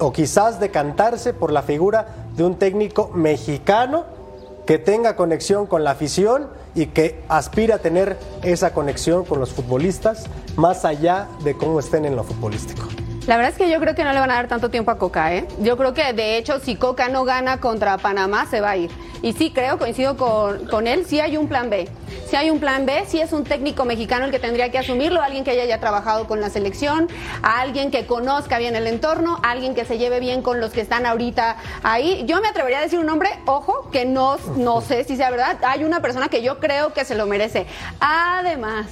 o 0.00 0.12
quizás 0.12 0.58
decantarse 0.58 1.32
por 1.32 1.52
la 1.52 1.62
figura 1.62 2.08
de 2.34 2.44
un 2.44 2.56
técnico 2.56 3.10
mexicano 3.14 4.04
que 4.66 4.78
tenga 4.78 5.14
conexión 5.14 5.66
con 5.66 5.84
la 5.84 5.92
afición 5.92 6.48
y 6.74 6.86
que 6.86 7.22
aspira 7.28 7.76
a 7.76 7.78
tener 7.78 8.16
esa 8.42 8.72
conexión 8.72 9.24
con 9.24 9.40
los 9.40 9.52
futbolistas 9.52 10.26
más 10.56 10.84
allá 10.84 11.28
de 11.44 11.56
cómo 11.56 11.80
estén 11.80 12.04
en 12.04 12.16
lo 12.16 12.24
futbolístico. 12.24 12.84
La 13.26 13.36
verdad 13.36 13.52
es 13.52 13.58
que 13.58 13.70
yo 13.70 13.78
creo 13.80 13.94
que 13.94 14.02
no 14.02 14.12
le 14.12 14.18
van 14.18 14.30
a 14.30 14.34
dar 14.34 14.48
tanto 14.48 14.70
tiempo 14.70 14.90
a 14.90 14.98
Coca, 14.98 15.34
¿eh? 15.34 15.46
Yo 15.60 15.76
creo 15.76 15.94
que 15.94 16.12
de 16.12 16.36
hecho 16.36 16.58
si 16.58 16.76
Coca 16.76 17.08
no 17.08 17.24
gana 17.24 17.60
contra 17.60 17.98
Panamá 17.98 18.46
se 18.46 18.60
va 18.60 18.70
a 18.70 18.76
ir. 18.76 18.90
Y 19.22 19.34
sí 19.34 19.52
creo, 19.52 19.78
coincido 19.78 20.16
con, 20.16 20.66
con 20.66 20.86
él, 20.86 21.04
sí 21.06 21.20
hay 21.20 21.36
un 21.36 21.46
plan 21.46 21.68
B. 21.68 21.86
Si 22.30 22.36
hay 22.36 22.48
un 22.48 22.58
plan 22.58 22.86
B, 22.86 23.04
si 23.06 23.20
es 23.20 23.32
un 23.32 23.44
técnico 23.44 23.84
mexicano 23.84 24.24
el 24.24 24.30
que 24.30 24.38
tendría 24.38 24.70
que 24.70 24.78
asumirlo, 24.78 25.20
alguien 25.20 25.44
que 25.44 25.50
haya 25.50 25.64
ya 25.66 25.78
trabajado 25.78 26.26
con 26.26 26.40
la 26.40 26.48
selección, 26.48 27.08
alguien 27.42 27.90
que 27.90 28.06
conozca 28.06 28.58
bien 28.58 28.76
el 28.76 28.86
entorno, 28.86 29.38
alguien 29.42 29.74
que 29.74 29.84
se 29.84 29.98
lleve 29.98 30.20
bien 30.20 30.40
con 30.40 30.60
los 30.60 30.72
que 30.72 30.80
están 30.80 31.06
ahorita 31.06 31.56
ahí. 31.82 32.24
Yo 32.26 32.40
me 32.40 32.48
atrevería 32.48 32.78
a 32.78 32.82
decir 32.82 32.98
un 32.98 33.06
nombre, 33.06 33.30
ojo, 33.46 33.90
que 33.90 34.06
no, 34.06 34.38
no 34.56 34.80
sé 34.80 35.04
si 35.04 35.16
sea 35.16 35.30
verdad. 35.30 35.58
Hay 35.62 35.84
una 35.84 36.00
persona 36.00 36.28
que 36.28 36.40
yo 36.42 36.58
creo 36.58 36.94
que 36.94 37.04
se 37.04 37.14
lo 37.14 37.26
merece. 37.26 37.66
Además, 37.98 38.86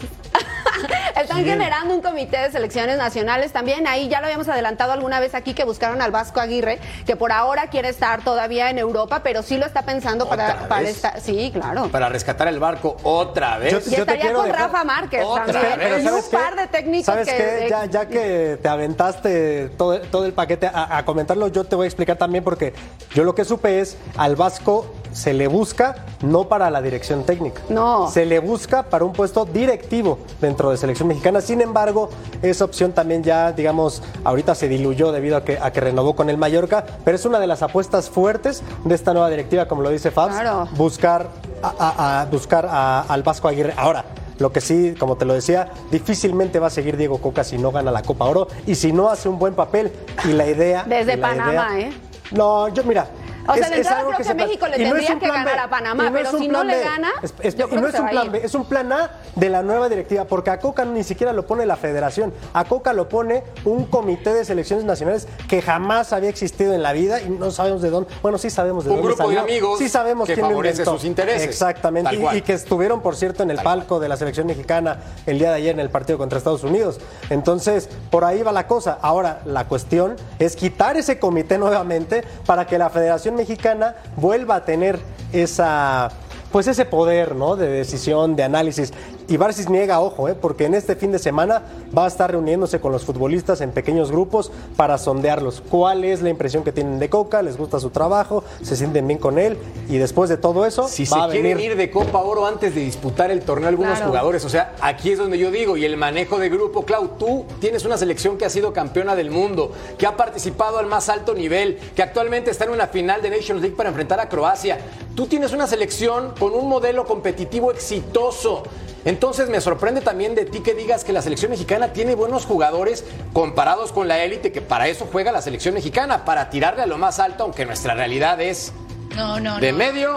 están 1.23 1.45
generando 1.45 1.95
un 1.95 2.03
comité 2.03 2.39
de 2.39 2.51
selecciones 2.51 2.99
nacionales 2.99 3.53
también. 3.53 3.87
Ahí 3.87 4.09
ya 4.09 4.21
lo 4.21 4.27
habíamos 4.27 4.49
adelantado 4.49 4.93
alguna 4.93 5.21
vez 5.21 5.35
aquí 5.35 5.55
que 5.55 5.65
buscaron 5.65 6.03
al 6.03 6.11
Vasco 6.11 6.41
Aguirre, 6.41 6.79
que 7.07 7.17
por 7.17 7.33
ahora 7.33 7.69
quiere 7.69 7.89
estar 7.89 8.23
todavía 8.23 8.71
en 8.71 8.79
Europa, 8.79 9.21
pero 9.23 9.43
sí 9.43 9.57
lo 9.57 9.67
está 9.67 9.83
pensando 9.83 10.29
para, 10.29 10.69
para 10.69 10.89
estar. 10.89 11.21
Sí, 11.21 11.51
claro. 11.53 11.89
Para 11.89 12.09
rescatar 12.09 12.49
el 12.49 12.59
barco 12.59 12.97
otra 13.03 13.59
vez. 13.59 13.87
y 13.91 13.95
estaría 13.95 14.33
con 14.33 14.49
Rafa 14.51 14.85
Márquez 14.85 15.23
también. 15.23 16.05
Y 16.05 16.09
un 16.09 16.23
par 16.31 16.57
de 16.57 16.67
técnicos 16.67 17.07
¿Sabes 17.07 17.29
qué? 17.29 17.67
Ya, 17.69 17.85
ya, 17.87 18.07
que 18.07 18.59
te 18.61 18.69
aventaste 18.69 19.71
todo, 19.71 20.01
todo 20.01 20.27
el 20.27 20.33
paquete 20.33 20.67
a, 20.67 20.99
a, 20.99 21.05
comentarlo, 21.05 21.49
yo 21.49 21.65
te 21.65 21.77
voy 21.77 21.85
a 21.85 21.89
explicar 21.89 22.17
también 22.17 22.45
porque 22.45 22.73
yo 23.15 23.25
lo 23.25 23.35
que 23.35 23.45
supe 23.45 23.81
es 23.81 23.97
al 24.17 24.37
Vasco 24.37 24.95
se 25.13 25.35
le 25.35 25.49
busca 25.49 25.95
no 26.23 26.49
para 26.49 26.71
la 26.71 26.83
dirección 26.83 27.25
técnica. 27.25 27.63
No. 27.69 28.11
Se 28.11 28.27
le 28.27 28.39
busca 28.39 28.83
para 28.85 29.05
un 29.05 29.13
puesto 29.13 29.45
directivo 29.45 30.19
dentro 30.41 30.71
de 30.71 30.77
selección 30.77 31.09
mexicana. 31.09 31.41
Sin 31.41 31.61
embargo, 31.61 32.11
esa 32.43 32.65
opción 32.65 32.93
también 32.93 33.23
ya, 33.23 33.53
digamos, 33.53 34.03
ahorita 34.25 34.55
se 34.55 34.69
diluyó 34.69 35.13
debido 35.13 35.37
a 35.37 35.45
que, 35.45 35.59
a 35.61 35.73
que 35.73 35.81
renovó 35.81 36.15
con 36.15 36.31
el 36.31 36.37
Mallorca, 36.37 36.85
pero 37.05 37.17
es 37.17 37.25
una 37.25 37.39
de 37.39 37.47
las 37.47 37.63
apuestas 37.63 38.11
fuertes 38.11 38.63
de 38.85 38.95
esta 38.95 39.13
nueva 39.13 39.31
directiva, 39.31 39.67
como 39.67 39.83
lo 39.83 39.91
dice 39.91 40.11
Fabs, 40.11 40.35
claro. 40.35 40.69
buscar, 40.77 41.29
a, 41.63 42.21
a, 42.21 42.27
buscar 42.27 42.67
al 42.67 43.23
Vasco 43.23 43.49
Aguirre. 43.49 43.75
Ahora, 43.77 44.05
lo 44.39 44.53
que 44.53 44.61
sí, 44.61 44.95
como 44.99 45.17
te 45.17 45.25
lo 45.25 45.35
decía, 45.35 45.71
difícilmente 45.91 46.59
va 46.59 46.69
a 46.69 46.71
seguir 46.71 46.97
Diego 46.97 47.19
Coca 47.19 47.45
si 47.45 47.59
no 47.59 47.73
gana 47.73 47.91
la 47.91 48.03
Copa 48.03 48.25
Oro 48.27 48.49
y 48.67 48.75
si 48.77 48.93
no 48.93 49.09
hace 49.09 49.29
un 49.29 49.39
buen 49.39 49.55
papel. 49.55 49.93
Y 50.25 50.29
la 50.29 50.47
idea. 50.47 50.85
Desde 50.85 51.19
Panamá, 51.19 51.53
idea, 51.79 51.89
¿eh? 51.89 51.93
No, 52.31 52.69
yo, 52.69 52.85
mira. 52.85 53.09
O 53.49 53.55
sea, 53.55 53.69
de 53.71 53.77
entrada 53.77 54.05
creo 54.05 54.19
que 54.19 54.35
México 54.35 54.67
le 54.67 54.77
tendría 54.77 55.15
no 55.15 55.21
que 55.21 55.29
ganar 55.29 55.45
B. 55.57 55.61
a 55.61 55.71
Panamá, 55.71 56.05
no 56.05 56.13
pero 56.13 56.39
si 56.39 56.49
no 56.49 56.65
le 56.65 56.81
gana, 56.81 57.11
es, 57.23 57.35
es, 57.41 57.57
yo 57.57 57.67
y 57.67 57.71
creo 57.71 57.81
no 57.81 57.87
que 57.89 57.97
es 57.97 58.01
un 58.01 58.09
plan 58.09 58.33
B, 58.33 58.41
es 58.45 58.55
un 58.55 58.65
plan 58.67 58.93
A 58.93 59.11
de 59.35 59.49
la 59.49 59.63
nueva 59.63 59.89
directiva, 59.89 60.25
porque 60.25 60.51
a 60.51 60.59
Coca 60.59 60.85
ni 60.85 61.03
siquiera 61.05 61.33
lo 61.33 61.47
pone 61.47 61.67
la 61.67 61.77
federación, 61.77 62.33
a 62.53 62.65
Coca 62.65 62.93
lo 62.93 63.09
pone 63.09 63.43
un 63.65 63.87
comité 63.87 64.35
de 64.35 64.45
selecciones 64.45 64.85
nacionales 64.85 65.27
que 65.49 65.63
jamás 65.63 66.13
había 66.13 66.29
existido 66.29 66.75
en 66.75 66.83
la 66.83 66.93
vida 66.93 67.21
y 67.21 67.31
no 67.31 67.51
sabemos 67.51 67.83
de 67.83 67.91
dónde, 67.91 68.11
bueno, 68.23 68.39
sí 68.39 68.51
sabemos 68.51 68.85
de 68.85 68.91
un 68.91 68.97
dónde 68.97 69.09
grupo 69.09 69.23
salió. 69.25 69.39
de 69.41 69.45
amigos 69.53 69.79
sí 69.79 69.89
sabemos 69.89 70.27
que 70.27 70.35
quién 70.35 70.45
lo 70.45 70.51
favorece 70.51 70.83
inventó. 70.83 70.93
sus 70.93 71.05
intereses. 71.05 71.43
Exactamente, 71.49 72.17
y, 72.17 72.37
y, 72.37 72.43
que 72.43 72.53
estuvieron, 72.53 73.01
por 73.01 73.17
cierto, 73.17 73.43
en 73.43 73.51
el 73.51 73.57
Tal 73.57 73.65
palco 73.65 73.87
cual. 73.89 74.01
de 74.03 74.09
la 74.09 74.17
selección 74.17 74.47
mexicana 74.47 74.99
el 75.27 75.39
día 75.39 75.51
de 75.51 75.57
ayer 75.57 75.75
en 75.75 75.81
el 75.81 75.91
partido 75.91 76.19
contra 76.19 76.39
Estados 76.39 76.65
Unidos. 76.65 77.01
Entonces, 77.31 77.89
por 78.11 78.25
ahí 78.25 78.43
va 78.43 78.53
la 78.53 78.67
cosa. 78.67 78.99
Ahora, 79.01 79.41
la 79.45 79.67
cuestión 79.67 80.17
es 80.39 80.57
quitar 80.57 80.97
ese 80.97 81.19
comité 81.19 81.59
nuevamente 81.59 82.23
para 82.47 82.67
que 82.67 82.79
la 82.79 82.91
Federación 82.91 83.38
Mexicana 83.39 83.95
vuelva 84.17 84.57
a 84.57 84.65
tener 84.67 84.99
esa 85.33 86.11
pues 86.53 86.67
ese 86.67 86.85
poder 86.85 87.35
¿no? 87.35 87.57
de 87.57 87.69
decisión, 87.69 88.37
de 88.37 88.43
análisis. 88.43 88.93
Y 89.31 89.37
Barcis 89.37 89.69
niega, 89.69 90.01
ojo, 90.01 90.27
¿eh? 90.27 90.35
porque 90.35 90.65
en 90.65 90.73
este 90.75 90.97
fin 90.97 91.13
de 91.13 91.19
semana 91.19 91.63
va 91.97 92.07
a 92.07 92.09
estar 92.09 92.31
reuniéndose 92.31 92.81
con 92.81 92.93
los 92.93 93.05
futbolistas 93.05 93.61
en 93.61 93.73
pequeños 93.73 94.11
grupos 94.11 94.51
para 94.75 94.97
sondearlos. 94.97 95.63
¿Cuál 95.71 96.05
es 96.05 96.23
la 96.23 96.31
impresión 96.31 96.65
que 96.65 96.73
tienen 96.73 96.99
de 96.99 97.11
Coca? 97.11 97.43
¿Les 97.43 97.59
gusta 97.59 97.79
su 97.79 97.91
trabajo? 97.91 98.43
¿Se 98.63 98.75
sienten 98.75 99.07
bien 99.07 99.19
con 99.19 99.39
él? 99.39 99.59
Y 99.91 99.99
después 99.99 100.31
de 100.31 100.39
todo 100.39 100.65
eso, 100.65 100.89
si 100.89 101.05
va 101.05 101.09
se 101.09 101.15
a 101.17 101.27
venir... 101.27 101.43
quieren 101.43 101.61
ir 101.73 101.77
de 101.77 101.91
Copa 101.91 102.21
Oro 102.23 102.47
antes 102.47 102.75
de 102.75 102.81
disputar 102.81 103.31
el 103.31 103.43
torneo 103.43 103.69
algunos 103.69 103.97
Claro. 103.97 104.07
jugadores. 104.09 104.47
O 104.47 104.49
sea, 104.49 104.75
aquí 104.81 105.11
es 105.13 105.19
donde 105.19 105.37
yo 105.37 105.51
digo, 105.51 105.77
y 105.77 105.85
el 105.85 105.99
manejo 105.99 106.39
de 106.39 106.49
grupo, 106.49 106.87
Clau, 106.87 107.09
tú 107.19 107.45
tienes 107.61 107.85
una 107.85 107.99
selección 107.99 108.39
que 108.39 108.47
ha 108.47 108.51
sido 108.51 108.73
campeona 108.73 109.15
del 109.15 109.31
mundo, 109.31 109.73
que 109.99 110.07
ha 110.07 110.17
participado 110.17 110.79
al 110.79 110.87
más 110.87 111.11
alto 111.11 111.35
nivel, 111.35 111.79
que 111.95 112.03
actualmente 112.03 112.51
está 112.51 112.65
en 112.65 112.71
una 112.71 112.87
final 112.87 113.21
de 113.21 113.29
Nations 113.29 113.61
League 113.61 113.77
para 113.77 113.91
enfrentar 113.91 114.21
a 114.21 114.29
Croacia. 114.31 114.79
Tú 115.15 115.27
tienes 115.27 115.53
una 115.53 115.67
selección 115.67 116.33
con 116.39 116.55
un 116.55 116.67
modelo 116.67 117.05
competitivo 117.05 117.71
exitoso. 117.73 118.63
Entonces 119.05 119.18
me 119.49 119.61
sorprende 119.61 120.01
también 120.01 120.35
de 120.35 120.45
ti 120.45 120.61
que 120.61 120.75
digas 120.75 121.05
que 121.05 121.13
la 121.13 121.23
selección 121.23 121.51
mexicana 121.51 121.93
tiene 121.93 122.15
buenos 122.15 122.45
jugadores 122.47 123.05
comparados 123.33 123.93
con 123.93 124.07
la 124.09 124.23
élite, 124.23 124.53
que 124.53 124.61
para 124.63 124.89
eso 124.89 125.07
juega 125.11 125.33
la 125.33 125.43
selección 125.43 125.75
mexicana, 125.75 126.25
para 126.25 126.51
tirarle 126.51 126.83
a 126.83 126.87
lo 126.87 126.99
más 126.99 127.19
alto, 127.19 127.45
aunque 127.45 127.65
nuestra 127.67 127.95
realidad 127.95 128.41
es 128.41 128.73
No, 129.17 129.41
no, 129.41 129.59
de 129.59 129.73
no. 129.73 129.79
medio 129.79 130.13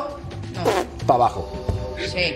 No. 0.53 1.05
para 1.07 1.15
abajo. 1.15 1.49
Sí. 1.97 2.35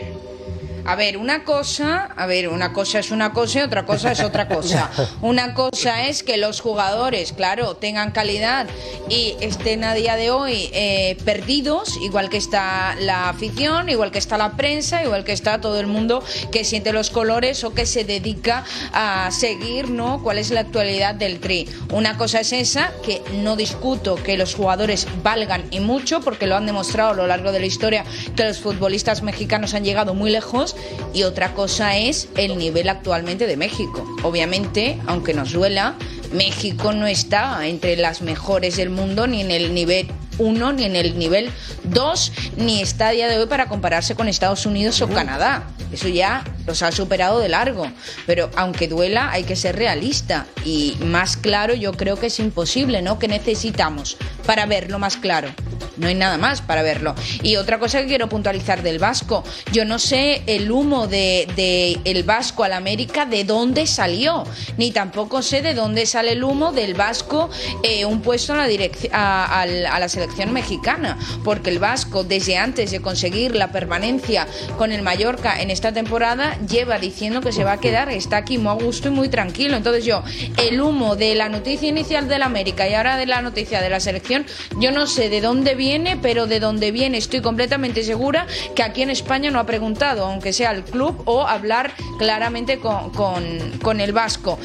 A 0.88 0.96
ver, 0.96 1.18
una 1.18 1.44
cosa, 1.44 2.10
a 2.16 2.28
ver, 2.28 2.48
una 2.48 2.72
cosa 2.72 3.00
es 3.00 3.10
una 3.10 3.34
cosa 3.34 3.60
y 3.60 3.62
otra 3.64 3.88
cosa 3.88 4.12
es 4.12 4.20
otra 4.20 4.48
cosa. 4.48 4.92
Una 5.22 5.56
cosa 5.56 6.08
es 6.08 6.22
que 6.22 6.38
los 6.38 6.62
jugadores, 6.62 7.34
claro, 7.34 7.76
tengan 7.76 8.12
calidad 8.12 8.68
y 9.10 9.36
estén 9.40 9.84
a 9.84 9.96
día 9.96 10.16
de 10.16 10.30
hoy 10.30 10.70
eh, 10.74 11.18
perdidos, 11.26 11.98
igual 12.04 12.30
que 12.30 12.38
está 12.38 12.96
la 13.00 13.30
afición, 13.30 13.90
igual 13.90 14.12
que 14.12 14.20
está 14.20 14.38
la 14.38 14.52
prensa, 14.52 15.04
igual 15.04 15.24
que 15.24 15.32
está 15.32 15.60
todo 15.60 15.80
el 15.80 15.88
mundo 15.88 16.24
que 16.52 16.64
siente 16.64 16.94
los 16.94 17.10
colores 17.10 17.64
o 17.64 17.74
que 17.74 17.88
se 17.88 18.04
dedica 18.04 18.64
a 18.94 19.32
seguir, 19.32 19.90
¿no? 19.90 20.22
¿Cuál 20.22 20.38
es 20.38 20.52
la 20.52 20.62
actualidad 20.62 21.16
del 21.16 21.40
Tri? 21.40 21.68
Una 21.92 22.16
cosa 22.18 22.42
es 22.42 22.54
esa, 22.54 22.92
que 23.04 23.24
no 23.34 23.56
discuto 23.56 24.16
que 24.16 24.38
los 24.38 24.54
jugadores 24.54 25.08
valgan 25.24 25.66
y 25.72 25.80
mucho, 25.80 26.22
porque 26.22 26.46
lo 26.46 26.56
han 26.56 26.68
demostrado 26.68 27.12
a 27.12 27.16
lo 27.16 27.28
largo 27.28 27.52
de 27.52 27.60
la 27.60 27.66
historia 27.66 28.06
que 28.36 28.44
los 28.44 28.60
futbolistas 28.60 29.24
mexicanos 29.24 29.74
han 29.74 29.84
llegado 29.84 30.14
muy 30.14 30.30
lejos 30.30 30.75
y 31.14 31.24
otra 31.24 31.54
cosa 31.54 31.98
es 31.98 32.28
el 32.38 32.58
nivel 32.58 32.90
actualmente 32.90 33.48
de 33.48 33.58
México. 33.58 34.06
Obviamente, 34.24 35.00
aunque 35.08 35.34
nos 35.34 35.54
duela, 35.54 35.96
México 36.34 36.92
no 36.94 37.08
está 37.08 37.66
entre 37.68 37.96
las 37.96 38.22
mejores 38.22 38.78
del 38.78 38.90
mundo 38.90 39.28
ni 39.28 39.42
en 39.42 39.52
el 39.52 39.74
nivel 39.74 40.08
1 40.38 40.74
ni 40.74 40.84
en 40.84 40.96
el 40.96 41.18
nivel 41.18 41.50
2 41.86 42.32
ni 42.58 42.82
está 42.82 43.10
a 43.10 43.12
día 43.12 43.28
de 43.28 43.40
hoy 43.40 43.48
para 43.48 43.68
compararse 43.68 44.16
con 44.16 44.28
Estados 44.28 44.66
Unidos 44.66 45.02
o 45.02 45.08
Canadá. 45.08 45.68
Eso 45.92 46.10
ya 46.10 46.44
los 46.66 46.82
ha 46.82 46.92
superado 46.92 47.40
de 47.40 47.48
largo. 47.50 47.90
Pero 48.26 48.50
aunque 48.56 48.88
duela, 48.88 49.32
hay 49.32 49.44
que 49.44 49.56
ser 49.56 49.76
realista. 49.78 50.46
Y 50.66 50.98
más 51.06 51.38
claro, 51.38 51.74
yo 51.74 51.94
creo 51.94 52.20
que 52.20 52.28
es 52.28 52.40
imposible, 52.40 53.02
¿no? 53.02 53.18
Que 53.20 53.28
necesitamos 53.28 54.18
para 54.46 54.66
verlo 54.66 55.00
más 55.00 55.16
claro. 55.16 55.50
No 55.98 56.08
hay 56.08 56.16
nada 56.16 56.38
más 56.38 56.62
para 56.62 56.82
verlo. 56.84 57.16
Y 57.44 57.56
otra 57.56 57.80
cosa 57.80 58.02
que 58.02 58.08
quiero 58.08 58.30
puntualizar 58.30 58.84
del 58.84 59.00
Vasco, 59.00 59.44
yo 59.72 59.86
no 59.86 60.00
sé 60.00 60.44
el 60.48 60.70
humo 60.72 61.08
de, 61.08 61.48
de 61.56 62.00
el 62.06 62.24
Vasco 62.24 62.64
al 62.64 62.74
América 62.74 63.26
de 63.26 63.44
dónde 63.44 63.88
salió, 63.88 64.44
ni 64.78 64.92
tampoco 64.92 65.42
sé 65.42 65.62
de 65.62 65.74
dónde 65.74 66.06
sale 66.06 66.34
el 66.34 66.44
humo 66.44 66.72
del 66.72 66.94
Vasco 66.94 67.50
eh, 67.84 68.06
un 68.06 68.22
puesto 68.22 68.54
en 68.54 68.60
la 68.60 68.66
a, 69.12 69.62
a 69.62 69.66
la- 69.66 69.96
a 69.96 70.00
la 70.00 70.10
selección 70.10 70.52
mexicana, 70.54 71.18
porque 71.44 71.70
el 71.70 71.80
Vasco 71.80 72.24
desde 72.24 72.58
antes 72.58 72.92
de 72.92 73.02
conseguir 73.02 73.56
la 73.56 73.72
permanencia 73.72 74.48
con 74.78 74.92
el 74.92 75.02
Mallorca 75.02 75.60
en 75.62 75.72
esta 75.72 75.92
temporada 75.92 76.58
lleva 76.68 77.00
diciendo 77.00 77.42
que 77.42 77.52
se 77.52 77.64
va 77.64 77.74
a 77.74 77.80
quedar, 77.80 78.10
está 78.10 78.38
aquí 78.38 78.58
muy 78.58 78.72
a 78.72 78.74
gusto 78.74 79.08
y 79.08 79.12
muy 79.12 79.30
tranquilo. 79.30 79.78
Entonces 79.78 80.06
yo, 80.06 80.24
el 80.62 80.80
humo 80.82 81.16
de 81.16 81.34
la 81.36 81.50
noticia 81.50 81.88
inicial 81.90 82.28
del 82.28 82.44
América 82.44 82.88
y 82.88 82.94
ahora 82.94 83.18
de 83.18 83.26
la 83.26 83.42
noticia 83.42 83.82
de 83.82 83.90
la 83.90 84.00
selección, 84.00 84.46
yo 84.80 84.92
no 84.92 85.08
sé 85.08 85.30
de 85.30 85.42
dónde 85.42 85.56
dónde 85.56 85.76
viene, 85.86 86.18
pero 86.18 86.48
de 86.48 86.60
dónde 86.60 86.92
viene 86.92 87.18
estoy 87.20 87.42
completamente 87.42 88.04
segura 88.04 88.48
que 88.76 88.82
aquí 88.84 89.02
en 89.04 89.12
España 89.12 89.52
no 89.52 89.60
ha 89.60 89.66
preguntado, 89.66 90.26
aunque 90.26 90.52
sea 90.52 90.72
el 90.72 90.84
club, 90.84 91.22
o 91.26 91.44
hablar 91.48 91.92
claramente 92.18 92.80
con, 92.80 93.12
con- 93.12 93.60
con 93.84 94.00
el 94.02 94.12
vasco. 94.12 94.58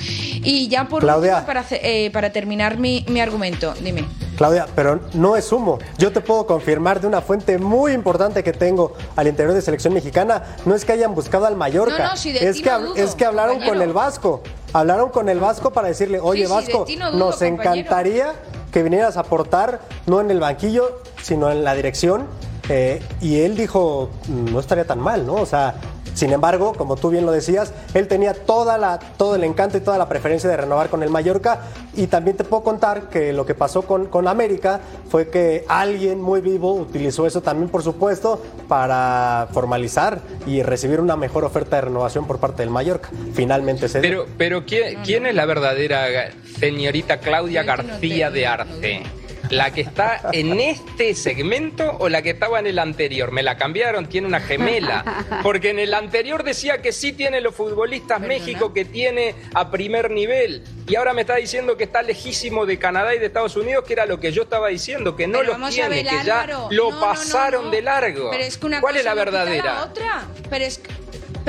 Y 0.52 0.68
ya 0.68 0.88
por 0.88 1.00
Claudia. 1.02 1.32
último, 1.36 1.46
para, 1.46 1.64
eh, 1.72 2.10
para 2.10 2.30
terminar 2.30 2.78
mi, 2.78 3.04
mi 3.08 3.20
argumento, 3.20 3.74
dime. 3.82 4.04
Claudia, 4.40 4.66
pero 4.74 5.00
no 5.12 5.36
es 5.36 5.52
humo. 5.52 5.78
Yo 5.98 6.12
te 6.12 6.22
puedo 6.22 6.46
confirmar 6.46 6.98
de 6.98 7.06
una 7.06 7.20
fuente 7.20 7.58
muy 7.58 7.92
importante 7.92 8.42
que 8.42 8.54
tengo 8.54 8.94
al 9.14 9.28
interior 9.28 9.52
de 9.54 9.60
selección 9.60 9.92
mexicana. 9.92 10.56
No 10.64 10.74
es 10.74 10.86
que 10.86 10.92
hayan 10.92 11.14
buscado 11.14 11.44
al 11.44 11.56
Mallorca, 11.56 11.98
No, 12.04 12.10
no, 12.12 12.16
si 12.16 12.32
de 12.32 12.48
es, 12.48 12.62
que, 12.62 12.70
dudo, 12.70 12.94
es 12.96 13.14
que 13.14 13.26
hablaron 13.26 13.60
con 13.60 13.82
el 13.82 13.92
Vasco. 13.92 14.40
Hablaron 14.72 15.10
con 15.10 15.28
el 15.28 15.40
Vasco 15.40 15.74
para 15.74 15.88
decirle, 15.88 16.20
oye 16.20 16.46
Sí, 16.46 16.50
Vasco, 16.52 16.86
dudo, 16.88 17.10
nos 17.12 17.34
compañero. 17.36 17.60
encantaría 17.60 18.32
que 18.72 18.82
vinieras 18.82 19.18
a 19.18 19.20
aportar, 19.20 19.80
no 20.06 20.22
en 20.22 20.30
el 20.30 20.40
banquillo, 20.40 21.02
sino 21.22 21.50
en 21.50 21.62
la 21.62 21.74
dirección. 21.74 22.26
Eh, 22.70 23.02
y 23.20 23.40
él 23.42 23.58
dijo, 23.58 24.08
"Mm, 24.26 24.54
no 24.54 24.60
estaría 24.60 24.86
tan 24.86 25.00
mal, 25.00 25.26
¿no? 25.26 25.34
O 25.34 25.44
sea, 25.44 25.74
sin 26.14 26.32
embargo, 26.32 26.74
como 26.74 26.96
tú 26.96 27.10
bien 27.10 27.26
lo 27.26 27.32
decías, 27.32 27.72
él 27.94 28.08
tenía 28.08 28.34
toda 28.34 28.78
la, 28.78 28.98
todo 28.98 29.34
el 29.36 29.44
encanto 29.44 29.78
y 29.78 29.80
toda 29.80 29.98
la 29.98 30.08
preferencia 30.08 30.48
de 30.48 30.56
renovar 30.56 30.88
con 30.88 31.02
el 31.02 31.10
Mallorca. 31.10 31.60
Y 31.94 32.06
también 32.06 32.36
te 32.36 32.44
puedo 32.44 32.62
contar 32.62 33.08
que 33.08 33.32
lo 33.32 33.46
que 33.46 33.54
pasó 33.54 33.82
con, 33.82 34.06
con 34.06 34.28
América 34.28 34.80
fue 35.08 35.28
que 35.28 35.64
alguien 35.68 36.20
muy 36.20 36.40
vivo 36.40 36.74
utilizó 36.74 37.26
eso 37.26 37.42
también, 37.42 37.68
por 37.68 37.82
supuesto, 37.82 38.42
para 38.68 39.48
formalizar 39.52 40.20
y 40.46 40.62
recibir 40.62 41.00
una 41.00 41.16
mejor 41.16 41.44
oferta 41.44 41.76
de 41.76 41.82
renovación 41.82 42.26
por 42.26 42.38
parte 42.38 42.62
del 42.62 42.70
Mallorca. 42.70 43.10
Finalmente 43.34 43.88
se 43.88 44.00
dio. 44.00 44.10
Pero, 44.10 44.26
pero 44.36 44.66
¿quién, 44.66 45.00
quién 45.04 45.26
es 45.26 45.34
la 45.34 45.46
verdadera 45.46 46.30
señorita 46.58 47.18
Claudia 47.18 47.62
García 47.62 48.30
de 48.30 48.46
Arce? 48.46 49.02
¿La 49.50 49.72
que 49.72 49.80
está 49.80 50.20
en 50.32 50.60
este 50.60 51.12
segmento 51.14 51.96
o 51.98 52.08
la 52.08 52.22
que 52.22 52.30
estaba 52.30 52.60
en 52.60 52.68
el 52.68 52.78
anterior? 52.78 53.32
Me 53.32 53.42
la 53.42 53.56
cambiaron, 53.56 54.06
tiene 54.06 54.28
una 54.28 54.38
gemela. 54.40 55.04
Porque 55.42 55.70
en 55.70 55.80
el 55.80 55.92
anterior 55.92 56.44
decía 56.44 56.80
que 56.80 56.92
sí 56.92 57.12
tiene 57.12 57.40
los 57.40 57.54
futbolistas 57.54 58.20
México, 58.20 58.72
que 58.72 58.84
tiene 58.84 59.34
a 59.54 59.70
primer 59.72 60.10
nivel. 60.12 60.62
Y 60.86 60.94
ahora 60.96 61.14
me 61.14 61.22
está 61.22 61.34
diciendo 61.36 61.76
que 61.76 61.84
está 61.84 62.02
lejísimo 62.02 62.64
de 62.64 62.78
Canadá 62.78 63.14
y 63.14 63.18
de 63.18 63.26
Estados 63.26 63.56
Unidos, 63.56 63.84
que 63.84 63.92
era 63.94 64.06
lo 64.06 64.20
que 64.20 64.30
yo 64.32 64.42
estaba 64.42 64.68
diciendo, 64.68 65.16
que 65.16 65.26
no 65.26 65.40
a 65.40 65.68
tiene, 65.70 65.88
ver, 65.88 66.06
que 66.06 66.24
ya 66.24 66.42
Álvaro. 66.42 66.68
lo 66.70 66.84
No, 66.84 66.90
no, 66.90 66.96
no, 67.00 67.06
pasaron 67.06 67.64
no. 67.66 67.70
de 67.70 67.82
largo. 67.82 68.30
Pero 68.30 68.44
es 68.44 68.56
que 68.56 68.66
una 68.66 68.80
¿Cuál 68.80 68.96
es 68.96 69.04
la 69.04 69.10
quita 69.12 69.24
la 69.24 69.24
verdadera? 69.24 69.84
otra. 69.84 70.26
Pero 70.48 70.64
es 70.64 70.78
que- 70.78 70.90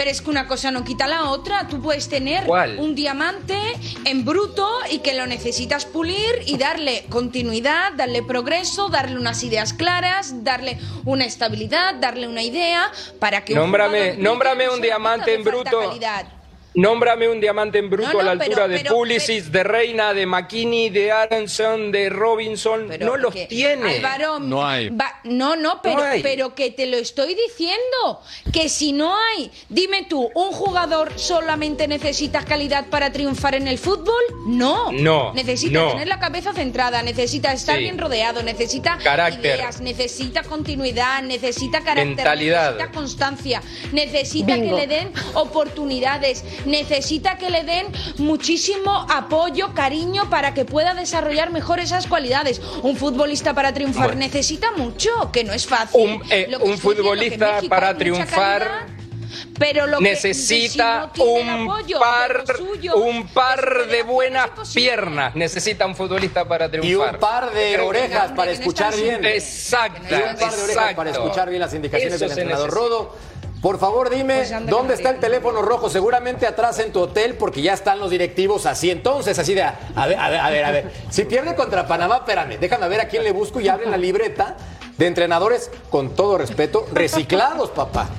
pero 0.02 0.10
es 0.10 0.24
que 0.24 0.32
una 0.32 0.48
cosa 0.48 0.72
no 0.72 0.84
quita 0.84 1.06
la 1.06 1.30
otra. 1.30 1.68
Tú 1.68 1.80
puedes 1.80 2.10
tener 2.10 2.46
¿Cuál? 2.46 2.80
un 2.80 2.96
diamante 2.96 3.56
en 4.04 4.26
bruto 4.26 4.68
y 4.90 4.98
que 4.98 5.14
lo 5.14 5.28
necesitas 5.28 5.86
pulir 5.86 6.42
y 6.48 6.58
darle 6.58 7.06
continuidad, 7.10 7.94
darle 7.94 8.24
progreso, 8.24 8.90
darle 8.90 9.16
unas 9.16 9.44
ideas 9.44 9.74
claras, 9.74 10.44
darle 10.44 10.80
una 11.06 11.26
estabilidad, 11.26 11.94
darle 11.94 12.28
una 12.28 12.42
idea 12.42 12.92
para 13.20 13.46
que 13.46 13.54
un 13.54 13.60
Nómbrame, 13.60 14.14
brille, 14.14 14.24
nómbrame 14.24 14.70
un 14.72 14.82
diamante 14.82 15.36
en 15.36 15.44
bruto. 15.44 15.82
calidad. 15.82 16.26
Nómbrame 16.74 17.28
un 17.28 17.42
diamante 17.42 17.80
en 17.80 17.90
bruto 17.90 18.14
No, 18.14 18.20
a 18.22 18.24
la 18.24 18.32
altura 18.32 18.56
pero- 18.64 18.68
de 18.70 18.78
pero- 18.80 18.96
Pulisic, 18.96 19.44
de 19.46 19.64
Reina, 19.64 20.14
de 20.14 20.26
McKinney, 20.26 20.90
de 20.90 21.12
Aronson, 21.12 21.92
de 21.92 22.10
Robinson. 22.10 22.88
no 23.02 23.18
los 23.18 23.34
que- 23.34 23.46
tiene. 23.48 23.96
Álvaro, 23.98 24.40
No 24.40 24.66
hay. 24.66 24.88
va- 24.90 25.20
no, 25.26 25.58
no, 25.58 25.82
pero, 25.82 25.98
No 25.98 26.04
hay. 26.04 26.22
pero 26.24 26.56
que 26.56 26.72
te 26.72 26.86
lo 26.86 26.96
estoy 26.98 27.36
diciendo. 27.36 28.22
Que 28.54 28.70
si 28.70 28.94
no 28.94 29.14
hay, 29.18 29.52
dime 29.68 30.06
tú, 30.10 30.30
¿un 30.34 30.52
jugador 30.54 31.12
solamente 31.18 31.90
necesita 31.90 32.46
calidad 32.46 32.86
para 32.88 33.12
triunfar 33.12 33.56
en 33.56 33.68
el 33.68 33.78
fútbol? 33.78 34.24
No. 34.48 34.92
No, 34.94 35.34
Necesita 35.34 35.74
no. 35.78 35.92
tener 35.92 36.08
la 36.08 36.20
cabeza 36.20 36.54
centrada, 36.54 37.04
necesita 37.04 37.52
estar 37.52 37.76
Sí. 37.76 37.82
bien 37.84 37.98
rodeado, 37.98 38.44
necesita 38.44 38.98
Carácter. 39.04 39.56
ideas, 39.58 39.82
necesita 39.82 40.44
continuidad, 40.44 41.22
necesita 41.24 41.80
carácter, 41.82 42.08
Mentalidad. 42.16 42.72
necesita 42.76 42.92
constancia, 42.94 43.62
necesita 43.92 44.56
Bingo. 44.56 44.78
que 44.78 44.82
le 44.82 44.88
den 44.88 45.12
oportunidades, 45.34 46.44
necesita 46.66 47.38
que 47.38 47.50
le 47.50 47.64
den 47.64 47.88
muchísimo 48.18 49.06
apoyo, 49.10 49.74
cariño 49.74 50.30
para 50.30 50.54
que 50.54 50.66
pueda 50.66 50.94
desarrollar 50.94 51.52
mejor 51.52 51.80
esas 51.80 52.08
cualidades. 52.08 52.62
Un 52.84 52.96
futbolista 52.98 53.54
para 53.54 53.74
triunfar 53.74 54.08
Bueno. 54.08 54.20
necesita 54.20 54.72
mucho, 54.72 55.10
que 55.32 55.44
no 55.44 55.54
es 55.54 55.66
fácil. 55.68 56.02
Un, 56.22 56.24
eh, 56.30 56.48
Lo 56.50 56.60
que 56.60 56.64
un 56.66 56.74
estoy 56.74 56.96
diciendo, 56.96 57.12
que 57.14 57.26
en 57.26 57.40
futbolista 57.40 57.62
para 57.70 57.98
triunfar 57.98 58.60
calidad, 58.68 58.88
pero 59.58 59.88
lo 59.88 59.98
que- 60.00 60.04
necesita 60.04 61.10
si 61.14 61.20
no 61.22 61.26
un 61.26 61.50
apoyo 61.50 62.00
par, 62.00 62.44
un 62.96 63.28
par 63.28 63.78
es 63.86 63.92
de 63.92 64.04
buenas 64.04 64.50
piernas. 64.74 65.36
Necesita 65.36 65.86
un 65.86 65.96
futbolista 65.96 66.46
para 66.48 66.66
Y 66.66 66.70
triunfar. 66.70 67.14
un 67.16 67.20
par 67.20 67.54
de 67.54 67.80
orejas 67.80 68.32
para 68.36 68.52
escuchar 68.52 68.96
bien. 68.96 69.24
Exacto. 69.26 70.02
Y 70.10 70.14
un 70.16 70.22
par 70.22 70.36
de 70.38 70.46
orejas 70.46 70.70
exacto. 70.70 70.96
para 70.96 71.10
escuchar 71.12 71.50
bien 71.50 71.62
las 71.62 71.74
indicaciones 71.74 72.16
Eso 72.16 72.24
del 72.26 72.32
entrenador 72.32 72.68
necesita. 72.68 72.88
Rodo. 72.90 73.16
Por 73.62 73.78
favor, 73.78 74.10
dime, 74.10 74.38
Pues 74.38 74.66
¿dónde 74.66 74.96
está 74.96 75.12
el 75.12 75.20
teléfono 75.20 75.62
rojo? 75.62 75.88
Seguramente 75.88 76.48
atrás 76.48 76.80
en 76.80 76.92
tu 76.92 77.02
hotel, 77.02 77.36
porque 77.36 77.62
ya 77.62 77.74
están 77.74 78.00
los 78.00 78.10
directivos 78.10 78.66
así. 78.66 78.90
Entonces, 78.90 79.38
así 79.38 79.54
de, 79.54 79.62
a 79.62 79.76
ver, 80.08 80.18
a 80.18 80.30
ver, 80.30 80.40
a 80.40 80.50
ver, 80.50 80.66
a 80.66 80.72
ver. 80.72 80.92
Si 81.12 81.26
pierde 81.26 81.54
contra 81.54 81.88
Panamá, 81.88 82.18
espérame, 82.18 82.58
déjame 82.60 82.88
ver 82.90 83.02
a 83.02 83.08
quién 83.08 83.24
le 83.24 83.32
busco 83.32 83.62
y 83.62 83.68
abre 83.68 83.86
la 83.86 83.98
libreta 83.98 84.58
de 84.98 85.06
entrenadores, 85.06 85.70
con 85.92 86.16
todo 86.16 86.40
respeto, 86.40 86.88
reciclados, 86.92 87.70
papá. 87.70 88.10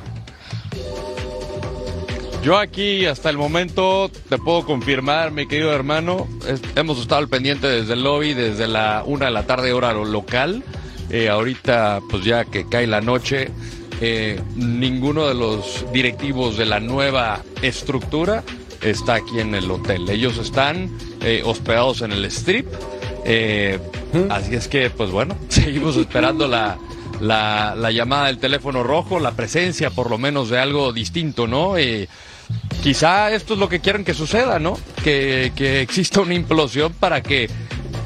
Yo 2.45 2.57
aquí 2.59 3.07
hasta 3.07 3.29
el 3.31 3.37
momento 3.37 4.11
te 4.29 4.37
puedo 4.39 4.65
confirmar, 4.65 5.31
mi 5.31 5.47
querido 5.47 5.73
hermano, 5.73 6.27
es- 6.49 6.61
hemos 6.77 6.99
estado 6.99 7.21
al 7.21 7.29
pendiente 7.29 7.67
desde 7.69 7.93
el 7.95 8.03
lobby, 8.03 8.35
desde 8.35 8.67
la 8.67 9.03
una 9.07 9.27
de 9.27 9.33
la 9.33 9.45
tarde 9.47 9.73
hora 9.73 9.93
lo- 9.93 10.05
local. 10.05 10.63
Eh, 11.11 11.29
ahorita, 11.29 12.01
pues 12.11 12.25
ya 12.25 12.45
que 12.45 12.69
cae 12.69 12.87
la 12.87 13.01
noche, 13.01 13.51
eh, 14.05 14.41
ninguno 14.57 15.29
de 15.29 15.35
los 15.35 15.87
directivos 15.93 16.57
de 16.57 16.67
la 16.67 16.81
nueva 16.81 17.43
estructura 17.63 18.43
está 18.81 19.15
aquí 19.15 19.39
en 19.39 19.55
el 19.55 19.71
hotel. 19.71 20.11
Ellos 20.11 20.39
están 20.39 20.91
eh, 21.21 21.43
hospedados 21.45 22.03
en 22.03 22.11
el 22.11 22.25
strip. 22.27 22.67
eh, 23.25 23.79
Así 24.29 24.55
es 24.57 24.67
que, 24.69 24.91
pues 24.91 25.11
bueno, 25.11 25.37
seguimos 25.49 25.97
esperando 25.97 26.49
la, 26.49 26.77
la, 27.21 27.75
la 27.77 27.91
llamada 27.93 28.27
del 28.27 28.39
teléfono 28.39 28.83
rojo, 28.83 29.21
la 29.21 29.31
presencia 29.33 29.91
por 29.91 30.11
lo 30.11 30.19
menos 30.19 30.51
de 30.51 30.59
algo 30.59 30.93
distinto, 30.93 31.47
¿no? 31.47 31.79
Eh, 31.79 32.09
quizá 32.83 33.33
esto 33.33 33.55
es 33.55 33.61
lo 33.61 33.69
que 33.69 33.79
quieren 33.81 34.05
que 34.05 34.15
suceda, 34.15 34.59
¿no? 34.59 34.77
Que, 35.05 35.53
que 35.55 35.81
exista 35.81 36.21
una 36.21 36.35
implosión 36.35 36.93
para 36.93 37.23
que, 37.23 37.49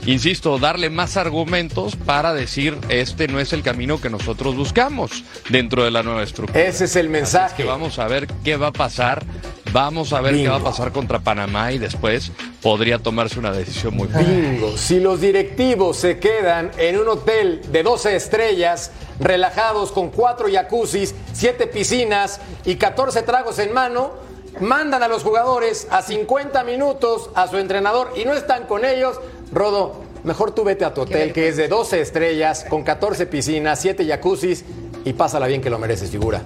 insisto, 0.07 0.59
darle 0.59 0.91
más 0.91 1.17
argumentos 1.17 1.97
para 1.97 2.33
decir 2.35 2.79
este 2.89 3.29
no 3.29 3.41
es 3.41 3.53
el 3.53 3.63
camino 3.63 4.01
que 4.01 4.11
nosotros 4.11 4.57
buscamos 4.57 5.25
dentro 5.51 5.85
de 5.85 5.91
la 5.91 6.03
nueva 6.03 6.23
estructura. 6.23 6.61
Ese 6.61 6.85
es 6.85 6.97
el 6.97 7.09
mensaje. 7.09 7.49
es 7.49 7.53
que 7.55 7.65
vamos 7.65 7.99
a 7.99 8.09
ver 8.09 8.27
qué 8.45 8.57
va 8.57 8.69
a 8.69 8.73
pasar. 8.73 9.25
Vamos 9.73 10.15
a 10.15 10.23
ver 10.23 10.35
qué 10.35 10.49
va 10.49 10.57
a 10.57 10.65
pasar 10.65 10.91
contra 10.91 11.19
Panamá 11.19 11.73
y 11.73 11.79
después 11.79 12.33
podría 12.63 12.99
tomarse 12.99 13.39
una 13.39 13.53
decisión 13.53 13.95
muy 13.95 14.09
Bingo. 14.09 14.75
Si 14.79 15.01
los 15.01 15.21
directivos 15.21 15.99
se 15.99 16.19
quedan 16.19 16.71
en 16.79 16.99
un 16.99 17.09
hotel 17.09 17.61
de 17.71 17.83
12 17.83 18.17
estrellas, 18.17 18.93
relajados 19.21 19.93
con 19.93 20.11
cuatro 20.11 20.47
jacuzzis, 20.51 21.15
siete 21.33 21.67
piscinas 21.67 22.41
y 22.65 22.77
14 22.77 23.23
tragos 23.23 23.59
en 23.59 23.75
mano, 23.75 24.13
mandan 24.61 25.03
a 25.03 25.09
los 25.09 25.23
jugadores 25.23 25.87
a 25.91 26.03
50 26.03 26.65
minutos 26.65 27.31
a 27.35 27.47
su 27.49 27.59
entrenador 27.59 28.13
y 28.17 28.25
no 28.25 28.33
están 28.33 28.67
con 28.67 28.85
ellos, 28.85 29.19
Rodo, 29.57 30.03
mejor 30.23 30.51
tú 30.51 30.65
vete 30.65 30.85
a 30.85 30.93
tu 30.93 31.01
hotel 31.01 31.33
que 31.33 31.49
es 31.49 31.57
de 31.57 31.67
12 31.67 32.03
estrellas, 32.03 32.67
con 32.69 32.85
14 32.85 33.27
piscinas, 33.27 33.81
7 33.81 34.07
jacuzzis 34.07 34.67
y 35.03 35.15
pásala 35.15 35.47
bien 35.47 35.63
que 35.63 35.71
lo 35.71 35.79
mereces, 35.79 36.11
figura. 36.11 36.43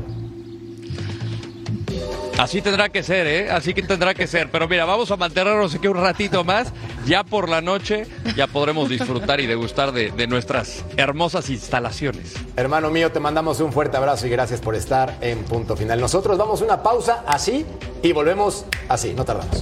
Así 2.38 2.62
tendrá 2.62 2.88
que 2.88 3.02
ser, 3.02 3.26
¿eh? 3.26 3.50
Así 3.50 3.74
que 3.74 3.82
tendrá 3.82 4.14
que 4.14 4.28
ser. 4.28 4.48
Pero 4.50 4.68
mira, 4.68 4.84
vamos 4.84 5.10
a 5.10 5.16
mantenernos 5.16 5.74
aquí 5.74 5.88
un 5.88 5.96
ratito 5.96 6.44
más. 6.44 6.72
Ya 7.04 7.24
por 7.24 7.48
la 7.48 7.60
noche 7.60 8.06
ya 8.36 8.46
podremos 8.46 8.88
disfrutar 8.88 9.40
y 9.40 9.46
degustar 9.46 9.90
de, 9.90 10.12
de 10.12 10.26
nuestras 10.28 10.84
hermosas 10.96 11.50
instalaciones. 11.50 12.34
Hermano 12.56 12.90
mío, 12.90 13.10
te 13.10 13.18
mandamos 13.18 13.58
un 13.58 13.72
fuerte 13.72 13.96
abrazo 13.96 14.28
y 14.28 14.30
gracias 14.30 14.60
por 14.60 14.76
estar 14.76 15.18
en 15.20 15.42
punto 15.42 15.76
final. 15.76 16.00
Nosotros 16.00 16.38
vamos 16.38 16.62
a 16.62 16.64
una 16.64 16.82
pausa 16.82 17.24
así 17.26 17.66
y 18.02 18.12
volvemos 18.12 18.66
así, 18.88 19.12
no 19.14 19.24
tardamos. 19.24 19.60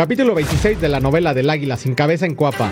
Capítulo 0.00 0.34
26 0.34 0.80
de 0.80 0.88
la 0.88 0.98
novela 0.98 1.34
del 1.34 1.50
Águila 1.50 1.76
sin 1.76 1.94
cabeza 1.94 2.24
en 2.24 2.34
Cuapa. 2.34 2.70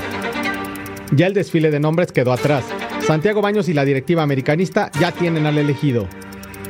Ya 1.11 1.27
el 1.27 1.35
desfile 1.35 1.71
de 1.71 1.79
nombres 1.79 2.11
quedó 2.11 2.33
atrás. 2.33 2.65
Santiago 3.07 3.43
Baños 3.43 3.69
y 3.69 3.75
la 3.75 3.85
directiva 3.85 4.23
americanista 4.23 4.91
ya 4.99 5.13
tienen 5.13 5.45
al 5.45 5.59
elegido. 5.59 6.09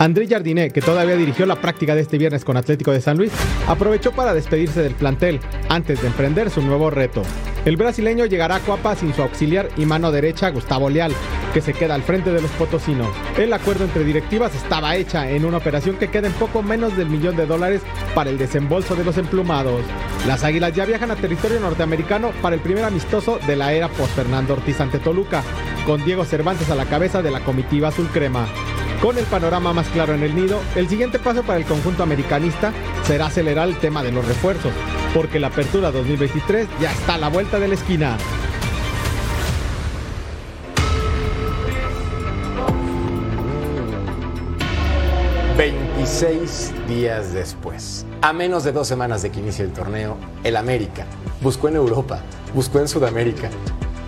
André 0.00 0.26
Jardiné, 0.26 0.70
que 0.70 0.80
todavía 0.80 1.14
dirigió 1.14 1.46
la 1.46 1.60
práctica 1.60 1.94
de 1.94 2.00
este 2.00 2.18
viernes 2.18 2.44
con 2.44 2.56
Atlético 2.56 2.90
de 2.90 3.00
San 3.00 3.18
Luis, 3.18 3.30
aprovechó 3.68 4.10
para 4.10 4.34
despedirse 4.34 4.82
del 4.82 4.96
plantel 4.96 5.38
antes 5.68 6.02
de 6.02 6.08
emprender 6.08 6.50
su 6.50 6.60
nuevo 6.60 6.90
reto. 6.90 7.22
El 7.64 7.76
brasileño 7.76 8.26
llegará 8.26 8.56
a 8.56 8.60
Cuapa 8.60 8.96
sin 8.96 9.14
su 9.14 9.22
auxiliar 9.22 9.68
y 9.76 9.86
mano 9.86 10.10
derecha 10.10 10.50
Gustavo 10.50 10.90
Leal, 10.90 11.12
que 11.58 11.62
se 11.62 11.74
queda 11.74 11.96
al 11.96 12.04
frente 12.04 12.30
de 12.30 12.40
los 12.40 12.52
potosinos. 12.52 13.08
El 13.36 13.52
acuerdo 13.52 13.82
entre 13.82 14.04
directivas 14.04 14.54
estaba 14.54 14.94
hecha 14.94 15.28
en 15.28 15.44
una 15.44 15.56
operación 15.56 15.96
que 15.96 16.06
queda 16.06 16.28
en 16.28 16.32
poco 16.34 16.62
menos 16.62 16.96
del 16.96 17.10
millón 17.10 17.34
de 17.34 17.46
dólares 17.46 17.82
para 18.14 18.30
el 18.30 18.38
desembolso 18.38 18.94
de 18.94 19.02
los 19.02 19.18
emplumados. 19.18 19.82
Las 20.28 20.44
Águilas 20.44 20.72
ya 20.72 20.84
viajan 20.84 21.10
a 21.10 21.16
territorio 21.16 21.58
norteamericano 21.58 22.30
para 22.42 22.54
el 22.54 22.60
primer 22.60 22.84
amistoso 22.84 23.40
de 23.44 23.56
la 23.56 23.72
era 23.72 23.88
post 23.88 24.14
Fernando 24.14 24.52
Ortiz 24.52 24.80
ante 24.80 25.00
Toluca, 25.00 25.42
con 25.84 26.04
Diego 26.04 26.24
Cervantes 26.24 26.70
a 26.70 26.76
la 26.76 26.86
cabeza 26.86 27.22
de 27.22 27.32
la 27.32 27.40
comitiva 27.40 27.88
azul 27.88 28.06
crema. 28.06 28.46
Con 29.02 29.18
el 29.18 29.24
panorama 29.24 29.72
más 29.72 29.88
claro 29.88 30.14
en 30.14 30.22
el 30.22 30.36
nido, 30.36 30.60
el 30.76 30.88
siguiente 30.88 31.18
paso 31.18 31.42
para 31.42 31.58
el 31.58 31.64
conjunto 31.64 32.04
americanista 32.04 32.72
será 33.02 33.26
acelerar 33.26 33.68
el 33.68 33.78
tema 33.78 34.04
de 34.04 34.12
los 34.12 34.24
refuerzos, 34.24 34.72
porque 35.12 35.40
la 35.40 35.48
apertura 35.48 35.90
2023 35.90 36.68
ya 36.80 36.92
está 36.92 37.14
a 37.14 37.18
la 37.18 37.28
vuelta 37.28 37.58
de 37.58 37.66
la 37.66 37.74
esquina. 37.74 38.16
Seis 46.04 46.72
días 46.86 47.32
después, 47.32 48.06
a 48.22 48.32
menos 48.32 48.62
de 48.62 48.70
dos 48.70 48.86
semanas 48.86 49.22
de 49.22 49.30
que 49.30 49.40
inicie 49.40 49.64
el 49.64 49.72
torneo, 49.72 50.16
el 50.44 50.56
América 50.56 51.04
buscó 51.40 51.66
en 51.66 51.74
Europa, 51.74 52.20
buscó 52.54 52.78
en 52.78 52.86
Sudamérica 52.86 53.50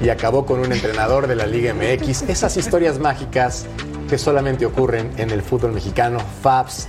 y 0.00 0.10
acabó 0.10 0.46
con 0.46 0.60
un 0.60 0.70
entrenador 0.70 1.26
de 1.26 1.34
la 1.34 1.46
Liga 1.46 1.74
MX. 1.74 2.22
Esas 2.28 2.56
historias 2.56 3.00
mágicas 3.00 3.66
que 4.08 4.16
solamente 4.16 4.64
ocurren 4.64 5.10
en 5.16 5.30
el 5.30 5.42
fútbol 5.42 5.72
mexicano, 5.72 6.20
Fabs 6.40 6.86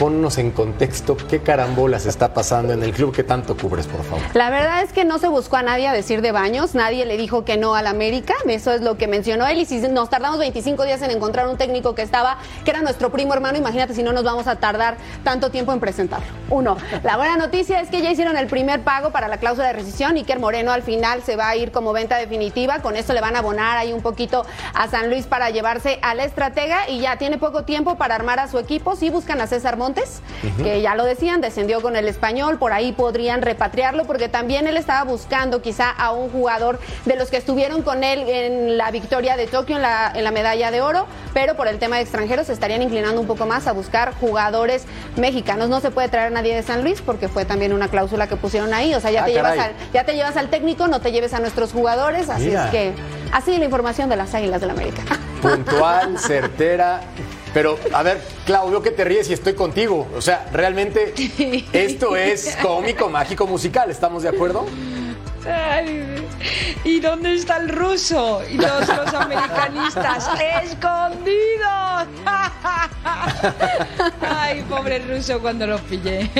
ponnos 0.00 0.38
en 0.38 0.50
contexto 0.50 1.14
qué 1.14 1.40
carambolas 1.40 2.06
está 2.06 2.32
pasando 2.32 2.72
en 2.72 2.82
el 2.82 2.94
club 2.94 3.14
que 3.14 3.22
tanto 3.22 3.54
cubres, 3.54 3.86
por 3.86 4.02
favor. 4.02 4.22
La 4.32 4.48
verdad 4.48 4.82
es 4.82 4.94
que 4.94 5.04
no 5.04 5.18
se 5.18 5.28
buscó 5.28 5.58
a 5.58 5.62
nadie 5.62 5.86
a 5.88 5.92
decir 5.92 6.22
de 6.22 6.32
baños, 6.32 6.74
nadie 6.74 7.04
le 7.04 7.18
dijo 7.18 7.44
que 7.44 7.58
no 7.58 7.74
al 7.74 7.86
América, 7.86 8.32
eso 8.48 8.72
es 8.72 8.80
lo 8.80 8.96
que 8.96 9.08
mencionó 9.08 9.46
él, 9.46 9.58
y 9.58 9.66
si 9.66 9.76
nos 9.88 10.08
tardamos 10.08 10.38
25 10.38 10.84
días 10.84 11.02
en 11.02 11.10
encontrar 11.10 11.48
un 11.48 11.58
técnico 11.58 11.94
que 11.94 12.00
estaba, 12.00 12.38
que 12.64 12.70
era 12.70 12.80
nuestro 12.80 13.12
primo 13.12 13.34
hermano, 13.34 13.58
imagínate 13.58 13.92
si 13.92 14.02
no 14.02 14.14
nos 14.14 14.24
vamos 14.24 14.46
a 14.46 14.56
tardar 14.56 14.96
tanto 15.22 15.50
tiempo 15.50 15.74
en 15.74 15.80
presentarlo. 15.80 16.28
Uno, 16.48 16.78
la 17.02 17.18
buena 17.18 17.36
noticia 17.36 17.82
es 17.82 17.90
que 17.90 18.00
ya 18.00 18.10
hicieron 18.10 18.38
el 18.38 18.46
primer 18.46 18.80
pago 18.80 19.10
para 19.10 19.28
la 19.28 19.36
cláusula 19.36 19.66
de 19.66 19.74
rescisión, 19.74 20.16
Iker 20.16 20.38
Moreno 20.38 20.72
al 20.72 20.82
final 20.82 21.22
se 21.22 21.36
va 21.36 21.50
a 21.50 21.56
ir 21.56 21.72
como 21.72 21.92
venta 21.92 22.16
definitiva, 22.16 22.78
con 22.78 22.96
esto 22.96 23.12
le 23.12 23.20
van 23.20 23.36
a 23.36 23.40
abonar 23.40 23.76
ahí 23.76 23.92
un 23.92 24.00
poquito 24.00 24.46
a 24.72 24.88
San 24.88 25.10
Luis 25.10 25.26
para 25.26 25.50
llevarse 25.50 25.98
al 26.00 26.20
estratega 26.20 26.88
y 26.88 27.00
ya 27.00 27.18
tiene 27.18 27.36
poco 27.36 27.64
tiempo 27.64 27.96
para 27.96 28.14
armar 28.14 28.38
a 28.40 28.48
su 28.48 28.58
equipo, 28.58 28.96
si 28.96 29.10
buscan 29.10 29.42
a 29.42 29.46
César 29.46 29.76
Montes, 29.76 29.89
que 30.62 30.80
ya 30.80 30.94
lo 30.94 31.04
decían, 31.04 31.40
descendió 31.40 31.80
con 31.82 31.96
el 31.96 32.08
español, 32.08 32.58
por 32.58 32.72
ahí 32.72 32.92
podrían 32.92 33.42
repatriarlo, 33.42 34.04
porque 34.04 34.28
también 34.28 34.66
él 34.66 34.76
estaba 34.76 35.04
buscando 35.04 35.62
quizá 35.62 35.90
a 35.90 36.12
un 36.12 36.30
jugador 36.30 36.78
de 37.04 37.16
los 37.16 37.30
que 37.30 37.36
estuvieron 37.36 37.82
con 37.82 38.04
él 38.04 38.24
en 38.28 38.78
la 38.78 38.90
victoria 38.90 39.36
de 39.36 39.46
Tokio 39.46 39.76
en 39.76 39.82
la, 39.82 40.12
en 40.14 40.24
la 40.24 40.30
medalla 40.30 40.70
de 40.70 40.80
oro, 40.80 41.06
pero 41.34 41.54
por 41.56 41.68
el 41.68 41.78
tema 41.78 41.96
de 41.96 42.02
extranjeros 42.02 42.46
se 42.46 42.52
estarían 42.52 42.82
inclinando 42.82 43.20
un 43.20 43.26
poco 43.26 43.46
más 43.46 43.66
a 43.66 43.72
buscar 43.72 44.14
jugadores 44.14 44.84
mexicanos. 45.16 45.68
No 45.68 45.80
se 45.80 45.90
puede 45.90 46.08
traer 46.08 46.28
a 46.28 46.30
nadie 46.30 46.54
de 46.54 46.62
San 46.62 46.82
Luis 46.82 47.00
porque 47.00 47.28
fue 47.28 47.44
también 47.44 47.72
una 47.72 47.88
cláusula 47.88 48.26
que 48.26 48.36
pusieron 48.36 48.72
ahí, 48.74 48.94
o 48.94 49.00
sea, 49.00 49.10
ya, 49.10 49.22
Ah, 49.22 49.26
te, 49.26 49.32
llevas 49.32 49.58
al, 49.58 49.72
ya 49.92 50.04
te 50.04 50.14
llevas 50.14 50.36
al 50.36 50.48
técnico, 50.48 50.88
no 50.88 51.00
te 51.00 51.12
lleves 51.12 51.34
a 51.34 51.40
nuestros 51.40 51.72
jugadores, 51.72 52.30
así 52.30 52.46
Mira. 52.46 52.66
es 52.66 52.70
que 52.70 52.92
así 53.32 53.56
la 53.58 53.64
información 53.66 54.08
de 54.08 54.16
las 54.16 54.34
Águilas 54.34 54.60
del 54.60 54.70
América. 54.70 55.02
Puntual, 55.42 56.18
certera. 56.18 57.00
Pero, 57.52 57.78
a 57.92 58.02
ver, 58.02 58.20
Clau, 58.46 58.70
veo 58.70 58.82
que 58.82 58.90
te 58.90 59.04
ríes 59.04 59.28
y 59.30 59.32
estoy 59.32 59.54
contigo. 59.54 60.08
O 60.16 60.20
sea, 60.20 60.48
realmente 60.52 61.14
esto 61.72 62.16
es 62.16 62.56
cómico, 62.62 63.08
mágico, 63.08 63.46
musical. 63.46 63.90
¿Estamos 63.90 64.22
de 64.22 64.28
acuerdo? 64.28 64.66
Ay, 65.46 66.20
¿Y 66.84 67.00
dónde 67.00 67.34
está 67.34 67.58
el 67.58 67.68
ruso? 67.68 68.42
Y 68.50 68.56
los, 68.56 68.88
los 68.88 69.14
americanistas 69.14 70.28
escondidos. 70.62 72.08
Ay, 74.20 74.62
pobre 74.68 74.98
ruso 75.00 75.40
cuando 75.40 75.66
lo 75.66 75.78
pillé. 75.78 76.30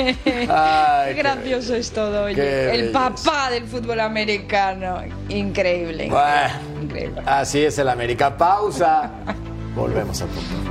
Ay, 0.49 1.13
gracioso 1.15 1.75
es 1.75 1.91
todo, 1.91 2.23
oye. 2.25 2.73
El 2.73 2.91
papá 2.91 3.49
del 3.51 3.65
fútbol 3.67 3.99
americano. 3.99 5.01
Increíble. 5.29 6.07
Bueno, 6.09 6.81
Increíble. 6.81 7.21
así 7.25 7.63
es 7.63 7.77
el 7.77 7.89
América. 7.89 8.35
Pausa. 8.35 9.11
Volvemos 9.75 10.21
a 10.21 10.25
punto. 10.25 10.70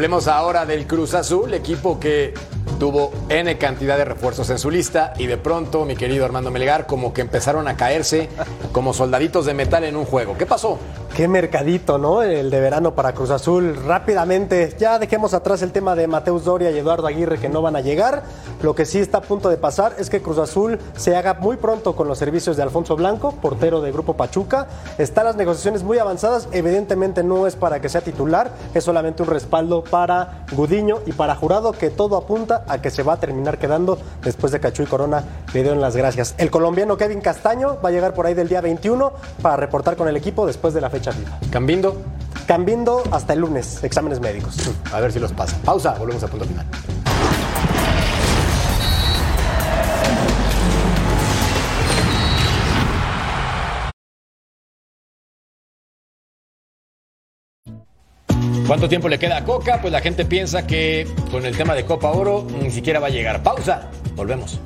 Hablemos 0.00 0.28
ahora 0.28 0.64
del 0.64 0.86
Cruz 0.86 1.12
Azul, 1.12 1.52
equipo 1.52 2.00
que 2.00 2.32
tuvo 2.78 3.12
N 3.28 3.58
cantidad 3.58 3.98
de 3.98 4.06
refuerzos 4.06 4.48
en 4.48 4.58
su 4.58 4.70
lista 4.70 5.12
y 5.18 5.26
de 5.26 5.36
pronto, 5.36 5.84
mi 5.84 5.94
querido 5.94 6.24
Armando 6.24 6.50
Melgar, 6.50 6.86
como 6.86 7.12
que 7.12 7.20
empezaron 7.20 7.68
a 7.68 7.76
caerse 7.76 8.30
como 8.72 8.94
soldaditos 8.94 9.44
de 9.44 9.52
metal 9.52 9.84
en 9.84 9.96
un 9.96 10.06
juego. 10.06 10.38
¿Qué 10.38 10.46
pasó? 10.46 10.78
Qué 11.16 11.26
mercadito, 11.26 11.98
¿no? 11.98 12.22
El 12.22 12.50
de 12.50 12.60
verano 12.60 12.94
para 12.94 13.12
Cruz 13.12 13.30
Azul. 13.30 13.76
Rápidamente, 13.84 14.74
ya 14.78 14.98
dejemos 14.98 15.34
atrás 15.34 15.60
el 15.60 15.72
tema 15.72 15.96
de 15.96 16.06
Mateus 16.06 16.44
Doria 16.44 16.70
y 16.70 16.78
Eduardo 16.78 17.08
Aguirre 17.08 17.38
que 17.38 17.48
no 17.48 17.62
van 17.62 17.74
a 17.74 17.80
llegar. 17.80 18.22
Lo 18.62 18.74
que 18.74 18.86
sí 18.86 19.00
está 19.00 19.18
a 19.18 19.20
punto 19.20 19.48
de 19.48 19.56
pasar 19.56 19.96
es 19.98 20.08
que 20.08 20.22
Cruz 20.22 20.38
Azul 20.38 20.78
se 20.96 21.16
haga 21.16 21.34
muy 21.34 21.56
pronto 21.56 21.96
con 21.96 22.06
los 22.06 22.16
servicios 22.16 22.56
de 22.56 22.62
Alfonso 22.62 22.94
Blanco, 22.94 23.32
portero 23.32 23.80
de 23.80 23.90
Grupo 23.90 24.14
Pachuca. 24.14 24.68
Están 24.98 25.24
las 25.24 25.36
negociaciones 25.36 25.82
muy 25.82 25.98
avanzadas. 25.98 26.48
Evidentemente 26.52 27.24
no 27.24 27.46
es 27.48 27.56
para 27.56 27.80
que 27.80 27.88
sea 27.88 28.02
titular, 28.02 28.52
es 28.72 28.84
solamente 28.84 29.22
un 29.22 29.30
respaldo 29.30 29.82
para 29.82 30.46
Gudiño 30.52 31.00
y 31.06 31.12
para 31.12 31.34
Jurado, 31.34 31.72
que 31.72 31.90
todo 31.90 32.16
apunta 32.16 32.64
a 32.68 32.80
que 32.80 32.90
se 32.90 33.02
va 33.02 33.14
a 33.14 33.16
terminar 33.20 33.58
quedando 33.58 33.98
después 34.22 34.52
de 34.52 34.60
Cachu 34.60 34.84
y 34.84 34.86
Corona 34.86 35.24
le 35.52 35.62
dieron 35.62 35.80
las 35.80 35.96
gracias. 35.96 36.34
El 36.38 36.52
colombiano 36.52 36.96
Kevin 36.96 37.20
Castaño 37.20 37.78
va 37.84 37.88
a 37.88 37.92
llegar 37.92 38.14
por 38.14 38.26
ahí 38.26 38.34
del 38.34 38.48
día 38.48 38.60
21 38.60 39.12
para 39.42 39.56
reportar 39.56 39.96
con 39.96 40.06
el 40.06 40.16
equipo 40.16 40.46
después 40.46 40.72
de 40.72 40.80
la 40.80 40.88
fecha 40.88 40.99
FIFA. 41.00 41.38
¿Cambindo? 41.50 42.02
Cambindo 42.46 43.02
hasta 43.10 43.32
el 43.32 43.40
lunes, 43.40 43.82
exámenes 43.82 44.20
médicos. 44.20 44.56
A 44.92 45.00
ver 45.00 45.12
si 45.12 45.18
los 45.18 45.32
pasa. 45.32 45.56
Pausa, 45.64 45.94
volvemos 45.94 46.22
a 46.22 46.28
punto 46.28 46.44
final. 46.44 46.66
¿Cuánto 58.66 58.88
tiempo 58.88 59.08
le 59.08 59.18
queda 59.18 59.38
a 59.38 59.44
Coca? 59.44 59.80
Pues 59.80 59.92
la 59.92 60.00
gente 60.00 60.24
piensa 60.24 60.64
que 60.64 61.04
con 61.32 61.44
el 61.44 61.56
tema 61.56 61.74
de 61.74 61.84
Copa 61.84 62.10
Oro 62.10 62.46
ni 62.62 62.70
siquiera 62.70 63.00
va 63.00 63.08
a 63.08 63.10
llegar. 63.10 63.42
Pausa, 63.42 63.90
volvemos. 64.14 64.60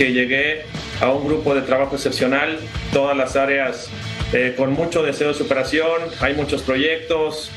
Que 0.00 0.14
llegué 0.14 0.62
a 1.02 1.10
un 1.10 1.26
grupo 1.26 1.54
de 1.54 1.60
trabajo 1.60 1.94
excepcional, 1.94 2.58
todas 2.90 3.14
las 3.14 3.36
áreas 3.36 3.90
eh, 4.32 4.54
con 4.56 4.72
mucho 4.72 5.02
deseo 5.02 5.28
de 5.28 5.34
superación, 5.34 5.92
hay 6.20 6.32
muchos 6.32 6.62
proyectos, 6.62 7.50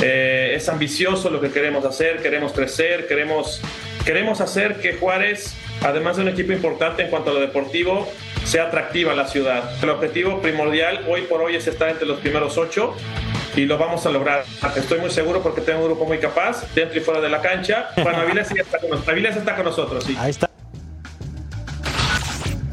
eh, 0.00 0.52
es 0.54 0.68
ambicioso 0.68 1.28
lo 1.28 1.40
que 1.40 1.50
queremos 1.50 1.84
hacer, 1.84 2.22
queremos 2.22 2.52
crecer, 2.52 3.08
queremos, 3.08 3.60
queremos 4.04 4.40
hacer 4.40 4.76
que 4.76 4.92
Juárez, 4.94 5.56
además 5.82 6.16
de 6.18 6.22
un 6.22 6.28
equipo 6.28 6.52
importante 6.52 7.02
en 7.02 7.10
cuanto 7.10 7.32
a 7.32 7.34
lo 7.34 7.40
deportivo, 7.40 8.08
sea 8.44 8.66
atractiva 8.68 9.12
la 9.16 9.26
ciudad. 9.26 9.68
El 9.82 9.90
objetivo 9.90 10.40
primordial 10.40 11.04
hoy 11.08 11.22
por 11.22 11.42
hoy 11.42 11.56
es 11.56 11.66
estar 11.66 11.88
entre 11.88 12.06
los 12.06 12.20
primeros 12.20 12.56
ocho 12.58 12.94
y 13.56 13.62
lo 13.64 13.76
vamos 13.76 14.06
a 14.06 14.10
lograr. 14.10 14.44
Estoy 14.76 15.00
muy 15.00 15.10
seguro 15.10 15.42
porque 15.42 15.62
tengo 15.62 15.80
un 15.80 15.86
grupo 15.86 16.04
muy 16.04 16.18
capaz, 16.18 16.64
dentro 16.76 16.96
y 16.96 17.00
fuera 17.02 17.20
de 17.20 17.28
la 17.28 17.40
cancha. 17.42 17.88
Bueno, 17.96 18.18
Avilés, 18.20 18.52
está 18.52 18.78
con, 18.78 18.90
nos- 18.90 19.08
Avilés 19.08 19.34
está 19.36 19.56
con 19.56 19.64
nosotros, 19.64 20.04
sí. 20.04 20.14
Ahí 20.16 20.30
está. 20.30 20.48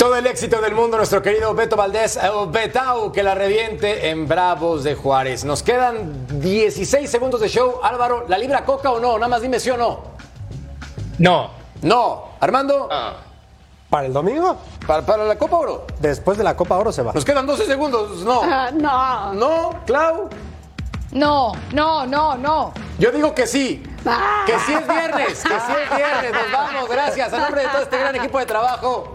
Todo 0.06 0.18
el 0.18 0.28
éxito 0.28 0.62
del 0.62 0.76
mundo, 0.76 0.98
nuestro 0.98 1.20
querido 1.20 1.56
Beto 1.56 1.76
Valdés, 1.76 2.18
eh, 2.18 2.30
Betao, 2.50 3.12
que 3.12 3.24
la 3.24 3.34
reviente 3.34 4.12
en 4.12 4.28
Bravos 4.28 4.84
de 4.84 4.94
Juárez. 4.94 5.44
Nos 5.44 5.64
quedan 5.64 6.28
16 6.40 7.10
segundos 7.10 7.42
de 7.42 7.50
show. 7.50 7.80
Álvaro, 7.82 8.24
¿la 8.28 8.38
libra 8.38 8.64
Coca 8.64 8.92
o 8.92 9.00
no? 9.00 9.16
Nada 9.18 9.30
más 9.30 9.42
dime 9.42 9.60
sí 9.60 9.72
o 9.72 9.78
no. 9.78 10.02
No. 11.18 11.50
No. 11.82 12.26
Armando. 12.40 12.88
¿Para 13.90 14.06
el 14.06 14.14
domingo? 14.14 14.58
Para, 14.86 15.04
para 15.04 15.26
la 15.26 15.40
Copa 15.40 15.58
Oro. 15.58 15.88
Después 16.00 16.38
de 16.38 16.44
la 16.44 16.56
Copa 16.56 16.78
Oro 16.78 16.92
se 16.92 17.02
va. 17.02 17.12
Nos 17.12 17.26
quedan 17.26 17.48
12 17.48 17.66
segundos. 17.66 18.22
No. 18.22 18.42
Ah, 18.44 18.70
no. 18.72 19.34
No, 19.34 19.80
Clau. 19.88 20.30
No, 21.14 21.52
no, 21.74 22.06
no, 22.06 22.36
no. 22.36 22.74
Yo 23.00 23.12
digo 23.12 23.34
que 23.34 23.48
sí. 23.48 23.82
Que 24.46 24.60
sí 24.60 24.74
es 24.74 24.88
viernes, 24.88 25.42
que 25.42 25.50
sí 25.50 25.74
es 25.84 25.98
viernes. 25.98 26.32
Nos 26.32 26.52
vamos, 26.52 26.90
gracias. 26.90 27.34
A 27.34 27.40
nombre 27.40 27.64
de 27.64 27.70
todo 27.70 27.82
este 27.82 27.98
gran 27.98 28.16
equipo 28.16 28.38
de 28.38 28.46
trabajo. 28.46 29.15